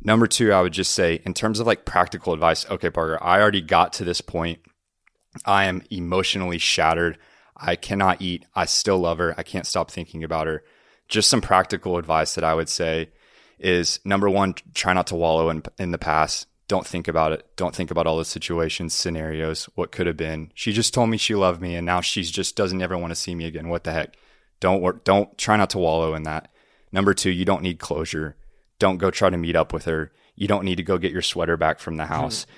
number 0.03 0.27
two, 0.27 0.53
I 0.53 0.62
would 0.62 0.72
just 0.72 0.92
say, 0.92 1.20
in 1.27 1.35
terms 1.35 1.61
of 1.61 1.66
like 1.66 1.85
practical 1.85 2.33
advice, 2.33 2.68
okay, 2.70 2.90
Parker, 2.90 3.22
I 3.22 3.40
already 3.40 3.61
got 3.61 3.92
to 3.94 4.05
this 4.05 4.20
point. 4.20 4.61
I 5.44 5.64
am 5.64 5.83
emotionally 5.90 6.59
shattered. 6.59 7.18
I 7.57 7.77
cannot 7.77 8.22
eat. 8.22 8.44
I 8.55 8.66
still 8.66 8.98
love 8.98 9.18
her. 9.18 9.35
I 9.37 9.42
can't 9.42 9.66
stop 9.66 9.90
thinking 9.90 10.22
about 10.24 10.46
her. 10.46 10.62
Just 11.09 11.31
some 11.31 11.40
practical 11.40 11.96
advice 11.98 12.35
that 12.35 12.44
I 12.44 12.55
would 12.55 12.68
say 12.68 13.11
is 13.59 13.98
number 14.05 14.31
one, 14.31 14.55
try 14.74 14.92
not 14.92 15.09
to 15.09 15.16
wallow 15.16 15.51
in, 15.51 15.62
in 15.79 15.90
the 15.90 15.98
past. 15.98 16.46
Don't 16.68 16.87
think 16.87 17.09
about 17.09 17.33
it. 17.33 17.46
Don't 17.57 17.74
think 17.74 17.90
about 17.90 18.07
all 18.07 18.18
the 18.18 18.24
situations, 18.24 18.92
scenarios, 18.92 19.64
what 19.74 19.90
could 19.90 20.07
have 20.07 20.18
been. 20.18 20.53
She 20.55 20.72
just 20.72 20.92
told 20.92 21.09
me 21.09 21.16
she 21.16 21.35
loved 21.35 21.62
me 21.62 21.74
and 21.74 21.87
now 21.87 22.03
she's 22.03 22.31
just 22.31 22.57
doesn't 22.57 22.83
ever 22.83 22.96
want 22.96 23.11
to 23.11 23.16
see 23.16 23.35
me 23.35 23.46
again. 23.46 23.68
What 23.68 23.85
the 23.85 23.92
heck? 23.92 24.16
Don't 24.61 24.83
work. 24.83 25.05
Don't 25.05 25.37
try 25.38 25.57
not 25.57 25.70
to 25.70 25.79
wallow 25.79 26.14
in 26.14 26.24
that. 26.24 26.51
Number 26.92 27.14
two, 27.14 27.31
you 27.31 27.44
don't 27.44 27.62
need 27.62 27.79
closure. 27.79 28.37
Don't 28.79 28.98
go 28.98 29.11
try 29.11 29.31
to 29.31 29.37
meet 29.37 29.57
up 29.57 29.72
with 29.72 29.87
her. 29.87 30.12
You 30.37 30.46
don't 30.46 30.64
need 30.64 30.77
to 30.77 30.83
go 30.83 30.98
get 30.98 31.12
your 31.12 31.22
sweater 31.22 31.57
back 31.57 31.81
from 31.81 31.96
the 31.96 32.07
house. 32.07 32.44
Mm. 32.44 32.48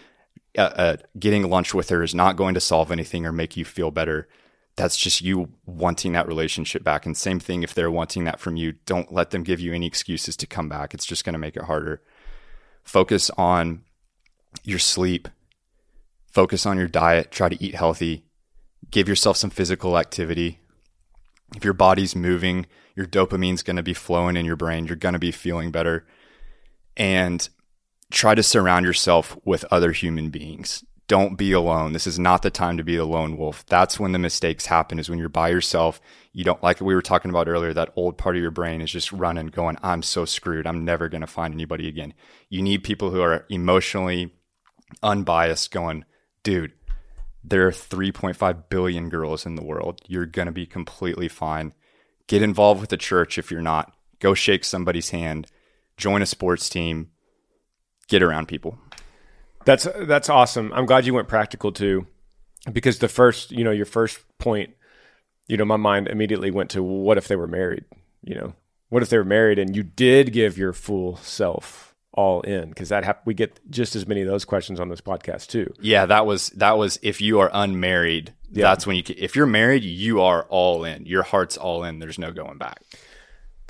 Uh, 0.58 0.62
uh, 0.62 0.96
getting 1.18 1.48
lunch 1.48 1.72
with 1.74 1.90
her 1.90 2.02
is 2.02 2.14
not 2.14 2.36
going 2.36 2.54
to 2.54 2.60
solve 2.60 2.90
anything 2.90 3.24
or 3.24 3.32
make 3.32 3.56
you 3.56 3.64
feel 3.64 3.90
better. 3.90 4.28
That's 4.76 4.96
just 4.96 5.20
you 5.20 5.50
wanting 5.64 6.12
that 6.12 6.26
relationship 6.26 6.82
back. 6.82 7.06
And 7.06 7.16
same 7.16 7.38
thing 7.38 7.62
if 7.62 7.74
they're 7.74 7.90
wanting 7.90 8.24
that 8.24 8.40
from 8.40 8.56
you, 8.56 8.72
don't 8.86 9.12
let 9.12 9.30
them 9.30 9.44
give 9.44 9.60
you 9.60 9.72
any 9.72 9.86
excuses 9.86 10.36
to 10.38 10.46
come 10.46 10.68
back. 10.68 10.92
It's 10.94 11.06
just 11.06 11.24
going 11.24 11.34
to 11.34 11.38
make 11.38 11.56
it 11.56 11.64
harder. 11.64 12.02
Focus 12.82 13.30
on 13.36 13.82
your 14.64 14.78
sleep, 14.78 15.28
focus 16.32 16.66
on 16.66 16.78
your 16.78 16.88
diet, 16.88 17.30
try 17.30 17.48
to 17.48 17.62
eat 17.62 17.74
healthy, 17.74 18.24
give 18.90 19.08
yourself 19.08 19.36
some 19.36 19.50
physical 19.50 19.98
activity. 19.98 20.60
If 21.56 21.64
your 21.64 21.74
body's 21.74 22.16
moving, 22.16 22.66
your 22.96 23.06
dopamine's 23.06 23.62
going 23.62 23.76
to 23.76 23.82
be 23.82 23.94
flowing 23.94 24.36
in 24.36 24.46
your 24.46 24.56
brain, 24.56 24.86
you're 24.86 24.96
going 24.96 25.12
to 25.12 25.18
be 25.18 25.32
feeling 25.32 25.70
better. 25.70 26.06
And 26.96 27.48
try 28.10 28.34
to 28.34 28.42
surround 28.42 28.84
yourself 28.84 29.38
with 29.44 29.64
other 29.70 29.92
human 29.92 30.30
beings. 30.30 30.84
Don't 31.06 31.36
be 31.36 31.50
alone. 31.52 31.92
This 31.92 32.06
is 32.06 32.20
not 32.20 32.42
the 32.42 32.50
time 32.50 32.76
to 32.76 32.84
be 32.84 32.96
the 32.96 33.04
lone 33.04 33.36
wolf. 33.36 33.66
That's 33.66 33.98
when 33.98 34.12
the 34.12 34.18
mistakes 34.18 34.66
happen 34.66 34.98
is 34.98 35.10
when 35.10 35.18
you're 35.18 35.28
by 35.28 35.48
yourself. 35.48 36.00
You 36.32 36.44
don't 36.44 36.62
like 36.62 36.80
we 36.80 36.94
were 36.94 37.02
talking 37.02 37.30
about 37.30 37.48
earlier, 37.48 37.72
that 37.74 37.92
old 37.96 38.16
part 38.16 38.36
of 38.36 38.42
your 38.42 38.52
brain 38.52 38.80
is 38.80 38.92
just 38.92 39.10
running, 39.10 39.48
going, 39.48 39.76
I'm 39.82 40.02
so 40.02 40.24
screwed. 40.24 40.68
I'm 40.68 40.84
never 40.84 41.08
going 41.08 41.22
to 41.22 41.26
find 41.26 41.52
anybody 41.52 41.88
again. 41.88 42.14
You 42.48 42.62
need 42.62 42.84
people 42.84 43.10
who 43.10 43.20
are 43.22 43.44
emotionally 43.48 44.32
unbiased 45.02 45.72
going, 45.72 46.04
dude, 46.44 46.72
there 47.42 47.66
are 47.66 47.72
3.5 47.72 48.68
billion 48.68 49.08
girls 49.08 49.46
in 49.46 49.56
the 49.56 49.64
world. 49.64 50.00
You're 50.06 50.26
going 50.26 50.46
to 50.46 50.52
be 50.52 50.66
completely 50.66 51.26
fine. 51.26 51.72
Get 52.28 52.42
involved 52.42 52.80
with 52.80 52.90
the 52.90 52.96
church 52.96 53.38
if 53.38 53.50
you're 53.50 53.60
not. 53.60 53.92
Go 54.20 54.34
shake 54.34 54.64
somebody's 54.64 55.10
hand. 55.10 55.48
Join 55.96 56.22
a 56.22 56.26
sports 56.26 56.68
team. 56.68 57.10
Get 58.10 58.22
around 58.22 58.48
people. 58.48 58.78
That's 59.64 59.86
that's 60.00 60.28
awesome. 60.28 60.72
I'm 60.74 60.84
glad 60.84 61.06
you 61.06 61.14
went 61.14 61.28
practical 61.28 61.72
too, 61.72 62.06
because 62.70 62.98
the 62.98 63.08
first, 63.08 63.52
you 63.52 63.64
know, 63.64 63.70
your 63.70 63.86
first 63.86 64.20
point, 64.38 64.74
you 65.48 65.56
know, 65.56 65.64
my 65.64 65.76
mind 65.76 66.08
immediately 66.08 66.50
went 66.50 66.70
to 66.70 66.82
what 66.82 67.18
if 67.18 67.28
they 67.28 67.36
were 67.36 67.46
married? 67.46 67.84
You 68.22 68.34
know, 68.34 68.54
what 68.88 69.02
if 69.02 69.08
they 69.08 69.16
were 69.16 69.24
married 69.24 69.58
and 69.58 69.74
you 69.74 69.82
did 69.82 70.32
give 70.32 70.58
your 70.58 70.72
full 70.72 71.16
self 71.16 71.94
all 72.12 72.40
in 72.40 72.68
because 72.68 72.88
that 72.88 73.04
hap- 73.04 73.24
we 73.24 73.34
get 73.34 73.60
just 73.70 73.94
as 73.94 74.06
many 74.06 74.20
of 74.22 74.26
those 74.26 74.44
questions 74.44 74.80
on 74.80 74.88
this 74.88 75.00
podcast 75.00 75.46
too. 75.46 75.72
Yeah, 75.80 76.06
that 76.06 76.26
was 76.26 76.50
that 76.50 76.76
was 76.76 76.98
if 77.02 77.20
you 77.20 77.38
are 77.40 77.50
unmarried, 77.52 78.34
yeah. 78.50 78.64
that's 78.64 78.86
when 78.86 78.96
you 78.96 79.02
can, 79.02 79.16
if 79.18 79.36
you're 79.36 79.46
married, 79.46 79.84
you 79.84 80.20
are 80.20 80.44
all 80.48 80.84
in. 80.84 81.06
Your 81.06 81.22
heart's 81.22 81.56
all 81.56 81.84
in. 81.84 81.98
There's 82.00 82.18
no 82.18 82.32
going 82.32 82.58
back. 82.58 82.82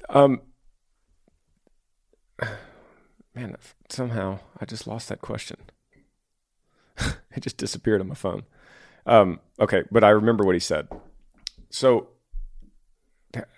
Um 0.08 0.40
man, 3.34 3.56
somehow 3.88 4.40
I 4.60 4.64
just 4.64 4.86
lost 4.86 5.08
that 5.08 5.20
question. 5.20 5.58
it 6.98 7.40
just 7.40 7.56
disappeared 7.56 8.00
on 8.00 8.08
my 8.08 8.14
phone. 8.14 8.44
Um 9.06 9.40
okay, 9.58 9.84
but 9.90 10.04
I 10.04 10.10
remember 10.10 10.44
what 10.44 10.54
he 10.54 10.60
said. 10.60 10.88
So 11.70 12.08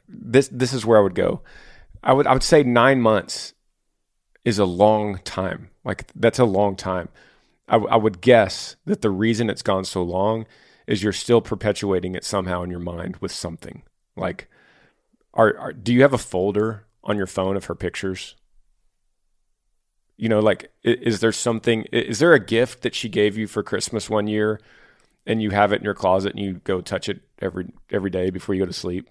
this 0.09 0.49
this 0.49 0.73
is 0.73 0.85
where 0.87 0.99
I 0.99 1.03
would 1.03 1.15
go. 1.15 1.43
I 2.03 2.13
would 2.13 2.27
I 2.27 2.33
would 2.33 2.43
say 2.43 2.63
9 2.63 3.01
months 3.01 3.55
is 4.45 4.59
a 4.59 4.65
long 4.65 5.19
time. 5.19 5.71
Like 5.85 6.11
that's 6.15 6.39
a 6.39 6.45
long 6.45 6.77
time. 6.77 7.09
I, 7.69 7.77
w- 7.77 7.91
I 7.91 7.97
would 7.97 8.21
guess 8.21 8.77
that 8.87 9.01
the 9.01 9.11
reason 9.11 9.49
it's 9.49 9.63
gone 9.63 9.85
so 9.85 10.03
long 10.03 10.47
is 10.87 11.03
you're 11.03 11.13
still 11.13 11.41
perpetuating 11.41 12.15
it 12.15 12.25
somehow 12.25 12.63
in 12.63 12.71
your 12.71 12.81
mind 12.81 13.17
with 13.19 13.33
something. 13.33 13.83
Like, 14.17 14.49
are, 15.33 15.57
are 15.57 15.73
do 15.73 15.93
you 15.93 16.03
have 16.03 16.13
a 16.13 16.19
folder 16.19 16.87
on 17.05 17.17
your 17.17 17.27
phone 17.27 17.57
of 17.57 17.67
her 17.67 17.75
pictures? 17.75 18.37
You 20.17 20.29
know, 20.29 20.41
like, 20.41 20.71
is, 20.83 21.21
there 21.21 21.33
something? 21.33 21.83
Is 21.93 22.19
there 22.19 22.35
a 22.35 22.45
gift 22.45 22.83
that 22.83 22.95
she 22.95 23.09
gave 23.09 23.37
you 23.37 23.47
for 23.47 23.63
Christmas 23.63 24.09
one 24.09 24.27
year, 24.27 24.61
and 25.27 25.43
you 25.43 25.51
have 25.51 25.73
it 25.73 25.77
in 25.77 25.85
your 25.85 25.95
closet 25.95 26.35
and 26.35 26.45
you 26.45 26.55
go 26.65 26.81
touch 26.81 27.09
it 27.09 27.23
every 27.41 27.73
every 27.91 28.11
day 28.11 28.31
before 28.31 28.55
you 28.55 28.63
go 28.63 28.67
to 28.67 28.73
sleep? 28.73 29.09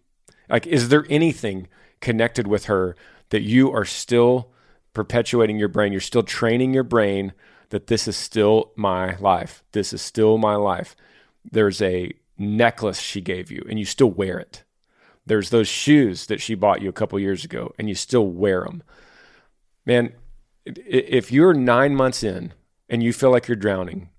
Like, 0.50 0.68
is 0.68 0.90
there 0.90 1.06
anything 1.10 1.68
connected 2.02 2.48
with 2.48 2.66
her 2.66 2.96
that 3.30 3.42
you 3.42 3.72
are 3.72 3.86
still 3.86 4.52
perpetuating 4.94 5.58
your 5.58 5.70
brain. 5.70 5.92
You're 5.92 6.02
still 6.02 6.24
training 6.24 6.74
your 6.74 6.84
brain 6.84 7.34
that 7.70 7.88
this 7.88 8.08
is 8.08 8.18
still 8.18 8.72
my 8.76 9.16
life. 9.18 9.64
This 9.72 9.94
is 9.94 10.02
still 10.02 10.38
my 10.38 10.56
life. 10.56 10.96
There's 11.50 11.82
a 11.82 12.12
necklace 12.38 13.00
she 13.00 13.22
gave 13.22 13.52
you 13.52 13.66
and 13.70 13.80
you 13.80 13.86
still 13.86 14.12
wear 14.12 14.40
it. 14.40 14.64
There's 15.26 15.52
those 15.52 15.68
shoes 15.68 16.26
that 16.26 16.42
she 16.42 16.56
bought 16.56 16.82
you 16.82 16.90
a 16.90 16.94
couple 16.94 17.20
years 17.20 17.46
ago 17.46 17.74
and 17.80 17.88
you 17.88 17.96
still 17.96 18.28
wear 18.28 18.64
them. 18.64 18.84
Man, 19.86 20.14
if 20.66 21.32
you're 21.32 21.54
9 21.54 21.96
months 21.96 22.24
in 22.24 22.54
and 22.90 23.02
you 23.02 23.14
feel 23.14 23.32
like 23.32 23.48
you're 23.48 23.56
drowning, 23.56 24.10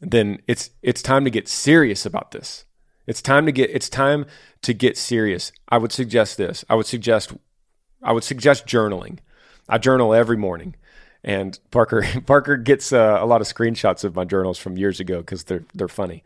then 0.00 0.40
it's 0.46 0.70
it's 0.82 1.02
time 1.02 1.24
to 1.24 1.30
get 1.30 1.48
serious 1.48 2.06
about 2.06 2.30
this. 2.30 2.64
It's 3.06 3.20
time 3.20 3.46
to 3.46 3.52
get 3.52 3.70
it's 3.70 3.88
time 3.88 4.26
to 4.62 4.72
get 4.72 4.96
serious. 4.96 5.52
I 5.68 5.78
would 5.78 5.92
suggest 5.92 6.36
this. 6.36 6.64
I 6.68 6.74
would 6.74 6.86
suggest 6.86 7.32
I 8.02 8.12
would 8.12 8.24
suggest 8.24 8.66
journaling. 8.66 9.18
I 9.68 9.78
journal 9.78 10.14
every 10.14 10.36
morning, 10.36 10.74
and 11.22 11.58
Parker 11.70 12.04
Parker 12.26 12.56
gets 12.56 12.92
uh, 12.92 13.18
a 13.20 13.26
lot 13.26 13.40
of 13.40 13.46
screenshots 13.46 14.04
of 14.04 14.16
my 14.16 14.24
journals 14.24 14.58
from 14.58 14.78
years 14.78 15.00
ago 15.00 15.18
because 15.18 15.44
they're 15.44 15.64
they're 15.74 15.88
funny. 15.88 16.24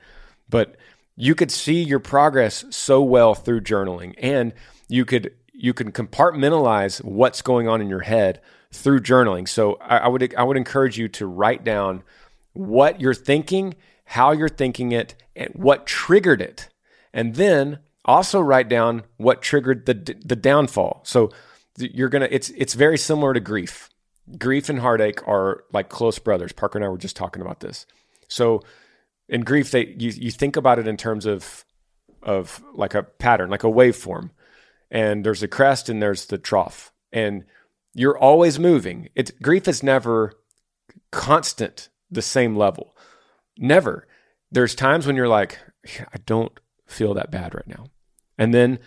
But 0.49 0.77
you 1.17 1.35
could 1.35 1.51
see 1.51 1.83
your 1.83 2.01
progress 2.01 2.65
so 2.71 3.03
well 3.03 3.35
through 3.35 3.63
journaling, 3.63 4.15
and 4.19 4.53
you 4.89 5.05
could 5.05 5.35
you 5.53 5.73
can 5.73 5.91
compartmentalize 5.93 7.03
what's 7.03 7.43
going 7.43 7.69
on 7.69 7.81
in 7.81 7.89
your 7.89 8.01
head 8.01 8.41
through 8.75 9.01
journaling. 9.01 9.49
So 9.49 9.75
I, 9.75 9.99
I 9.99 10.09
would 10.09 10.35
I 10.35 10.43
would 10.43 10.57
encourage 10.57 10.99
you 10.99 11.09
to 11.09 11.27
write 11.27 11.65
down 11.65 12.03
what 12.53 13.01
you're 13.01 13.15
thinking, 13.15 13.75
how 14.05 14.33
you're 14.33 14.49
thinking 14.49 14.93
it, 14.93 15.15
and 15.35 15.51
what 15.55 15.87
triggered 15.87 16.43
it, 16.43 16.69
and 17.13 17.37
then 17.37 17.79
also 18.05 18.41
write 18.41 18.69
down 18.69 19.05
what 19.17 19.43
triggered 19.43 19.87
the 19.87 19.95
the 20.25 20.37
downfall. 20.37 21.01
So 21.05 21.31
you're 21.79 22.09
gonna 22.09 22.29
it's 22.31 22.51
it's 22.51 22.75
very 22.75 22.99
similar 22.99 23.33
to 23.33 23.41
grief. 23.41 23.91
Grief 24.39 24.69
and 24.69 24.81
heartache 24.81 25.27
are 25.29 25.65
like 25.73 25.89
close 25.89 26.19
brothers. 26.19 26.53
Parker 26.53 26.79
and 26.79 26.85
i 26.85 26.89
were 26.89 26.99
just 26.99 27.17
talking 27.17 27.43
about 27.43 27.61
this. 27.61 27.87
So 28.29 28.63
in 29.29 29.43
grief 29.43 29.71
they 29.71 29.95
you, 29.99 30.11
you 30.11 30.31
think 30.31 30.57
about 30.57 30.79
it 30.79 30.89
in 30.89 30.97
terms 30.97 31.27
of 31.27 31.65
of 32.23 32.63
like 32.73 32.95
a 32.95 33.03
pattern 33.03 33.51
like 33.51 33.65
a 33.65 33.69
waveform. 33.69 34.31
And 34.91 35.25
there's 35.25 35.43
a 35.43 35.49
crest 35.49 35.89
and 35.89 36.03
there's 36.03 36.27
the 36.27 36.39
trough. 36.39 36.93
And 37.13 37.45
you're 37.95 38.19
always 38.19 38.59
moving 38.59 39.09
it's 39.15 39.31
grief 39.43 39.67
is 39.69 39.83
never 39.83 40.33
constant 41.11 41.89
the 42.11 42.23
same 42.23 42.57
level 42.57 42.97
never 43.59 44.07
there's 44.51 44.75
times 44.75 45.07
when 45.07 45.17
you're 45.17 45.29
like 45.29 45.59
i 46.01 46.19
don't 46.27 46.61
feel 46.87 47.15
that 47.15 47.31
bad 47.31 47.55
right 47.55 47.67
now 47.69 47.87
and 48.37 48.53
then 48.53 48.79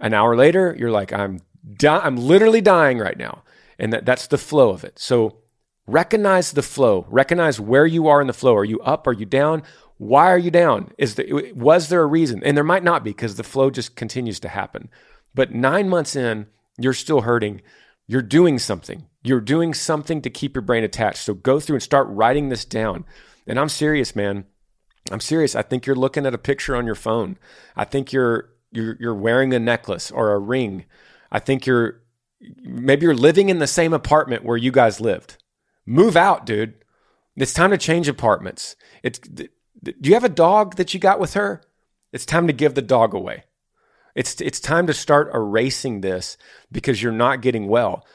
an 0.00 0.14
hour 0.14 0.36
later 0.36 0.74
you're 0.78 0.90
like 0.90 1.12
i'm 1.12 1.40
di- 1.76 2.00
I'm 2.00 2.16
literally 2.16 2.60
dying 2.60 2.98
right 2.98 3.18
now. 3.18 3.42
And 3.78 3.92
that, 3.92 4.04
that's 4.04 4.26
the 4.26 4.38
flow 4.38 4.70
of 4.70 4.84
it. 4.84 4.98
So 4.98 5.38
recognize 5.86 6.52
the 6.52 6.62
flow. 6.62 7.06
Recognize 7.08 7.60
where 7.60 7.86
you 7.86 8.08
are 8.08 8.20
in 8.20 8.26
the 8.26 8.32
flow. 8.32 8.54
Are 8.56 8.64
you 8.64 8.80
up? 8.80 9.06
Are 9.06 9.12
you 9.12 9.26
down? 9.26 9.62
Why 9.98 10.30
are 10.30 10.38
you 10.38 10.50
down? 10.50 10.92
Is 10.98 11.16
there, 11.16 11.26
was 11.54 11.88
there 11.88 12.02
a 12.02 12.06
reason? 12.06 12.42
And 12.44 12.56
there 12.56 12.64
might 12.64 12.84
not 12.84 13.04
be 13.04 13.10
because 13.10 13.36
the 13.36 13.44
flow 13.44 13.70
just 13.70 13.96
continues 13.96 14.40
to 14.40 14.48
happen. 14.48 14.90
But 15.34 15.52
nine 15.52 15.88
months 15.88 16.16
in, 16.16 16.46
you're 16.78 16.92
still 16.92 17.22
hurting. 17.22 17.62
You're 18.08 18.22
doing 18.22 18.58
something. 18.58 19.06
You're 19.22 19.42
doing 19.42 19.74
something 19.74 20.22
to 20.22 20.30
keep 20.30 20.56
your 20.56 20.62
brain 20.62 20.82
attached. 20.82 21.18
So 21.18 21.34
go 21.34 21.60
through 21.60 21.76
and 21.76 21.82
start 21.82 22.08
writing 22.08 22.48
this 22.48 22.64
down. 22.64 23.04
And 23.46 23.60
I'm 23.60 23.68
serious, 23.68 24.16
man. 24.16 24.46
I'm 25.10 25.20
serious. 25.20 25.54
I 25.54 25.62
think 25.62 25.86
you're 25.86 25.94
looking 25.94 26.26
at 26.26 26.34
a 26.34 26.38
picture 26.38 26.74
on 26.74 26.86
your 26.86 26.94
phone. 26.94 27.38
I 27.76 27.84
think 27.84 28.12
you're 28.12 28.50
you're 28.72 28.96
you're 28.98 29.14
wearing 29.14 29.52
a 29.54 29.58
necklace 29.58 30.10
or 30.10 30.32
a 30.32 30.38
ring. 30.38 30.86
I 31.30 31.38
think 31.38 31.66
you're 31.66 32.00
maybe 32.62 33.04
you're 33.04 33.14
living 33.14 33.50
in 33.50 33.58
the 33.58 33.66
same 33.66 33.92
apartment 33.92 34.44
where 34.44 34.56
you 34.56 34.72
guys 34.72 35.00
lived. 35.00 35.36
Move 35.86 36.16
out, 36.16 36.46
dude. 36.46 36.74
It's 37.36 37.54
time 37.54 37.70
to 37.70 37.78
change 37.78 38.08
apartments. 38.08 38.74
It's 39.02 39.18
do 39.18 39.48
you 39.82 40.14
have 40.14 40.24
a 40.24 40.30
dog 40.30 40.76
that 40.76 40.92
you 40.92 41.00
got 41.00 41.20
with 41.20 41.34
her? 41.34 41.62
It's 42.12 42.26
time 42.26 42.46
to 42.46 42.52
give 42.52 42.74
the 42.74 42.82
dog 42.82 43.14
away. 43.14 43.44
It's 44.14 44.40
it's 44.40 44.60
time 44.60 44.86
to 44.86 44.94
start 44.94 45.30
erasing 45.34 46.00
this 46.00 46.36
because 46.70 47.02
you're 47.02 47.12
not 47.12 47.42
getting 47.42 47.68
well. 47.68 48.06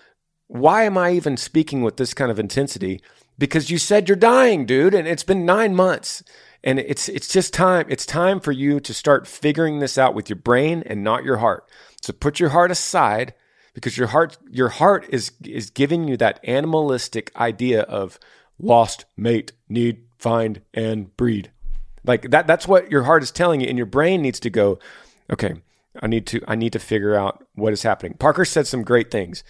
Why 0.47 0.83
am 0.83 0.97
I 0.97 1.11
even 1.11 1.37
speaking 1.37 1.81
with 1.81 1.97
this 1.97 2.13
kind 2.13 2.29
of 2.29 2.39
intensity? 2.39 3.01
Because 3.37 3.71
you 3.71 3.77
said 3.77 4.07
you're 4.07 4.15
dying, 4.15 4.65
dude, 4.65 4.93
and 4.93 5.07
it's 5.07 5.23
been 5.23 5.45
9 5.45 5.75
months. 5.75 6.23
And 6.63 6.79
it's 6.79 7.09
it's 7.09 7.27
just 7.27 7.53
time. 7.53 7.85
It's 7.89 8.05
time 8.05 8.39
for 8.39 8.51
you 8.51 8.79
to 8.79 8.93
start 8.93 9.27
figuring 9.27 9.79
this 9.79 9.97
out 9.97 10.15
with 10.15 10.29
your 10.29 10.37
brain 10.37 10.83
and 10.85 11.03
not 11.03 11.25
your 11.25 11.37
heart. 11.37 11.67
So 12.01 12.13
put 12.13 12.39
your 12.39 12.49
heart 12.49 12.71
aside 12.71 13.33
because 13.73 13.97
your 13.97 14.07
heart 14.07 14.37
your 14.49 14.69
heart 14.69 15.05
is 15.09 15.31
is 15.43 15.69
giving 15.69 16.07
you 16.07 16.15
that 16.17 16.39
animalistic 16.43 17.35
idea 17.35 17.81
of 17.81 18.17
lost 18.59 19.05
mate, 19.17 19.51
need, 19.67 20.05
find 20.17 20.61
and 20.73 21.15
breed. 21.17 21.51
Like 22.05 22.31
that 22.31 22.47
that's 22.47 22.67
what 22.67 22.89
your 22.89 23.03
heart 23.03 23.23
is 23.23 23.31
telling 23.31 23.59
you 23.59 23.67
and 23.67 23.77
your 23.77 23.85
brain 23.85 24.21
needs 24.21 24.39
to 24.41 24.49
go, 24.49 24.79
okay, 25.31 25.55
I 26.01 26.07
need 26.07 26.25
to 26.27 26.41
I 26.47 26.55
need 26.55 26.73
to 26.73 26.79
figure 26.79 27.15
out 27.15 27.45
what 27.53 27.73
is 27.73 27.83
happening. 27.83 28.15
Parker 28.15 28.45
said 28.45 28.67
some 28.67 28.83
great 28.83 29.11
things. 29.11 29.43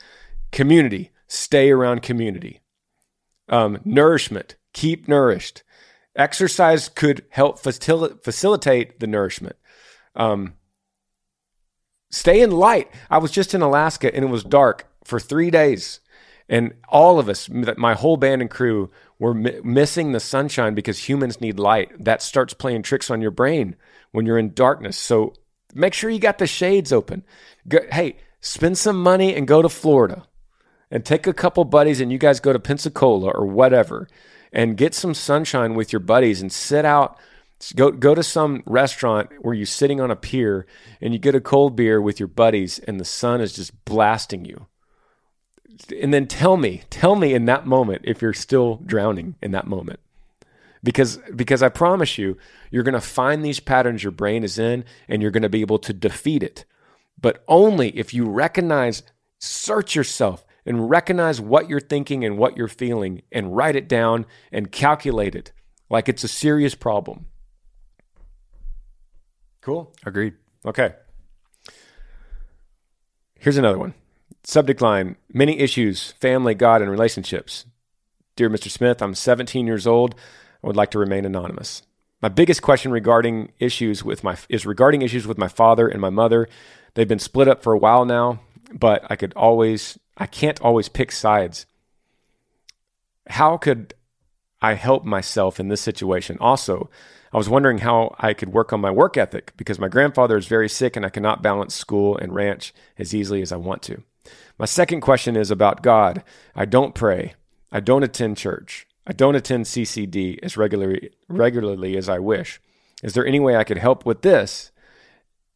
Community, 0.51 1.11
stay 1.27 1.71
around 1.71 2.01
community. 2.01 2.61
Um, 3.49 3.79
nourishment, 3.85 4.55
keep 4.73 5.07
nourished. 5.07 5.63
Exercise 6.15 6.89
could 6.89 7.25
help 7.29 7.59
facil- 7.61 8.21
facilitate 8.23 8.99
the 8.99 9.07
nourishment. 9.07 9.55
Um, 10.15 10.53
stay 12.11 12.41
in 12.41 12.51
light. 12.51 12.91
I 13.09 13.17
was 13.17 13.31
just 13.31 13.53
in 13.53 13.61
Alaska 13.61 14.13
and 14.13 14.23
it 14.23 14.29
was 14.29 14.43
dark 14.43 14.87
for 15.03 15.19
three 15.19 15.49
days. 15.49 15.99
And 16.49 16.73
all 16.89 17.19
of 17.19 17.29
us, 17.29 17.49
my 17.49 17.93
whole 17.93 18.17
band 18.17 18.41
and 18.41 18.51
crew, 18.51 18.91
were 19.17 19.33
mi- 19.33 19.59
missing 19.63 20.11
the 20.11 20.19
sunshine 20.19 20.75
because 20.75 21.07
humans 21.07 21.39
need 21.39 21.57
light. 21.57 21.91
That 22.03 22.21
starts 22.21 22.53
playing 22.53 22.83
tricks 22.83 23.09
on 23.09 23.21
your 23.21 23.31
brain 23.31 23.75
when 24.11 24.25
you're 24.25 24.37
in 24.37 24.53
darkness. 24.53 24.97
So 24.97 25.33
make 25.73 25.93
sure 25.93 26.09
you 26.09 26.19
got 26.19 26.37
the 26.37 26.47
shades 26.47 26.91
open. 26.91 27.23
Go, 27.67 27.79
hey, 27.91 28.17
spend 28.41 28.77
some 28.77 29.01
money 29.01 29.35
and 29.35 29.47
go 29.47 29.61
to 29.61 29.69
Florida 29.69 30.27
and 30.91 31.05
take 31.05 31.25
a 31.25 31.33
couple 31.33 31.65
buddies 31.65 31.99
and 31.99 32.11
you 32.11 32.17
guys 32.17 32.39
go 32.39 32.53
to 32.53 32.59
Pensacola 32.59 33.31
or 33.31 33.45
whatever 33.45 34.07
and 34.51 34.77
get 34.77 34.93
some 34.93 35.13
sunshine 35.13 35.73
with 35.73 35.91
your 35.91 35.99
buddies 35.99 36.41
and 36.41 36.51
sit 36.51 36.85
out 36.85 37.17
go 37.75 37.91
go 37.91 38.13
to 38.13 38.23
some 38.23 38.61
restaurant 38.65 39.29
where 39.41 39.53
you're 39.53 39.65
sitting 39.65 40.01
on 40.01 40.11
a 40.11 40.15
pier 40.15 40.65
and 41.01 41.13
you 41.13 41.19
get 41.19 41.35
a 41.35 41.41
cold 41.41 41.75
beer 41.75 42.01
with 42.01 42.19
your 42.19 42.27
buddies 42.27 42.79
and 42.79 42.99
the 42.99 43.05
sun 43.05 43.39
is 43.39 43.53
just 43.53 43.85
blasting 43.85 44.43
you 44.43 44.67
and 46.01 46.13
then 46.13 46.27
tell 46.27 46.57
me 46.57 46.83
tell 46.89 47.15
me 47.15 47.33
in 47.33 47.45
that 47.45 47.65
moment 47.65 48.01
if 48.03 48.21
you're 48.21 48.33
still 48.33 48.81
drowning 48.85 49.35
in 49.41 49.51
that 49.51 49.67
moment 49.67 49.99
because 50.83 51.17
because 51.35 51.63
I 51.63 51.69
promise 51.69 52.17
you 52.17 52.37
you're 52.71 52.83
going 52.83 52.93
to 52.93 53.01
find 53.01 53.43
these 53.43 53.59
patterns 53.59 54.03
your 54.03 54.11
brain 54.11 54.43
is 54.43 54.59
in 54.59 54.85
and 55.07 55.21
you're 55.21 55.31
going 55.31 55.43
to 55.43 55.49
be 55.49 55.61
able 55.61 55.79
to 55.79 55.93
defeat 55.93 56.43
it 56.43 56.65
but 57.19 57.43
only 57.47 57.89
if 57.97 58.13
you 58.13 58.29
recognize 58.29 59.03
search 59.39 59.95
yourself 59.95 60.45
and 60.65 60.89
recognize 60.89 61.41
what 61.41 61.69
you're 61.69 61.79
thinking 61.79 62.23
and 62.23 62.37
what 62.37 62.57
you're 62.57 62.67
feeling 62.67 63.21
and 63.31 63.55
write 63.55 63.75
it 63.75 63.87
down 63.87 64.25
and 64.51 64.71
calculate 64.71 65.35
it 65.35 65.51
like 65.89 66.07
it's 66.07 66.23
a 66.23 66.27
serious 66.27 66.75
problem. 66.75 67.27
Cool. 69.61 69.93
Agreed. 70.05 70.33
Okay. 70.65 70.93
Here's 73.39 73.57
another 73.57 73.77
one. 73.77 73.93
Subject 74.43 74.81
line 74.81 75.15
Many 75.33 75.59
issues, 75.59 76.11
family, 76.13 76.55
God, 76.55 76.81
and 76.81 76.91
relationships. 76.91 77.65
Dear 78.35 78.49
Mr. 78.49 78.69
Smith, 78.69 79.01
I'm 79.01 79.15
17 79.15 79.67
years 79.67 79.85
old. 79.85 80.15
I 80.63 80.67
would 80.67 80.75
like 80.75 80.91
to 80.91 80.99
remain 80.99 81.25
anonymous. 81.25 81.83
My 82.21 82.29
biggest 82.29 82.61
question 82.61 82.91
regarding 82.91 83.51
issues 83.59 84.03
with 84.03 84.23
my 84.23 84.37
is 84.47 84.65
regarding 84.65 85.01
issues 85.01 85.27
with 85.27 85.37
my 85.37 85.49
father 85.49 85.87
and 85.87 85.99
my 85.99 86.09
mother. 86.09 86.47
They've 86.93 87.07
been 87.07 87.19
split 87.19 87.47
up 87.47 87.61
for 87.61 87.73
a 87.73 87.77
while 87.77 88.05
now, 88.05 88.39
but 88.73 89.05
I 89.09 89.15
could 89.15 89.33
always 89.35 89.99
I 90.17 90.25
can't 90.25 90.61
always 90.61 90.87
pick 90.87 91.11
sides. 91.11 91.65
How 93.27 93.57
could 93.57 93.93
I 94.61 94.75
help 94.75 95.03
myself 95.03 95.59
in 95.59 95.67
this 95.67 95.81
situation? 95.81 96.37
Also, 96.39 96.89
I 97.33 97.37
was 97.37 97.49
wondering 97.49 97.79
how 97.79 98.15
I 98.19 98.33
could 98.33 98.53
work 98.53 98.71
on 98.71 98.79
my 98.79 98.91
work 98.91 99.17
ethic 99.17 99.51
because 99.57 99.79
my 99.79 99.87
grandfather 99.89 100.37
is 100.37 100.45
very 100.45 100.69
sick 100.69 100.95
and 100.95 101.05
I 101.05 101.09
cannot 101.09 101.41
balance 101.41 101.73
school 101.73 102.15
and 102.15 102.33
ranch 102.33 102.73
as 102.97 103.13
easily 103.13 103.41
as 103.41 103.51
I 103.51 103.57
want 103.57 103.81
to. 103.83 104.03
My 104.57 104.65
second 104.65 105.01
question 105.01 105.35
is 105.35 105.51
about 105.51 105.83
God. 105.83 106.23
I 106.55 106.65
don't 106.65 106.95
pray. 106.95 107.33
I 107.71 107.79
don't 107.79 108.03
attend 108.03 108.37
church. 108.37 108.87
I 109.05 109.13
don't 109.13 109.35
attend 109.35 109.65
CCD 109.65 110.39
as 110.41 110.55
regularly 110.57 111.11
regularly 111.27 111.97
as 111.97 112.07
I 112.07 112.19
wish. 112.19 112.61
Is 113.03 113.13
there 113.13 113.25
any 113.25 113.39
way 113.39 113.57
I 113.57 113.63
could 113.63 113.77
help 113.77 114.05
with 114.05 114.21
this 114.21 114.71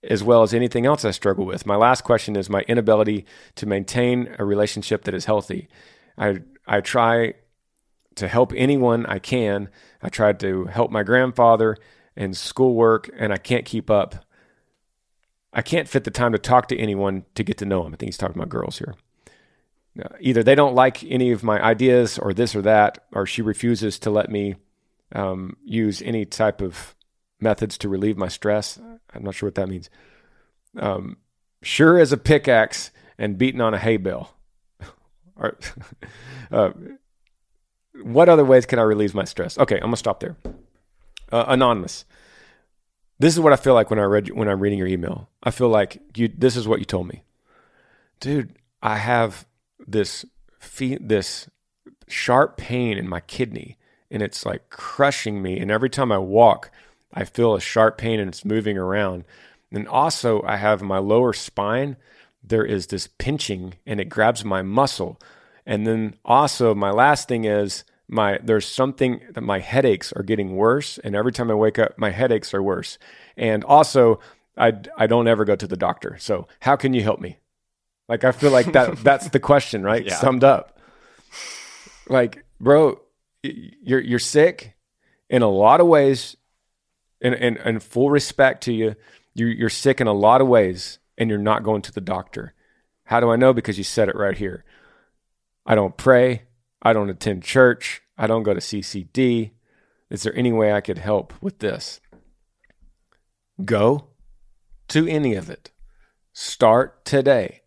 as 0.04 0.24
well 0.24 0.44
as 0.44 0.54
anything 0.54 0.86
else 0.86 1.04
I 1.04 1.12
struggle 1.12 1.46
with. 1.46 1.66
My 1.66 1.76
last 1.76 2.04
question 2.04 2.36
is 2.36 2.50
my 2.50 2.62
inability 2.62 3.26
to 3.56 3.66
maintain 3.66 4.34
a 4.38 4.46
relationship 4.46 5.04
that 5.04 5.14
is 5.14 5.26
healthy. 5.26 5.68
I 6.18 6.42
I 6.68 6.82
try 6.82 7.34
to 8.16 8.28
help 8.28 8.52
anyone 8.56 9.06
I 9.06 9.20
can. 9.20 9.70
I 10.02 10.10
tried 10.10 10.40
to 10.42 10.66
help 10.66 10.92
my 10.92 11.04
grandfather 11.04 11.78
in 12.16 12.34
schoolwork 12.34 13.10
and 13.18 13.32
I 13.32 13.38
can't 13.38 13.66
keep 13.66 13.90
up. 13.90 14.26
I 15.54 15.62
can't 15.62 15.88
fit 15.88 16.04
the 16.04 16.12
time 16.12 16.34
to 16.34 16.40
talk 16.40 16.68
to 16.70 16.78
anyone 16.78 17.26
to 17.36 17.44
get 17.44 17.58
to 17.60 17.66
know 17.66 17.86
him. 17.86 17.94
I 17.94 17.98
think 17.98 18.08
he's 18.08 18.18
talking 18.18 18.36
about 18.36 18.50
girls 18.50 18.80
here. 18.80 18.96
Uh, 20.02 20.10
either 20.20 20.44
they 20.44 20.56
don't 20.56 20.76
like 20.76 21.04
any 21.06 21.32
of 21.32 21.44
my 21.44 21.62
ideas 21.64 22.20
or 22.20 22.34
this 22.34 22.56
or 22.56 22.62
that, 22.62 23.06
or 23.14 23.26
she 23.26 23.42
refuses 23.42 23.98
to 24.00 24.10
let 24.10 24.30
me 24.30 24.56
um, 25.14 25.58
use 25.64 26.02
any 26.02 26.26
type 26.26 26.62
of 26.62 26.96
methods 27.40 27.78
to 27.80 27.90
relieve 27.90 28.18
my 28.18 28.28
stress. 28.28 28.80
I'm 29.14 29.24
not 29.24 29.36
sure 29.36 29.48
what 29.48 29.56
that 29.56 29.70
means. 29.70 29.90
Um, 30.78 31.18
sure 31.62 32.00
as 32.00 32.12
a 32.12 32.18
pickaxe 32.18 32.92
and 33.18 33.38
beating 33.38 33.62
on 33.62 33.74
a 33.74 33.80
hay 33.80 33.98
bale. 33.98 34.36
or, 35.36 35.58
uh, 36.52 36.72
what 38.04 38.30
other 38.30 38.46
ways 38.46 38.66
can 38.66 38.80
I 38.80 38.84
relieve 38.84 39.16
my 39.16 39.24
stress? 39.24 39.58
Okay, 39.58 39.76
I'm 39.76 39.88
gonna 39.88 39.98
stop 39.98 40.20
there. 40.20 40.36
Uh, 41.32 41.46
anonymous. 41.48 42.06
This 43.20 43.34
is 43.34 43.40
what 43.40 43.54
I 43.54 43.56
feel 43.56 43.74
like 43.74 43.90
when 43.90 44.00
I 44.00 44.04
read 44.04 44.30
when 44.30 44.48
I'm 44.48 44.60
reading 44.60 44.78
your 44.78 44.88
email. 44.88 45.30
I 45.42 45.50
feel 45.50 45.70
like 45.70 46.00
you. 46.16 46.28
This 46.28 46.56
is 46.56 46.68
what 46.68 46.80
you 46.80 46.86
told 46.86 47.08
me, 47.08 47.24
dude. 48.20 48.56
I 48.84 48.98
have 48.98 49.48
this 49.88 50.26
fee, 50.60 50.98
this 51.00 51.50
sharp 52.08 52.58
pain 52.58 52.98
in 52.98 53.08
my 53.08 53.22
kidney, 53.22 53.78
and 54.12 54.22
it's 54.22 54.46
like 54.46 54.70
crushing 54.70 55.42
me. 55.42 55.60
And 55.60 55.72
every 55.72 55.90
time 55.90 56.12
I 56.12 56.18
walk, 56.18 56.72
I 57.14 57.24
feel 57.24 57.56
a 57.56 57.62
sharp 57.62 57.98
pain 57.98 58.20
and 58.20 58.30
it's 58.30 58.46
moving 58.46 58.78
around. 58.78 59.24
And 59.72 59.88
also, 59.88 60.42
I 60.44 60.58
have 60.58 60.82
my 60.82 60.98
lower 60.98 61.34
spine, 61.34 61.98
there 62.44 62.66
is 62.66 62.88
this 62.88 63.08
pinching 63.18 63.76
and 63.86 64.00
it 64.00 64.06
grabs 64.06 64.46
my 64.46 64.62
muscle. 64.62 65.20
And 65.66 65.86
then 65.86 66.16
also, 66.24 66.74
my 66.74 66.92
last 66.92 67.28
thing 67.28 67.44
is 67.44 67.84
my 68.08 68.40
there's 68.42 68.66
something 68.66 69.20
that 69.32 69.42
my 69.42 69.60
headaches 69.60 70.14
are 70.14 70.24
getting 70.24 70.56
worse 70.56 70.98
and 71.00 71.14
every 71.14 71.34
time 71.34 71.52
I 71.52 71.56
wake 71.56 71.78
up 71.78 71.98
my 71.98 72.12
headaches 72.12 72.54
are 72.54 72.64
worse. 72.64 72.98
And 73.36 73.64
also 73.66 74.20
I 74.58 74.74
I 74.98 75.08
don't 75.08 75.28
ever 75.28 75.44
go 75.44 75.56
to 75.56 75.68
the 75.68 75.76
doctor. 75.76 76.16
So, 76.20 76.48
how 76.62 76.78
can 76.78 76.94
you 76.94 77.04
help 77.04 77.20
me? 77.20 77.38
Like 78.08 78.24
I 78.24 78.32
feel 78.32 78.52
like 78.52 78.72
that 78.74 78.98
that's 79.04 79.30
the 79.30 79.40
question, 79.40 79.84
right? 79.84 80.06
Yeah. 80.06 80.16
Summed 80.16 80.44
up. 80.44 80.80
Like, 82.08 82.46
bro, 82.60 83.02
you're 83.44 84.00
you're 84.00 84.20
sick 84.20 84.76
in 85.30 85.42
a 85.42 85.50
lot 85.50 85.82
of 85.82 85.88
ways 85.88 86.38
and, 87.22 87.34
and, 87.36 87.58
and 87.58 87.84
full 87.84 88.10
respect 88.10 88.64
to 88.64 88.74
you, 88.74 88.96
you, 89.34 89.48
you're 89.48 89.70
sick 89.70 90.00
in 90.00 90.08
a 90.08 90.14
lot 90.14 90.42
of 90.42 90.48
ways 90.48 91.00
and 91.18 91.30
you're 91.30 91.40
not 91.40 91.64
going 91.64 91.82
to 91.84 91.92
the 91.92 92.02
doctor. 92.02 92.54
How 93.06 93.20
do 93.20 93.30
I 93.30 93.36
know? 93.36 93.54
Because 93.54 93.78
you 93.78 93.84
said 93.84 94.10
it 94.10 94.16
right 94.16 94.38
here. 94.38 94.64
I 95.66 95.76
don't 95.76 95.98
pray. 95.98 96.44
I 96.82 96.94
don't 96.94 97.10
attend 97.10 97.44
church. 97.44 98.02
I 98.18 98.28
don't 98.28 98.44
go 98.44 98.54
to 98.54 98.60
CCD. 98.60 99.52
Is 100.10 100.24
there 100.24 100.36
any 100.36 100.52
way 100.52 100.72
I 100.72 100.82
could 100.82 101.00
help 101.00 101.34
with 101.42 101.60
this? 101.60 102.00
Go 103.64 104.10
to 104.90 105.08
any 105.08 105.36
of 105.36 105.50
it. 105.50 105.72
Start 106.34 107.04
today. 107.04 107.62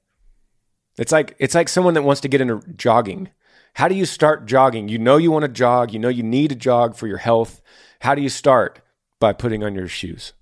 It's 1.01 1.11
like 1.11 1.35
it's 1.41 1.57
like 1.57 1.69
someone 1.69 1.95
that 1.95 2.03
wants 2.03 2.21
to 2.21 2.29
get 2.29 2.41
into 2.41 2.63
jogging. 2.77 3.31
How 3.75 3.89
do 3.89 3.97
you 3.97 4.07
start 4.07 4.47
jogging? 4.47 4.89
You 4.89 4.99
know 4.99 5.17
you 5.17 5.33
want 5.33 5.43
to 5.43 5.49
jog, 5.49 5.93
you 5.93 5.99
know 5.99 6.09
you 6.09 6.23
need 6.23 6.51
to 6.51 6.57
jog 6.57 6.95
for 6.95 7.09
your 7.09 7.19
health. 7.19 7.61
How 8.01 8.15
do 8.15 8.23
you 8.23 8.29
start? 8.29 8.81
by 9.21 9.35
putting 9.35 9.63
on 9.63 9.75
your 9.75 9.87
shoes. 9.87 10.33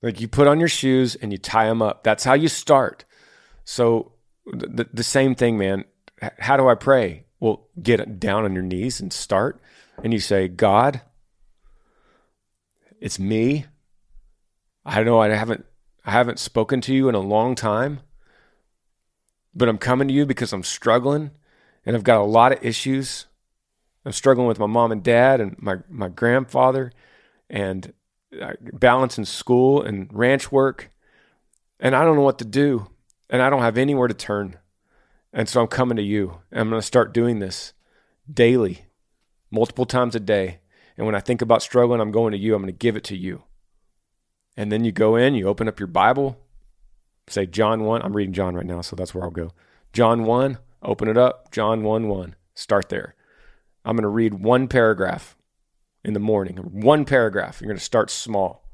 Like 0.00 0.20
you 0.20 0.28
put 0.28 0.46
on 0.46 0.60
your 0.60 0.68
shoes 0.68 1.16
and 1.16 1.32
you 1.32 1.38
tie 1.38 1.66
them 1.66 1.82
up. 1.82 2.04
That's 2.04 2.24
how 2.24 2.34
you 2.34 2.48
start. 2.48 3.04
So 3.64 4.12
the, 4.46 4.88
the 4.92 5.02
same 5.02 5.34
thing, 5.34 5.58
man. 5.58 5.84
How 6.38 6.56
do 6.56 6.68
I 6.68 6.76
pray? 6.76 7.24
Well, 7.40 7.68
get 7.82 8.20
down 8.20 8.44
on 8.44 8.54
your 8.54 8.62
knees 8.62 9.00
and 9.00 9.12
start. 9.12 9.60
And 10.02 10.12
you 10.12 10.20
say, 10.20 10.46
God, 10.48 11.02
It's 13.00 13.18
me. 13.18 13.66
I 14.84 14.96
don't 14.96 15.04
know 15.04 15.20
I 15.20 15.28
haven't 15.28 15.66
I 16.04 16.12
haven't 16.12 16.38
spoken 16.38 16.80
to 16.82 16.94
you 16.94 17.08
in 17.08 17.14
a 17.14 17.20
long 17.20 17.54
time, 17.54 18.00
but 19.58 19.68
I'm 19.68 19.78
coming 19.78 20.08
to 20.08 20.14
you 20.14 20.24
because 20.24 20.52
I'm 20.52 20.62
struggling 20.62 21.32
and 21.84 21.96
I've 21.96 22.04
got 22.04 22.20
a 22.20 22.22
lot 22.22 22.52
of 22.52 22.64
issues. 22.64 23.26
I'm 24.04 24.12
struggling 24.12 24.46
with 24.46 24.58
my 24.58 24.66
mom 24.66 24.92
and 24.92 25.02
dad 25.02 25.40
and 25.40 25.56
my 25.60 25.78
my 25.88 26.08
grandfather 26.08 26.92
and 27.50 27.92
uh, 28.40 28.52
balancing 28.72 29.24
school 29.24 29.82
and 29.82 30.08
ranch 30.12 30.52
work 30.52 30.90
and 31.80 31.94
I 31.94 32.04
don't 32.04 32.16
know 32.16 32.22
what 32.22 32.38
to 32.38 32.44
do 32.44 32.88
and 33.30 33.42
I 33.42 33.50
don't 33.50 33.62
have 33.62 33.78
anywhere 33.78 34.08
to 34.08 34.14
turn. 34.14 34.56
And 35.32 35.48
so 35.48 35.60
I'm 35.60 35.68
coming 35.68 35.96
to 35.96 36.02
you. 36.02 36.40
And 36.50 36.60
I'm 36.60 36.70
going 36.70 36.80
to 36.80 36.86
start 36.86 37.12
doing 37.12 37.38
this 37.38 37.72
daily, 38.32 38.86
multiple 39.50 39.84
times 39.84 40.14
a 40.14 40.20
day. 40.20 40.60
And 40.96 41.06
when 41.06 41.14
I 41.14 41.20
think 41.20 41.42
about 41.42 41.62
struggling, 41.62 42.00
I'm 42.00 42.10
going 42.10 42.32
to 42.32 42.38
you. 42.38 42.54
I'm 42.54 42.62
going 42.62 42.72
to 42.72 42.78
give 42.78 42.96
it 42.96 43.04
to 43.04 43.16
you. 43.16 43.44
And 44.56 44.72
then 44.72 44.84
you 44.84 44.90
go 44.90 45.16
in, 45.16 45.34
you 45.34 45.46
open 45.46 45.68
up 45.68 45.78
your 45.78 45.86
Bible, 45.86 46.38
say 47.30 47.46
John 47.46 47.84
1. 47.84 48.02
I'm 48.02 48.16
reading 48.16 48.34
John 48.34 48.54
right 48.54 48.66
now, 48.66 48.80
so 48.80 48.96
that's 48.96 49.14
where 49.14 49.24
I'll 49.24 49.30
go. 49.30 49.52
John 49.92 50.24
1, 50.24 50.58
open 50.82 51.08
it 51.08 51.16
up. 51.16 51.50
John 51.50 51.82
1 51.82 52.08
1. 52.08 52.34
Start 52.54 52.88
there. 52.88 53.14
I'm 53.84 53.96
going 53.96 54.02
to 54.02 54.08
read 54.08 54.34
one 54.34 54.68
paragraph 54.68 55.36
in 56.04 56.12
the 56.12 56.20
morning, 56.20 56.56
one 56.56 57.04
paragraph. 57.04 57.60
You're 57.60 57.68
going 57.68 57.78
to 57.78 57.84
start 57.84 58.10
small 58.10 58.64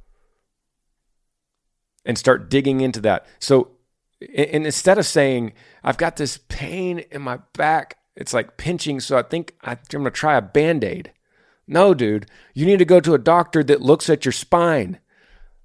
and 2.04 2.18
start 2.18 2.50
digging 2.50 2.80
into 2.80 3.00
that. 3.02 3.26
So, 3.38 3.72
and 4.20 4.66
instead 4.66 4.98
of 4.98 5.06
saying, 5.06 5.52
I've 5.82 5.96
got 5.96 6.16
this 6.16 6.38
pain 6.48 7.00
in 7.10 7.22
my 7.22 7.38
back, 7.54 7.98
it's 8.16 8.34
like 8.34 8.56
pinching, 8.56 9.00
so 9.00 9.16
I 9.16 9.22
think 9.22 9.54
I'm 9.62 9.78
going 9.90 10.04
to 10.04 10.10
try 10.10 10.36
a 10.36 10.42
band 10.42 10.84
aid. 10.84 11.12
No, 11.66 11.94
dude, 11.94 12.26
you 12.52 12.66
need 12.66 12.78
to 12.78 12.84
go 12.84 13.00
to 13.00 13.14
a 13.14 13.18
doctor 13.18 13.64
that 13.64 13.80
looks 13.80 14.10
at 14.10 14.24
your 14.24 14.32
spine. 14.32 14.98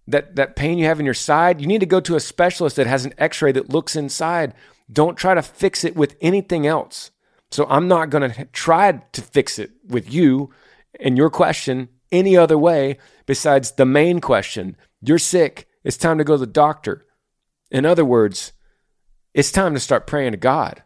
That, 0.10 0.36
that 0.38 0.55
pain 0.55 0.80
you 0.80 0.86
have 0.86 0.99
in 0.99 1.05
your 1.05 1.14
side, 1.14 1.62
you 1.62 1.68
need 1.68 1.82
to 1.82 1.86
go 1.86 1.99
to 1.99 2.16
a 2.16 2.20
specialist 2.20 2.76
that 2.78 2.88
has 2.88 3.05
an 3.05 3.14
x 3.18 3.41
ray 3.41 3.51
that 3.51 3.70
looks 3.70 3.95
inside. 3.95 4.53
Don't 4.91 5.18
try 5.18 5.36
to 5.36 5.41
fix 5.41 5.84
it 5.84 5.95
with 5.95 6.16
anything 6.20 6.66
else. 6.66 7.12
So 7.51 7.66
I'm 7.70 7.88
not 7.88 8.10
going 8.10 8.32
to 8.32 8.45
try 8.45 8.91
to 8.91 9.22
fix 9.22 9.60
it 9.60 9.72
with 9.88 10.12
you 10.12 10.51
and 10.99 11.18
your 11.18 11.30
question 11.30 11.89
any 12.12 12.36
other 12.36 12.57
way 12.57 12.97
besides 13.26 13.72
the 13.72 13.86
main 13.86 14.20
question. 14.20 14.76
You're 15.01 15.20
sick. 15.20 15.68
It's 15.84 15.97
time 15.97 16.18
to 16.18 16.24
go 16.24 16.34
to 16.34 16.39
the 16.39 16.47
doctor. 16.47 17.05
In 17.72 17.86
other 17.86 18.05
words, 18.05 18.53
it's 19.34 19.51
time 19.51 19.74
to 19.76 19.80
start 19.80 20.07
praying 20.07 20.32
to 20.32 20.38
God. 20.38 20.84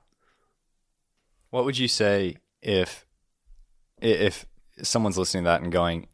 What 1.50 1.66
would 1.66 1.78
you 1.78 1.88
say 1.88 2.38
if 2.62 3.06
if 4.02 4.46
someone's 4.82 5.18
listening 5.18 5.44
to 5.44 5.50
that 5.50 5.62
and 5.62 5.72
going, 5.72 6.08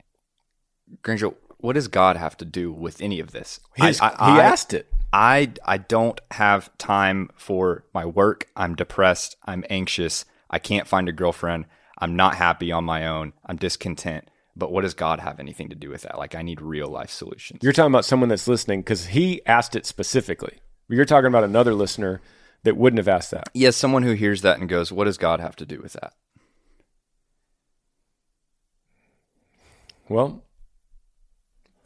Granger, 1.01 1.31
what 1.59 1.73
does 1.73 1.87
God 1.87 2.17
have 2.17 2.37
to 2.37 2.45
do 2.45 2.71
with 2.71 3.01
any 3.01 3.19
of 3.19 3.31
this? 3.31 3.59
I, 3.79 3.93
I, 4.01 4.33
he 4.33 4.39
asked 4.39 4.73
it. 4.73 4.91
I 5.11 5.51
I 5.65 5.77
don't 5.77 6.19
have 6.31 6.75
time 6.77 7.29
for 7.35 7.83
my 7.93 8.05
work. 8.05 8.47
I'm 8.55 8.75
depressed. 8.75 9.35
I'm 9.45 9.65
anxious. 9.69 10.25
I 10.49 10.59
can't 10.59 10.87
find 10.87 11.09
a 11.09 11.13
girlfriend. 11.13 11.65
I'm 11.97 12.15
not 12.15 12.35
happy 12.35 12.71
on 12.71 12.85
my 12.85 13.05
own. 13.07 13.33
I'm 13.45 13.57
discontent. 13.57 14.29
But 14.55 14.71
what 14.71 14.81
does 14.81 14.93
God 14.93 15.19
have 15.19 15.39
anything 15.39 15.69
to 15.69 15.75
do 15.75 15.89
with 15.89 16.01
that? 16.01 16.17
Like, 16.17 16.35
I 16.35 16.41
need 16.41 16.61
real 16.61 16.87
life 16.87 17.11
solutions. 17.11 17.59
You're 17.61 17.71
talking 17.71 17.91
about 17.91 18.03
someone 18.05 18.29
that's 18.29 18.47
listening 18.47 18.81
because 18.81 19.07
he 19.07 19.45
asked 19.45 19.75
it 19.75 19.85
specifically. 19.85 20.59
You're 20.89 21.05
talking 21.05 21.27
about 21.27 21.43
another 21.43 21.73
listener 21.73 22.19
that 22.63 22.75
wouldn't 22.75 22.97
have 22.97 23.07
asked 23.07 23.31
that. 23.31 23.49
Yes, 23.53 23.75
someone 23.75 24.03
who 24.03 24.13
hears 24.13 24.41
that 24.41 24.59
and 24.59 24.67
goes, 24.67 24.91
"What 24.91 25.05
does 25.05 25.17
God 25.17 25.39
have 25.39 25.55
to 25.57 25.65
do 25.65 25.79
with 25.81 25.93
that?" 25.93 26.13
Well, 30.09 30.43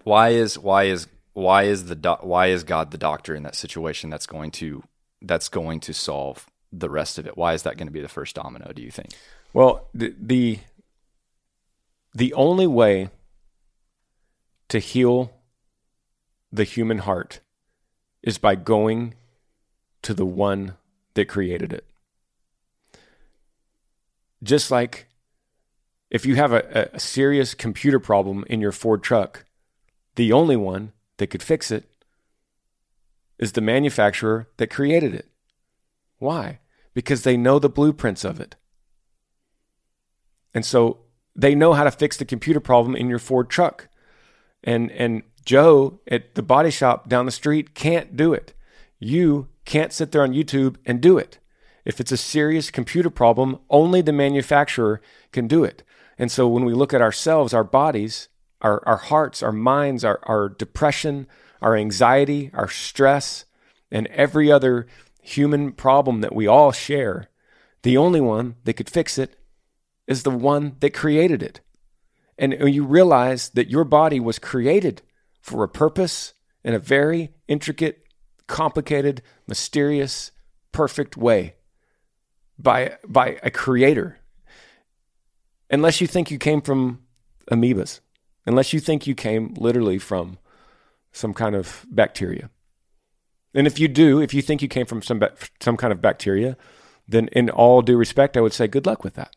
why 0.04 0.30
is 0.30 0.58
why 0.58 0.84
is 0.84 1.08
why 1.34 1.64
is 1.64 1.86
the 1.86 1.96
do- 1.96 2.18
why 2.22 2.48
is 2.48 2.64
God 2.64 2.92
the 2.92 2.98
doctor 2.98 3.36
in 3.36 3.44
that 3.44 3.56
situation 3.56 4.10
that's 4.10 4.28
going 4.28 4.52
to 4.52 4.84
that's 5.22 5.50
going 5.50 5.80
to 5.82 5.94
solve 5.94 6.46
the 6.72 6.90
rest 6.90 7.18
of 7.18 7.28
it? 7.28 7.38
Why 7.38 7.54
is 7.54 7.64
that 7.64 7.78
going 7.78 7.88
to 7.88 7.94
be 7.94 8.02
the 8.02 8.08
first 8.08 8.36
domino? 8.36 8.72
Do 8.74 8.82
you 8.82 8.92
think? 8.92 9.10
Well, 9.54 9.90
the 9.94 10.16
the, 10.20 10.60
the 12.14 12.34
only 12.34 12.68
way 12.68 13.10
to 14.70 14.80
heal 14.80 15.34
the 16.52 16.64
human 16.64 17.00
heart 17.00 17.40
is 18.22 18.38
by 18.38 18.56
going 18.56 19.16
to 20.04 20.14
the 20.14 20.26
one 20.26 20.76
that 21.16 21.28
created 21.28 21.74
it. 21.74 21.86
Just 24.42 24.70
like 24.70 25.08
if 26.10 26.26
you 26.26 26.36
have 26.36 26.52
a, 26.52 26.90
a, 26.94 27.00
serious 27.00 27.54
computer 27.54 28.00
problem 28.00 28.46
in 28.48 28.62
your 28.62 28.72
Ford 28.72 29.02
truck, 29.02 29.46
the 30.16 30.32
only 30.32 30.56
one 30.56 30.92
that 31.18 31.28
could 31.28 31.44
fix 31.44 31.72
it 31.72 31.90
is 33.40 33.54
the 33.54 33.62
manufacturer 33.62 34.48
that 34.58 34.70
created 34.70 35.14
it. 35.14 35.28
Why? 36.20 36.60
Because 36.94 37.24
they 37.24 37.38
know 37.38 37.60
the 37.60 37.70
blueprints 37.70 38.24
of 38.24 38.40
it. 38.40 38.56
And 40.54 40.66
so 40.66 41.00
they 41.36 41.56
know 41.56 41.74
how 41.74 41.84
to 41.84 41.92
fix 41.92 42.18
the 42.18 42.26
computer 42.26 42.60
problem 42.60 42.96
in 42.96 43.10
your 43.10 43.20
Ford 43.20 43.50
truck. 43.50 43.90
And 44.64 44.92
and 44.92 45.24
Joe 45.46 46.00
at 46.08 46.36
the 46.36 46.44
body 46.44 46.72
shop 46.72 47.10
down 47.10 47.26
the 47.26 47.32
street 47.32 47.74
can't 47.74 48.16
do 48.16 48.34
it. 48.34 48.54
You 49.00 49.50
can't 49.66 49.92
sit 49.92 50.12
there 50.12 50.24
on 50.24 50.34
YouTube 50.34 50.78
and 50.86 51.02
do 51.02 51.18
it. 51.18 51.40
If 51.86 52.00
it's 52.00 52.12
a 52.12 52.18
serious 52.18 52.72
computer 52.72 53.10
problem, 53.10 53.60
only 53.70 54.02
the 54.02 54.14
manufacturer 54.14 55.02
can 55.32 55.48
do 55.48 55.64
it. 55.64 55.84
And 56.18 56.32
so 56.32 56.48
when 56.48 56.64
we 56.64 56.74
look 56.74 56.94
at 56.94 57.02
ourselves, 57.02 57.54
our 57.54 57.64
bodies, 57.64 58.30
our, 58.64 58.82
our 58.88 58.98
hearts, 58.98 59.44
our 59.44 59.52
minds, 59.52 60.04
our, 60.04 60.20
our 60.24 60.50
depression, 60.50 61.28
our 61.62 61.76
anxiety, 61.76 62.50
our 62.54 62.70
stress, 62.70 63.46
and 63.92 64.08
every 64.08 64.52
other 64.52 64.88
human 65.22 65.72
problem 65.72 66.22
that 66.22 66.36
we 66.36 66.48
all 66.48 66.72
share, 66.72 67.30
the 67.84 67.98
only 67.98 68.22
one 68.22 68.56
that 68.64 68.74
could 68.74 68.90
fix 68.90 69.18
it 69.18 69.38
is 70.08 70.24
the 70.24 70.32
one 70.32 70.76
that 70.80 70.94
created 70.94 71.44
it. 71.44 71.62
And 72.38 72.54
you 72.74 72.84
realize 72.84 73.50
that 73.50 73.70
your 73.70 73.84
body 73.84 74.20
was 74.20 74.40
created 74.40 75.02
for 75.42 75.64
a 75.64 75.70
purpose 75.70 76.34
in 76.64 76.74
a 76.74 76.80
very 76.80 77.34
intricate, 77.48 78.06
complicated, 78.48 79.22
mysterious, 79.48 80.32
perfect 80.72 81.16
way 81.16 81.56
by, 82.58 82.98
by 83.08 83.40
a 83.44 83.52
creator. 83.52 84.20
Unless 85.70 86.02
you 86.02 86.08
think 86.08 86.32
you 86.32 86.38
came 86.38 86.62
from 86.62 87.04
amoebas, 87.52 88.00
unless 88.46 88.74
you 88.74 88.80
think 88.80 89.08
you 89.08 89.16
came 89.16 89.54
literally 89.56 90.00
from 90.00 90.38
some 91.12 91.34
kind 91.34 91.56
of 91.56 91.86
bacteria. 91.90 92.50
And 93.54 93.68
if 93.68 93.80
you 93.80 93.88
do, 93.88 94.20
if 94.20 94.34
you 94.34 94.42
think 94.42 94.62
you 94.62 94.68
came 94.68 94.86
from 94.86 95.02
some, 95.02 95.24
some 95.60 95.78
kind 95.78 95.94
of 95.94 96.02
bacteria, 96.02 96.58
then 97.08 97.28
in 97.34 97.50
all 97.50 97.82
due 97.82 97.98
respect, 97.98 98.36
I 98.36 98.42
would 98.42 98.54
say 98.54 98.68
good 98.68 98.86
luck 98.86 99.04
with 99.04 99.14
that 99.14 99.36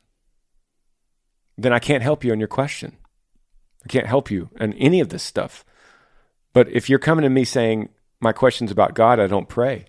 then 1.57 1.73
I 1.73 1.79
can't 1.79 2.03
help 2.03 2.25
you 2.25 2.33
on 2.33 2.39
your 2.39 2.49
question. 2.49 2.97
I 3.85 3.89
can't 3.89 4.07
help 4.07 4.31
you 4.31 4.51
on 4.61 4.73
any 4.75 5.01
of 5.01 5.09
this 5.09 5.23
stuff. 5.23 5.65
But 6.53 6.69
if 6.71 6.89
you're 6.89 6.99
coming 6.99 7.23
to 7.23 7.31
me 7.31 7.45
saying, 7.45 7.89
my 8.21 8.33
question's 8.33 8.71
about 8.71 8.95
God, 8.95 9.21
I 9.21 9.27
don't 9.27 9.49
pray, 9.49 9.87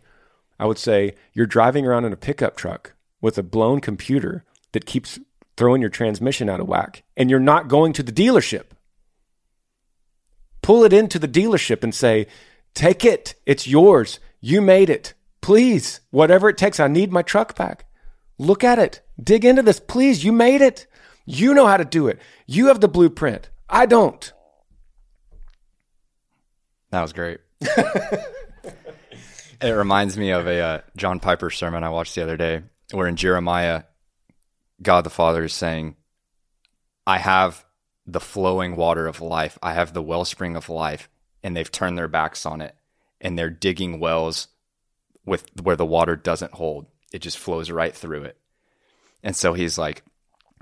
I 0.60 0.66
would 0.66 0.78
say, 0.78 1.16
you're 1.34 1.46
driving 1.46 1.86
around 1.86 2.06
in 2.06 2.14
a 2.14 2.18
pickup 2.18 2.56
truck 2.56 2.94
with 3.22 3.38
a 3.38 3.44
blown 3.44 3.80
computer 3.80 4.44
that 4.72 4.86
keeps 4.86 5.20
throwing 5.56 5.82
your 5.82 5.90
transmission 5.90 6.50
out 6.50 6.60
of 6.60 6.68
whack, 6.68 7.04
and 7.16 7.30
you're 7.30 7.40
not 7.40 7.68
going 7.68 7.94
to 7.94 8.04
the 8.04 8.12
dealership. 8.12 8.72
Pull 10.68 10.84
it 10.84 10.92
into 10.92 11.18
the 11.18 11.30
dealership 11.30 11.82
and 11.82 11.96
say, 11.96 12.28
Take 12.74 13.06
it. 13.06 13.36
It's 13.46 13.68
yours. 13.68 14.20
You 14.42 14.60
made 14.60 14.90
it. 14.90 15.14
Please, 15.40 16.02
whatever 16.12 16.50
it 16.50 16.58
takes, 16.58 16.78
I 16.78 16.90
need 16.90 17.10
my 17.10 17.22
truck 17.22 17.56
back. 17.56 17.86
Look 18.38 18.66
at 18.66 18.78
it. 18.78 19.00
Dig 19.18 19.46
into 19.46 19.62
this. 19.62 19.80
Please, 19.80 20.26
you 20.26 20.34
made 20.34 20.60
it. 20.60 20.86
You 21.26 21.54
know 21.54 21.68
how 21.68 21.78
to 21.78 21.86
do 21.86 22.10
it. 22.10 22.20
You 22.48 22.68
have 22.68 22.82
the 22.82 22.90
blueprint. 22.90 23.50
I 23.70 23.86
don't. 23.86 24.34
That 26.90 27.02
was 27.02 27.14
great. 27.14 27.40
it 27.62 28.26
reminds 29.62 30.18
me 30.18 30.32
of 30.32 30.48
a 30.48 30.60
uh, 30.60 30.82
John 30.98 31.22
Piper 31.22 31.50
sermon 31.50 31.86
I 31.86 31.90
watched 31.92 32.14
the 32.16 32.24
other 32.24 32.36
day, 32.36 32.64
where 32.92 33.08
in 33.08 33.16
Jeremiah, 33.16 33.84
God 34.82 35.06
the 35.06 35.10
Father 35.10 35.46
is 35.46 35.54
saying, 35.54 35.96
I 37.06 37.20
have 37.20 37.64
the 38.08 38.22
flowing 38.22 38.76
water 38.76 39.06
of 39.06 39.22
life, 39.22 39.60
I 39.62 39.74
have 39.74 39.94
the 39.94 40.02
wellspring 40.02 40.56
of 40.56 40.70
life, 40.70 41.10
and 41.44 41.56
they've 41.56 41.72
turned 41.72 41.98
their 41.98 42.08
backs 42.08 42.46
on 42.46 42.62
it, 42.62 42.76
and 43.20 43.38
they're 43.38 43.50
digging 43.50 44.00
wells 44.00 44.48
with 45.26 45.50
where 45.62 45.76
the 45.76 45.86
water 45.86 46.16
doesn't 46.16 46.54
hold. 46.54 46.88
It 47.12 47.20
just 47.20 47.38
flows 47.38 47.70
right 47.70 47.94
through 47.94 48.24
it. 48.24 48.38
And 49.22 49.36
so 49.36 49.54
he's 49.54 49.78
like, 49.78 50.04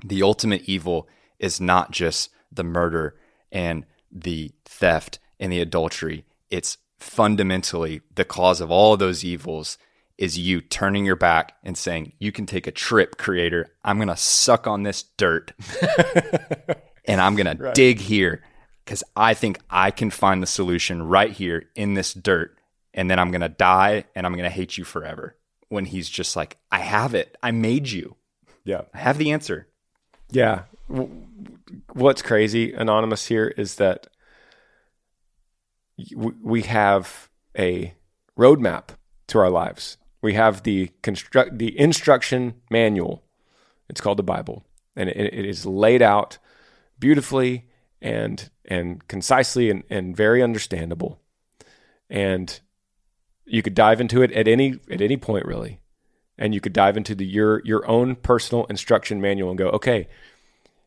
the 0.04 0.22
ultimate 0.22 0.62
evil 0.62 1.08
is 1.38 1.60
not 1.60 1.92
just 1.92 2.30
the 2.50 2.64
murder 2.64 3.16
and 3.52 3.86
the 4.10 4.52
theft 4.64 5.18
and 5.38 5.52
the 5.52 5.60
adultery. 5.60 6.24
It's 6.50 6.78
fundamentally 6.98 8.00
the 8.14 8.24
cause 8.24 8.60
of 8.60 8.70
all 8.70 8.96
those 8.96 9.24
evils 9.24 9.78
is 10.18 10.38
you 10.38 10.60
turning 10.60 11.04
your 11.04 11.16
back 11.16 11.54
and 11.62 11.76
saying, 11.76 12.12
You 12.18 12.32
can 12.32 12.46
take 12.46 12.66
a 12.66 12.72
trip, 12.72 13.18
creator. 13.18 13.68
I'm 13.84 13.98
going 13.98 14.08
to 14.08 14.16
suck 14.16 14.66
on 14.66 14.82
this 14.82 15.02
dirt 15.02 15.52
and 17.06 17.20
I'm 17.20 17.34
going 17.36 17.46
right. 17.46 17.58
to 17.58 17.72
dig 17.72 17.98
here 17.98 18.42
because 18.84 19.02
I 19.14 19.34
think 19.34 19.58
I 19.68 19.90
can 19.90 20.10
find 20.10 20.42
the 20.42 20.46
solution 20.46 21.02
right 21.02 21.30
here 21.30 21.64
in 21.74 21.94
this 21.94 22.14
dirt. 22.14 22.58
And 22.94 23.10
then 23.10 23.18
I'm 23.18 23.30
going 23.30 23.42
to 23.42 23.48
die 23.48 24.04
and 24.14 24.26
I'm 24.26 24.32
going 24.32 24.44
to 24.44 24.50
hate 24.50 24.78
you 24.78 24.84
forever. 24.84 25.36
When 25.68 25.84
he's 25.84 26.08
just 26.08 26.36
like, 26.36 26.58
I 26.70 26.78
have 26.78 27.14
it. 27.14 27.36
I 27.42 27.50
made 27.50 27.88
you. 27.88 28.16
Yeah. 28.64 28.82
I 28.94 28.98
have 28.98 29.18
the 29.18 29.32
answer. 29.32 29.66
Yeah. 30.30 30.62
What's 31.92 32.22
crazy, 32.22 32.72
Anonymous, 32.72 33.26
here 33.26 33.48
is 33.48 33.76
that 33.76 34.06
we 36.14 36.62
have 36.62 37.28
a 37.58 37.94
roadmap 38.38 38.90
to 39.28 39.38
our 39.38 39.50
lives. 39.50 39.96
We 40.22 40.34
have 40.34 40.62
the 40.62 40.90
construct 41.02 41.58
the 41.58 41.78
instruction 41.78 42.54
manual. 42.70 43.24
It's 43.88 44.00
called 44.00 44.18
the 44.18 44.22
Bible, 44.22 44.64
and 44.94 45.08
it, 45.08 45.16
it 45.16 45.44
is 45.44 45.64
laid 45.64 46.02
out 46.02 46.38
beautifully 46.98 47.66
and 48.00 48.50
and 48.64 49.06
concisely 49.08 49.70
and, 49.70 49.84
and 49.90 50.16
very 50.16 50.42
understandable. 50.42 51.20
And 52.10 52.58
you 53.44 53.62
could 53.62 53.74
dive 53.74 54.00
into 54.00 54.22
it 54.22 54.32
at 54.32 54.48
any 54.48 54.80
at 54.90 55.00
any 55.00 55.16
point, 55.16 55.46
really 55.46 55.80
and 56.38 56.54
you 56.54 56.60
could 56.60 56.72
dive 56.72 56.96
into 56.96 57.14
the 57.14 57.24
your 57.24 57.62
your 57.64 57.88
own 57.88 58.14
personal 58.16 58.64
instruction 58.66 59.20
manual 59.20 59.50
and 59.50 59.58
go 59.58 59.68
okay 59.68 60.08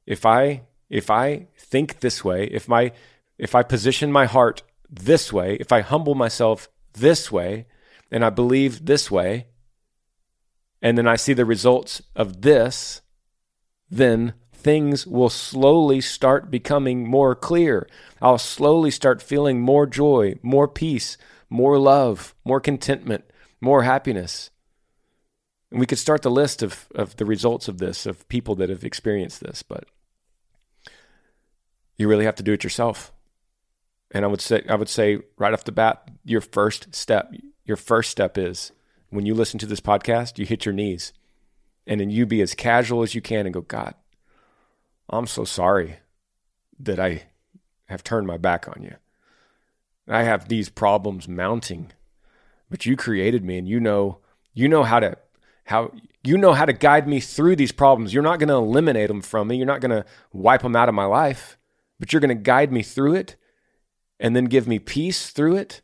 if 0.06 0.26
i 0.26 0.62
if 0.90 1.10
i 1.10 1.48
think 1.58 2.00
this 2.00 2.24
way 2.24 2.46
if 2.46 2.68
my 2.68 2.92
if 3.38 3.56
i 3.56 3.64
position 3.64 4.12
my 4.12 4.26
heart 4.26 4.62
this 4.90 5.32
way 5.34 5.56
if 5.60 5.72
i 5.72 5.82
humble 5.82 6.16
myself 6.16 6.70
this 6.94 7.32
way 7.32 7.66
and 8.12 8.24
i 8.24 8.30
believe 8.30 8.86
this 8.86 9.10
way 9.10 9.48
and 10.82 10.98
then 10.98 11.08
i 11.08 11.16
see 11.16 11.34
the 11.34 11.46
results 11.46 12.02
of 12.16 12.42
this 12.42 13.02
then 13.90 14.34
things 14.60 15.08
will 15.08 15.30
slowly 15.30 16.02
start 16.02 16.52
becoming 16.52 17.08
more 17.08 17.36
clear 17.36 17.88
i'll 18.22 18.38
slowly 18.38 18.92
start 18.92 19.22
feeling 19.22 19.60
more 19.60 19.86
joy 19.86 20.36
more 20.42 20.68
peace 20.68 21.18
more 21.50 21.78
love 21.78 22.36
more 22.44 22.60
contentment 22.60 23.24
more 23.62 23.84
happiness 23.84 24.52
and 25.72 25.80
we 25.80 25.86
could 25.86 26.00
start 26.00 26.22
the 26.22 26.32
list 26.32 26.64
of, 26.64 26.88
of 26.96 27.16
the 27.18 27.26
results 27.26 27.68
of 27.68 27.78
this, 27.78 28.06
of 28.06 28.28
people 28.28 28.56
that 28.56 28.70
have 28.70 28.84
experienced 28.84 29.42
this, 29.42 29.62
but 29.62 29.86
you 31.98 32.08
really 32.08 32.26
have 32.26 32.36
to 32.36 32.44
do 32.44 32.54
it 32.54 32.64
yourself. 32.64 33.12
And 34.12 34.26
I 34.26 34.28
would 34.28 34.42
say 34.42 34.64
I 34.68 34.76
would 34.76 34.90
say 34.90 35.20
right 35.38 35.54
off 35.54 35.66
the 35.66 35.72
bat, 35.72 36.10
your 36.24 36.42
first 36.42 36.96
step, 36.96 37.32
your 37.66 37.78
first 37.78 38.10
step 38.10 38.38
is 38.38 38.72
when 39.10 39.28
you 39.28 39.36
listen 39.36 39.60
to 39.60 39.68
this 39.68 39.82
podcast, 39.82 40.40
you 40.40 40.46
hit 40.46 40.66
your 40.66 40.74
knees. 40.74 41.14
And 41.86 42.00
then 42.00 42.10
you 42.10 42.26
be 42.26 42.42
as 42.42 42.54
casual 42.54 43.02
as 43.02 43.16
you 43.16 43.22
can 43.22 43.46
and 43.48 43.54
go, 43.54 43.62
God, 43.62 43.96
I'm 45.10 45.28
so 45.28 45.44
sorry 45.44 45.98
that 46.80 47.00
I 47.00 47.24
have 47.86 48.04
turned 48.04 48.28
my 48.28 48.38
back 48.38 48.68
on 48.68 48.84
you. 48.84 48.96
I 50.08 50.24
have 50.24 50.48
these 50.48 50.70
problems 50.70 51.28
mounting, 51.28 51.92
but 52.70 52.86
you 52.86 52.96
created 52.96 53.44
me 53.44 53.58
and 53.58 53.68
you 53.68 53.80
know 53.80 54.20
you 54.54 54.68
know 54.68 54.84
how 54.84 55.00
to 55.00 55.18
how 55.66 55.92
you 56.24 56.38
know 56.38 56.54
how 56.54 56.66
to 56.66 56.74
guide 56.74 57.08
me 57.08 57.20
through 57.20 57.56
these 57.56 57.72
problems. 57.72 58.14
You're 58.14 58.24
not 58.24 58.40
going 58.40 58.50
to 58.50 58.56
eliminate 58.56 59.08
them 59.08 59.22
from 59.22 59.48
me. 59.48 59.58
You're 59.58 59.66
not 59.66 59.82
going 59.82 59.92
to 59.92 60.06
wipe 60.34 60.64
them 60.64 60.76
out 60.76 60.90
of 60.90 60.96
my 60.96 61.06
life, 61.06 61.58
but 62.00 62.12
you're 62.12 62.20
going 62.20 62.36
to 62.36 62.44
guide 62.44 62.72
me 62.72 62.84
through 62.84 63.16
it 63.16 63.36
and 64.20 64.36
then 64.36 64.46
give 64.46 64.68
me 64.68 64.80
peace 64.80 65.30
through 65.30 65.56
it 65.56 65.82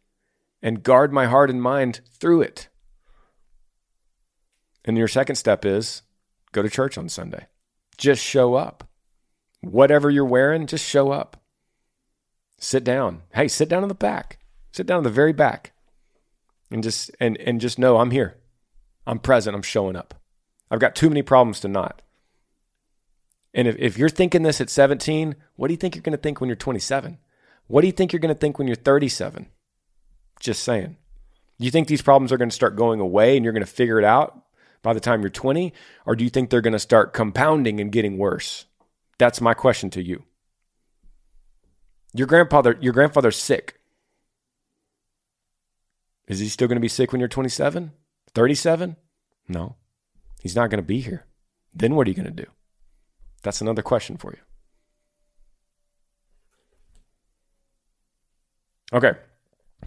and 0.62 0.84
guard 0.84 1.14
my 1.14 1.26
heart 1.26 1.50
and 1.50 1.62
mind 1.62 2.02
through 2.20 2.42
it. 2.42 2.68
And 4.84 4.98
your 4.98 5.08
second 5.08 5.36
step 5.36 5.66
is 5.66 6.02
go 6.52 6.62
to 6.62 6.70
church 6.70 6.98
on 6.98 7.10
Sunday. 7.10 7.48
Just 7.98 8.24
show 8.24 8.56
up. 8.56 8.88
Whatever 9.72 10.10
you're 10.10 10.26
wearing, 10.26 10.68
just 10.68 10.86
show 10.86 11.12
up. 11.12 11.42
Sit 12.60 12.84
down. 12.84 13.24
Hey, 13.34 13.48
sit 13.48 13.68
down 13.68 13.84
in 13.84 13.90
the 13.90 13.96
back. 13.96 14.40
Sit 14.72 14.86
down 14.86 15.00
in 15.00 15.04
the 15.04 15.10
very 15.10 15.34
back. 15.34 15.74
And 16.72 16.84
just 16.84 17.12
and 17.20 17.38
and 17.38 17.62
just 17.62 17.80
know 17.80 17.98
I'm 17.98 18.12
here. 18.12 18.38
I'm 19.08 19.20
present. 19.20 19.56
I'm 19.56 19.62
showing 19.62 19.96
up. 19.96 20.14
I've 20.72 20.80
got 20.80 20.96
too 20.96 21.10
many 21.10 21.22
problems 21.22 21.60
to 21.62 21.68
not. 21.68 22.02
And 23.54 23.68
if, 23.68 23.76
if 23.78 23.98
you're 23.98 24.10
thinking 24.10 24.44
this 24.44 24.60
at 24.60 24.70
17, 24.70 25.36
what 25.56 25.68
do 25.68 25.74
you 25.74 25.78
think 25.78 25.96
you're 25.96 26.02
going 26.02 26.18
to 26.18 26.22
think 26.22 26.42
when 26.42 26.50
you're 26.50 26.56
27? 26.56 27.18
What 27.68 27.82
do 27.82 27.88
you 27.88 27.94
think 27.94 28.12
you're 28.12 28.20
going 28.20 28.34
to 28.34 28.40
think 28.40 28.58
when 28.58 28.68
you're 28.68 28.76
37? 28.76 29.48
Just 30.40 30.64
saying. 30.64 30.98
Do 31.58 31.66
you 31.66 31.72
think 31.72 31.88
these 31.88 32.02
problems 32.02 32.32
are 32.32 32.38
going 32.38 32.50
to 32.50 32.56
start 32.56 32.76
going 32.76 33.00
away 33.00 33.38
and 33.38 33.46
you're 33.46 33.54
going 33.54 33.66
to 33.66 33.72
figure 33.72 33.98
it 33.98 34.04
out 34.04 34.44
by 34.82 34.94
the 34.94 35.00
time 35.00 35.22
you're 35.22 35.30
20? 35.30 35.72
Or 36.06 36.16
do 36.16 36.24
you 36.24 36.30
think 36.30 36.50
they're 36.50 36.62
going 36.62 36.74
to 36.74 36.80
start 36.80 37.14
compounding 37.14 37.80
and 37.80 37.92
getting 37.92 38.18
worse? 38.18 38.66
That's 39.18 39.42
my 39.42 39.54
question 39.54 39.90
to 39.92 40.04
you. 40.04 40.24
Your 42.14 42.28
grandfather, 42.28 42.78
your 42.80 42.94
grandfather's 42.94 43.38
sick. 43.38 43.80
Is 46.28 46.40
he 46.40 46.48
still 46.48 46.68
going 46.68 46.78
to 46.78 46.82
be 46.82 46.88
sick 46.88 47.12
when 47.12 47.20
you're 47.20 47.28
27? 47.28 47.92
37? 48.34 48.96
No. 49.48 49.76
He's 50.42 50.56
not 50.56 50.70
going 50.70 50.82
to 50.82 50.84
be 50.84 51.02
here. 51.02 51.26
Then 51.74 51.96
what 51.96 52.08
are 52.08 52.10
you 52.10 52.16
going 52.16 52.26
to 52.26 52.44
do? 52.44 52.50
That's 53.44 53.62
another 53.62 53.82
question 53.82 54.18
for 54.18 54.34
you. 54.34 54.40
Okay. 58.94 59.14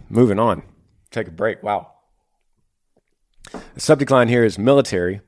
Moving 0.09 0.39
on. 0.39 0.63
Take 1.11 1.27
a 1.27 1.31
break. 1.31 1.63
Wow. 1.63 1.91
The 3.51 3.79
subject 3.79 4.11
line 4.11 4.27
here 4.27 4.43
is 4.43 4.59
military. 4.59 5.21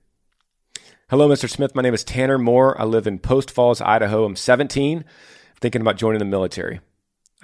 Hello, 1.11 1.27
Mr. 1.27 1.49
Smith. 1.49 1.75
My 1.75 1.81
name 1.81 1.93
is 1.93 2.05
Tanner 2.05 2.37
Moore. 2.37 2.79
I 2.79 2.85
live 2.85 3.05
in 3.05 3.19
Post 3.19 3.51
Falls, 3.51 3.81
Idaho. 3.81 4.23
I'm 4.23 4.37
17, 4.37 5.03
thinking 5.59 5.81
about 5.81 5.97
joining 5.97 6.19
the 6.19 6.23
military. 6.25 6.79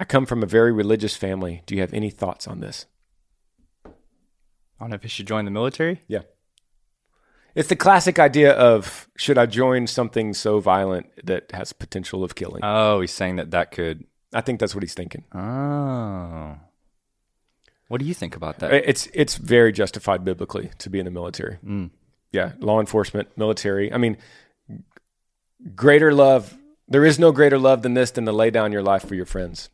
I 0.00 0.06
come 0.06 0.24
from 0.24 0.42
a 0.42 0.46
very 0.46 0.72
religious 0.72 1.16
family. 1.16 1.60
Do 1.66 1.74
you 1.74 1.82
have 1.82 1.92
any 1.92 2.08
thoughts 2.08 2.48
on 2.48 2.60
this? 2.60 2.86
I 3.84 3.90
don't 4.80 4.88
know 4.88 4.94
if 4.94 5.02
you 5.02 5.10
should 5.10 5.26
join 5.26 5.44
the 5.44 5.50
military. 5.50 6.00
Yeah. 6.08 6.22
It's 7.54 7.68
the 7.68 7.76
classic 7.76 8.18
idea 8.18 8.52
of 8.52 9.06
should 9.18 9.36
I 9.36 9.44
join 9.44 9.86
something 9.86 10.32
so 10.32 10.60
violent 10.60 11.08
that 11.26 11.52
has 11.52 11.74
potential 11.74 12.24
of 12.24 12.34
killing? 12.34 12.62
Oh, 12.64 13.02
he's 13.02 13.12
saying 13.12 13.36
that 13.36 13.50
that 13.50 13.70
could. 13.70 14.06
I 14.32 14.40
think 14.40 14.60
that's 14.60 14.74
what 14.74 14.82
he's 14.82 14.94
thinking. 14.94 15.24
Oh. 15.34 16.56
What 17.88 18.00
do 18.00 18.06
you 18.06 18.14
think 18.14 18.34
about 18.34 18.60
that? 18.60 18.72
It's 18.72 19.08
it's 19.12 19.36
very 19.36 19.72
justified 19.72 20.24
biblically 20.24 20.70
to 20.78 20.88
be 20.88 21.00
in 21.00 21.04
the 21.04 21.10
military. 21.10 21.58
Mm. 21.62 21.90
Yeah, 22.32 22.52
law 22.58 22.80
enforcement, 22.80 23.36
military. 23.36 23.92
I 23.92 23.96
mean, 23.96 24.18
greater 25.74 26.12
love. 26.12 26.56
There 26.88 27.04
is 27.04 27.18
no 27.18 27.32
greater 27.32 27.58
love 27.58 27.82
than 27.82 27.94
this 27.94 28.10
than 28.10 28.26
to 28.26 28.32
lay 28.32 28.50
down 28.50 28.72
your 28.72 28.82
life 28.82 29.06
for 29.06 29.14
your 29.14 29.26
friends. 29.26 29.70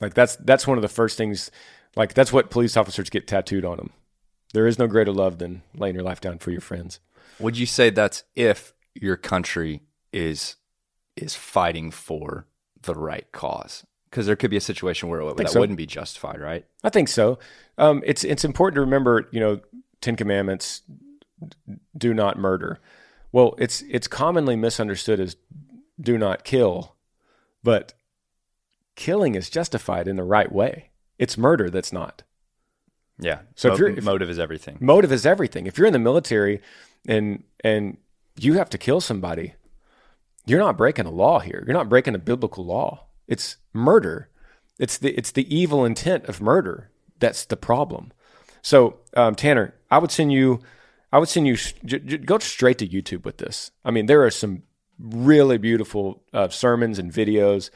Like 0.00 0.14
that's 0.14 0.36
that's 0.36 0.66
one 0.66 0.78
of 0.78 0.82
the 0.82 0.88
first 0.88 1.16
things. 1.16 1.50
Like 1.96 2.14
that's 2.14 2.32
what 2.32 2.50
police 2.50 2.76
officers 2.76 3.10
get 3.10 3.26
tattooed 3.26 3.64
on 3.64 3.76
them. 3.76 3.90
There 4.52 4.66
is 4.66 4.78
no 4.78 4.86
greater 4.86 5.12
love 5.12 5.38
than 5.38 5.62
laying 5.74 5.94
your 5.94 6.04
life 6.04 6.20
down 6.20 6.38
for 6.38 6.50
your 6.50 6.60
friends. 6.60 7.00
Would 7.38 7.56
you 7.56 7.66
say 7.66 7.90
that's 7.90 8.24
if 8.34 8.74
your 8.94 9.16
country 9.16 9.80
is 10.12 10.56
is 11.16 11.34
fighting 11.34 11.90
for 11.90 12.46
the 12.82 12.94
right 12.94 13.30
cause? 13.32 13.86
Because 14.10 14.26
there 14.26 14.36
could 14.36 14.50
be 14.50 14.58
a 14.58 14.60
situation 14.60 15.08
where 15.08 15.32
that 15.34 15.50
so. 15.50 15.60
wouldn't 15.60 15.78
be 15.78 15.86
justified, 15.86 16.40
right? 16.40 16.66
I 16.84 16.90
think 16.90 17.08
so. 17.08 17.38
Um, 17.78 18.02
it's 18.04 18.24
it's 18.24 18.44
important 18.44 18.74
to 18.74 18.80
remember, 18.82 19.28
you 19.32 19.40
know, 19.40 19.60
Ten 20.02 20.16
Commandments: 20.16 20.82
do 21.96 22.12
not 22.12 22.38
murder. 22.38 22.80
Well, 23.32 23.54
it's 23.56 23.82
it's 23.88 24.06
commonly 24.06 24.56
misunderstood 24.56 25.18
as 25.18 25.36
do 25.98 26.18
not 26.18 26.44
kill, 26.44 26.96
but 27.62 27.94
killing 28.96 29.34
is 29.34 29.48
justified 29.48 30.06
in 30.06 30.16
the 30.16 30.24
right 30.24 30.52
way. 30.52 30.90
It's 31.18 31.38
murder 31.38 31.70
that's 31.70 31.92
not. 31.92 32.22
Yeah. 33.18 33.40
So 33.54 33.68
Mo- 33.68 33.74
if 33.74 33.80
you're 33.80 33.88
if, 33.90 34.04
motive 34.04 34.28
is 34.28 34.38
everything. 34.38 34.76
motive 34.80 35.12
is 35.12 35.24
everything. 35.24 35.66
If 35.66 35.78
you're 35.78 35.86
in 35.86 35.92
the 35.94 35.98
military 35.98 36.60
and 37.06 37.44
and 37.64 37.96
you 38.36 38.54
have 38.54 38.68
to 38.70 38.78
kill 38.78 39.00
somebody, 39.00 39.54
you're 40.44 40.58
not 40.58 40.76
breaking 40.76 41.06
a 41.06 41.10
law 41.10 41.38
here. 41.38 41.64
You're 41.66 41.76
not 41.76 41.88
breaking 41.88 42.14
a 42.14 42.18
biblical 42.18 42.64
law. 42.64 43.06
It's 43.28 43.56
murder. 43.72 44.28
It's 44.78 44.98
the 44.98 45.16
it's 45.16 45.30
the 45.30 45.54
evil 45.54 45.84
intent 45.84 46.24
of 46.24 46.40
murder 46.40 46.90
that's 47.22 47.44
the 47.44 47.56
problem. 47.56 48.12
So 48.62 49.00
um, 49.16 49.34
Tanner, 49.34 49.74
I 49.90 49.98
would 49.98 50.10
send 50.10 50.32
you, 50.32 50.60
I 51.12 51.18
would 51.18 51.28
send 51.28 51.46
you 51.46 51.56
j- 51.56 51.98
j- 51.98 52.18
go 52.18 52.38
straight 52.38 52.78
to 52.78 52.88
YouTube 52.88 53.24
with 53.24 53.38
this. 53.38 53.72
I 53.84 53.90
mean, 53.90 54.06
there 54.06 54.24
are 54.24 54.30
some 54.30 54.62
really 54.98 55.58
beautiful 55.58 56.22
uh, 56.32 56.48
sermons 56.48 56.98
and 56.98 57.12
videos 57.12 57.70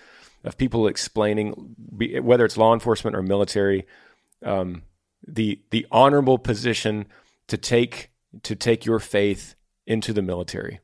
of 0.44 0.56
people 0.56 0.86
explaining 0.86 1.74
be, 1.96 2.20
whether 2.20 2.44
it's 2.44 2.56
law 2.56 2.72
enforcement 2.72 3.16
or 3.16 3.22
military, 3.22 3.84
um, 4.44 4.82
the 5.26 5.60
the 5.70 5.86
honorable 5.90 6.38
position 6.38 7.06
to 7.48 7.56
take 7.56 8.10
to 8.42 8.54
take 8.54 8.86
your 8.86 9.00
faith 9.00 9.56
into 9.86 10.12
the 10.12 10.22
military, 10.22 10.78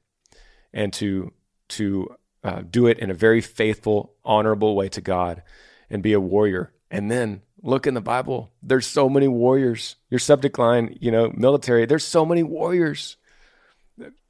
and 0.72 0.92
to 0.92 1.32
to 1.68 2.16
uh, 2.42 2.62
do 2.68 2.86
it 2.88 2.98
in 2.98 3.10
a 3.10 3.14
very 3.14 3.40
faithful, 3.40 4.14
honorable 4.24 4.74
way 4.74 4.88
to 4.88 5.00
God, 5.00 5.42
and 5.88 6.02
be 6.02 6.12
a 6.12 6.20
warrior. 6.20 6.72
And 6.90 7.10
then 7.10 7.42
look 7.62 7.86
in 7.86 7.94
the 7.94 8.00
Bible. 8.00 8.52
There's 8.62 8.86
so 8.86 9.08
many 9.08 9.28
warriors. 9.28 9.96
Your 10.10 10.18
subject 10.18 10.58
line, 10.58 10.96
you 11.00 11.10
know, 11.10 11.32
military. 11.34 11.86
There's 11.86 12.04
so 12.04 12.26
many 12.26 12.42
warriors. 12.42 13.16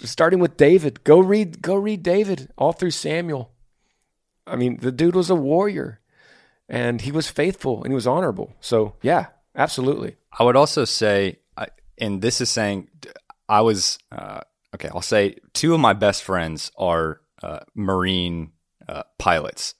Starting 0.00 0.38
with 0.38 0.56
David. 0.56 1.02
Go 1.04 1.20
read. 1.20 1.62
Go 1.62 1.74
read 1.74 2.02
David 2.02 2.52
all 2.58 2.72
through 2.72 2.90
Samuel. 2.90 3.52
I 4.46 4.56
mean, 4.56 4.78
the 4.78 4.92
dude 4.92 5.14
was 5.14 5.30
a 5.30 5.34
warrior 5.34 6.00
and 6.68 7.00
he 7.00 7.12
was 7.12 7.28
faithful 7.30 7.82
and 7.82 7.92
he 7.92 7.94
was 7.94 8.06
honorable. 8.06 8.54
So, 8.60 8.96
yeah, 9.02 9.26
absolutely. 9.54 10.16
I 10.36 10.42
would 10.42 10.56
also 10.56 10.84
say, 10.84 11.38
and 11.98 12.20
this 12.20 12.40
is 12.40 12.50
saying, 12.50 12.88
I 13.48 13.60
was, 13.60 13.98
uh, 14.10 14.40
okay, 14.74 14.88
I'll 14.88 15.02
say 15.02 15.36
two 15.52 15.74
of 15.74 15.80
my 15.80 15.92
best 15.92 16.24
friends 16.24 16.72
are 16.76 17.20
uh, 17.42 17.60
Marine 17.74 18.52
uh, 18.88 19.04
pilots. 19.18 19.74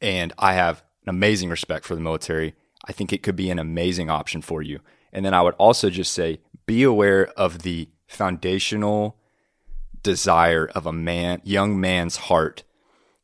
And 0.00 0.32
I 0.38 0.54
have 0.54 0.82
an 1.04 1.10
amazing 1.10 1.50
respect 1.50 1.84
for 1.84 1.94
the 1.94 2.00
military. 2.00 2.54
I 2.86 2.92
think 2.92 3.12
it 3.12 3.22
could 3.22 3.36
be 3.36 3.50
an 3.50 3.58
amazing 3.58 4.10
option 4.10 4.42
for 4.42 4.62
you. 4.62 4.80
And 5.12 5.24
then 5.24 5.34
I 5.34 5.42
would 5.42 5.54
also 5.54 5.90
just 5.90 6.12
say 6.12 6.40
be 6.66 6.82
aware 6.82 7.26
of 7.36 7.62
the 7.62 7.88
foundational 8.06 9.16
desire 10.02 10.66
of 10.74 10.86
a 10.86 10.92
man, 10.92 11.40
young 11.44 11.80
man's 11.80 12.16
heart 12.16 12.64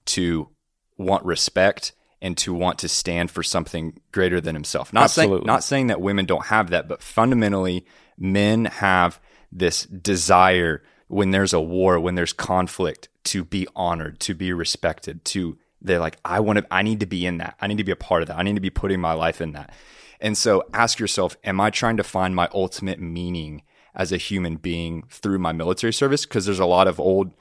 to 0.07 0.49
want 0.97 1.25
respect 1.25 1.93
and 2.23 2.37
to 2.39 2.53
want 2.53 2.79
to 2.81 2.89
stand 2.89 3.31
for 3.31 3.43
something 3.43 3.99
greater 4.13 4.41
than 4.41 4.55
himself. 4.55 4.93
Not 4.93 5.05
Absolutely. 5.05 5.39
saying 5.39 5.47
not 5.47 5.65
saying 5.65 5.87
that 5.89 6.01
women 6.01 6.27
don't 6.27 6.47
have 6.47 6.71
that, 6.71 6.89
but 6.89 7.03
fundamentally 7.03 7.87
men 8.19 8.67
have 8.67 9.21
this 9.51 9.85
desire 9.85 10.83
when 11.09 11.31
there's 11.31 11.53
a 11.53 11.61
war, 11.61 11.99
when 11.99 12.15
there's 12.15 12.33
conflict 12.33 13.09
to 13.25 13.45
be 13.45 13.67
honored, 13.75 14.21
to 14.21 14.35
be 14.35 14.53
respected, 14.53 15.25
to 15.25 15.59
they're 15.83 16.01
like 16.01 16.19
I 16.25 16.41
want 16.41 16.59
to 16.59 16.67
I 16.71 16.83
need 16.83 17.01
to 17.01 17.07
be 17.07 17.27
in 17.27 17.39
that. 17.39 17.57
I 17.61 17.67
need 17.67 17.79
to 17.79 17.85
be 17.85 17.93
a 17.93 17.97
part 17.97 18.23
of 18.23 18.29
that. 18.29 18.39
I 18.39 18.43
need 18.43 18.55
to 18.55 18.61
be 18.61 18.71
putting 18.71 19.01
my 19.01 19.13
life 19.13 19.41
in 19.41 19.53
that. 19.53 19.73
And 20.21 20.37
so 20.37 20.65
ask 20.75 20.99
yourself, 20.99 21.37
am 21.45 21.61
I 21.61 21.71
trying 21.71 21.97
to 21.97 22.05
find 22.05 22.35
my 22.37 22.49
ultimate 22.53 23.01
meaning 23.01 23.63
as 23.95 24.13
a 24.13 24.19
human 24.19 24.57
being 24.57 25.05
through 25.09 25.39
my 25.39 25.53
military 25.53 25.93
service? 25.93 26.27
Because 26.27 26.45
there's 26.45 26.59
a 26.59 26.67
lot 26.67 26.87
of 26.87 27.01
old 27.01 27.33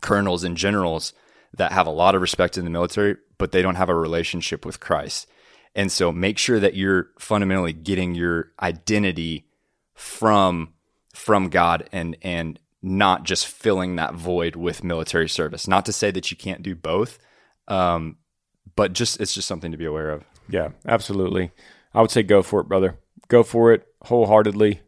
colonels 0.00 0.44
and 0.44 0.56
generals 0.56 1.12
that 1.56 1.72
have 1.72 1.86
a 1.86 1.90
lot 1.90 2.14
of 2.14 2.20
respect 2.20 2.58
in 2.58 2.64
the 2.64 2.70
military, 2.70 3.16
but 3.38 3.52
they 3.52 3.62
don't 3.62 3.76
have 3.76 3.88
a 3.88 3.94
relationship 3.94 4.64
with 4.64 4.80
Christ. 4.80 5.28
And 5.74 5.90
so 5.90 6.10
make 6.10 6.38
sure 6.38 6.58
that 6.58 6.74
you're 6.74 7.10
fundamentally 7.18 7.72
getting 7.72 8.14
your 8.14 8.52
identity 8.60 9.46
from 9.94 10.74
from 11.14 11.48
God 11.48 11.88
and 11.92 12.16
and 12.22 12.58
not 12.82 13.24
just 13.24 13.46
filling 13.46 13.96
that 13.96 14.14
void 14.14 14.56
with 14.56 14.82
military 14.82 15.28
service. 15.28 15.68
Not 15.68 15.84
to 15.86 15.92
say 15.92 16.10
that 16.10 16.30
you 16.30 16.36
can't 16.36 16.62
do 16.62 16.74
both, 16.74 17.18
um, 17.70 18.16
but 18.76 18.92
just 18.92 19.20
it's 19.20 19.34
just 19.34 19.48
something 19.48 19.72
to 19.72 19.78
be 19.78 19.86
aware 19.86 20.10
of. 20.10 20.24
Yeah, 20.48 20.70
absolutely. 20.86 21.52
I 21.94 22.00
would 22.00 22.10
say 22.10 22.22
go 22.22 22.42
for 22.42 22.60
it, 22.60 22.68
brother. 22.68 22.98
Go 23.28 23.42
for 23.42 23.72
it 23.72 23.86
wholeheartedly. 24.02 24.80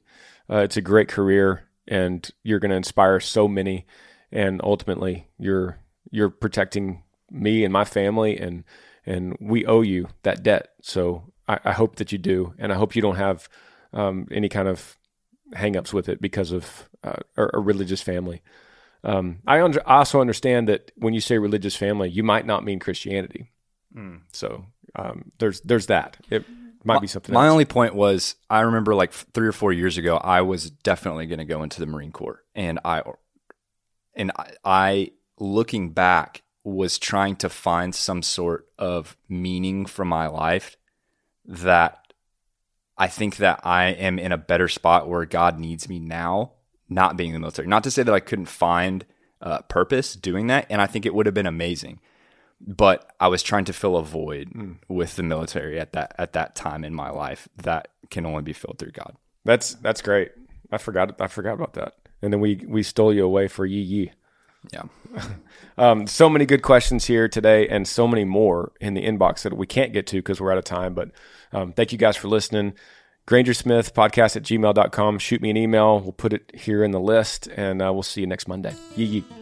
Uh, 0.51 0.59
it's 0.59 0.77
a 0.77 0.83
great 0.83 1.09
career, 1.09 1.69
and 1.87 2.29
you're 2.43 2.59
going 2.59 2.71
to 2.71 2.77
inspire 2.77 3.21
so 3.21 3.49
many. 3.49 3.87
And 4.31 4.61
ultimately, 4.63 5.29
you're 5.39 5.79
you're 6.11 6.31
protecting 6.31 7.03
me 7.31 7.65
and 7.65 7.73
my 7.73 7.85
family, 7.85 8.39
and 8.39 8.65
and 9.07 9.37
we 9.41 9.65
owe 9.67 9.83
you 9.83 10.09
that 10.23 10.43
debt. 10.43 10.71
So 10.83 11.33
I, 11.49 11.59
I 11.65 11.73
hope 11.73 11.97
that 11.97 12.13
you 12.13 12.19
do, 12.19 12.55
and 12.59 12.73
I 12.73 12.77
hope 12.77 12.97
you 12.97 13.03
don't 13.03 13.17
have 13.17 13.49
um, 13.93 14.27
any 14.31 14.49
kind 14.49 14.69
of 14.69 14.99
hangups 15.55 15.93
with 15.93 16.09
it 16.09 16.21
because 16.21 16.51
of 16.51 16.89
uh, 17.05 17.17
a, 17.37 17.47
a 17.55 17.61
religious 17.61 18.03
family. 18.03 18.43
Um, 19.05 19.39
I 19.47 19.61
under, 19.61 19.87
also 19.89 20.21
understand 20.21 20.69
that 20.69 20.93
when 20.97 21.15
you 21.15 21.21
say 21.21 21.39
religious 21.39 21.75
family, 21.75 22.09
you 22.09 22.23
might 22.23 22.47
not 22.47 22.65
mean 22.65 22.79
Christianity. 22.79 23.51
Mm. 23.97 24.21
So 24.33 24.67
um, 24.95 25.33
there's 25.39 25.61
there's 25.63 25.87
that. 25.87 26.17
It 26.31 26.45
might 26.85 26.95
my, 26.95 27.01
be 27.01 27.07
something. 27.07 27.35
My 27.35 27.47
else. 27.47 27.53
only 27.53 27.65
point 27.65 27.95
was 27.95 28.37
I 28.49 28.61
remember 28.61 28.95
like 28.95 29.13
three 29.13 29.49
or 29.49 29.53
four 29.53 29.73
years 29.73 29.99
ago, 29.99 30.17
I 30.17 30.43
was 30.43 30.71
definitely 30.71 31.27
going 31.27 31.41
to 31.41 31.45
go 31.45 31.63
into 31.63 31.81
the 31.81 31.87
Marine 31.87 32.13
Corps, 32.13 32.43
and 32.55 32.79
I 32.85 33.03
and 34.15 34.33
I, 34.37 34.53
I 34.65 35.11
looking 35.39 35.91
back 35.91 36.43
was 36.65 36.99
trying 36.99 37.37
to 37.37 37.49
find 37.49 37.95
some 37.95 38.23
sort 38.23 38.67
of 38.79 39.17
meaning 39.29 39.85
for 39.85 40.05
my 40.05 40.29
life 40.29 40.77
that 41.45 41.99
I 42.97 43.09
think 43.09 43.39
that 43.39 43.61
I 43.65 43.87
am 43.87 44.19
in 44.19 44.31
a 44.31 44.39
better 44.39 44.69
spot 44.69 45.09
where 45.09 45.25
God 45.25 45.59
needs 45.59 45.89
me 45.89 45.99
now, 45.99 46.53
not 46.95 47.17
being 47.17 47.31
in 47.31 47.35
the 47.35 47.41
military. 47.41 47.69
Not 47.69 47.85
to 47.85 47.91
say 47.91 48.03
that 48.03 48.15
I 48.15 48.21
couldn't 48.21 48.47
find 48.47 49.05
uh, 49.41 49.63
purpose 49.63 50.15
doing 50.15 50.47
that, 50.49 50.67
and 50.71 50.81
I 50.81 50.87
think 50.87 51.07
it 51.07 51.15
would 51.15 51.27
have 51.27 51.35
been 51.35 51.47
amazing. 51.47 52.01
But 52.61 53.13
I 53.19 53.29
was 53.29 53.43
trying 53.43 53.65
to 53.67 53.73
fill 53.73 53.97
a 53.97 54.05
void 54.05 54.51
mm. 54.51 54.77
with 54.89 55.17
the 55.17 55.25
military 55.25 55.81
at 55.81 55.93
that 55.95 56.15
at 56.17 56.33
that 56.35 56.55
time 56.55 56.85
in 56.85 56.95
my 56.95 57.11
life 57.11 57.49
that 57.57 57.89
can 58.11 58.25
only 58.25 58.43
be 58.43 58.53
filled 58.53 58.79
through 58.79 58.93
God. 58.93 59.17
That's 59.45 59.75
that's 59.75 60.01
great. 60.01 60.31
I 60.71 60.79
forgot 60.79 61.21
I 61.21 61.27
forgot 61.27 61.55
about 61.55 61.75
that. 61.75 61.97
And 62.23 62.33
then 62.33 62.41
we 62.41 62.65
we 62.69 62.85
stole 62.85 63.13
you 63.13 63.25
away 63.25 63.49
for 63.49 63.67
yee 63.67 63.81
yee. 63.81 64.13
Yeah. 64.73 64.85
um, 65.79 66.07
so 66.07 66.29
many 66.29 66.47
good 66.47 66.63
questions 66.63 67.07
here 67.07 67.29
today, 67.29 67.67
and 67.67 67.87
so 67.87 68.07
many 68.07 68.25
more 68.25 68.73
in 68.81 68.95
the 68.95 69.05
inbox 69.05 69.43
that 69.43 69.57
we 69.57 69.67
can't 69.67 69.93
get 69.93 70.07
to 70.09 70.17
because 70.17 70.41
we're 70.41 70.53
out 70.53 70.59
of 70.59 70.65
time. 70.65 70.95
But 70.95 71.11
um, 71.53 71.73
thank 71.73 71.91
you 71.91 71.99
guys 71.99 72.17
for 72.17 72.29
listening. 72.29 72.75
Granger 73.27 73.55
Smith 73.55 73.95
podcast 73.95 74.37
at 74.37 74.43
gmail.com. 74.43 75.19
Shoot 75.19 75.43
me 75.43 75.51
an 75.51 75.57
email. 75.57 76.01
We'll 76.01 76.13
put 76.13 76.33
it 76.33 76.51
here 76.55 76.83
in 76.83 76.91
the 76.91 77.01
list, 77.01 77.49
and 77.57 77.81
uh, 77.81 77.93
we'll 77.93 78.03
see 78.03 78.21
you 78.21 78.27
next 78.27 78.49
Monday. 78.49 78.75
Yee 78.97 79.05
yee. 79.05 79.42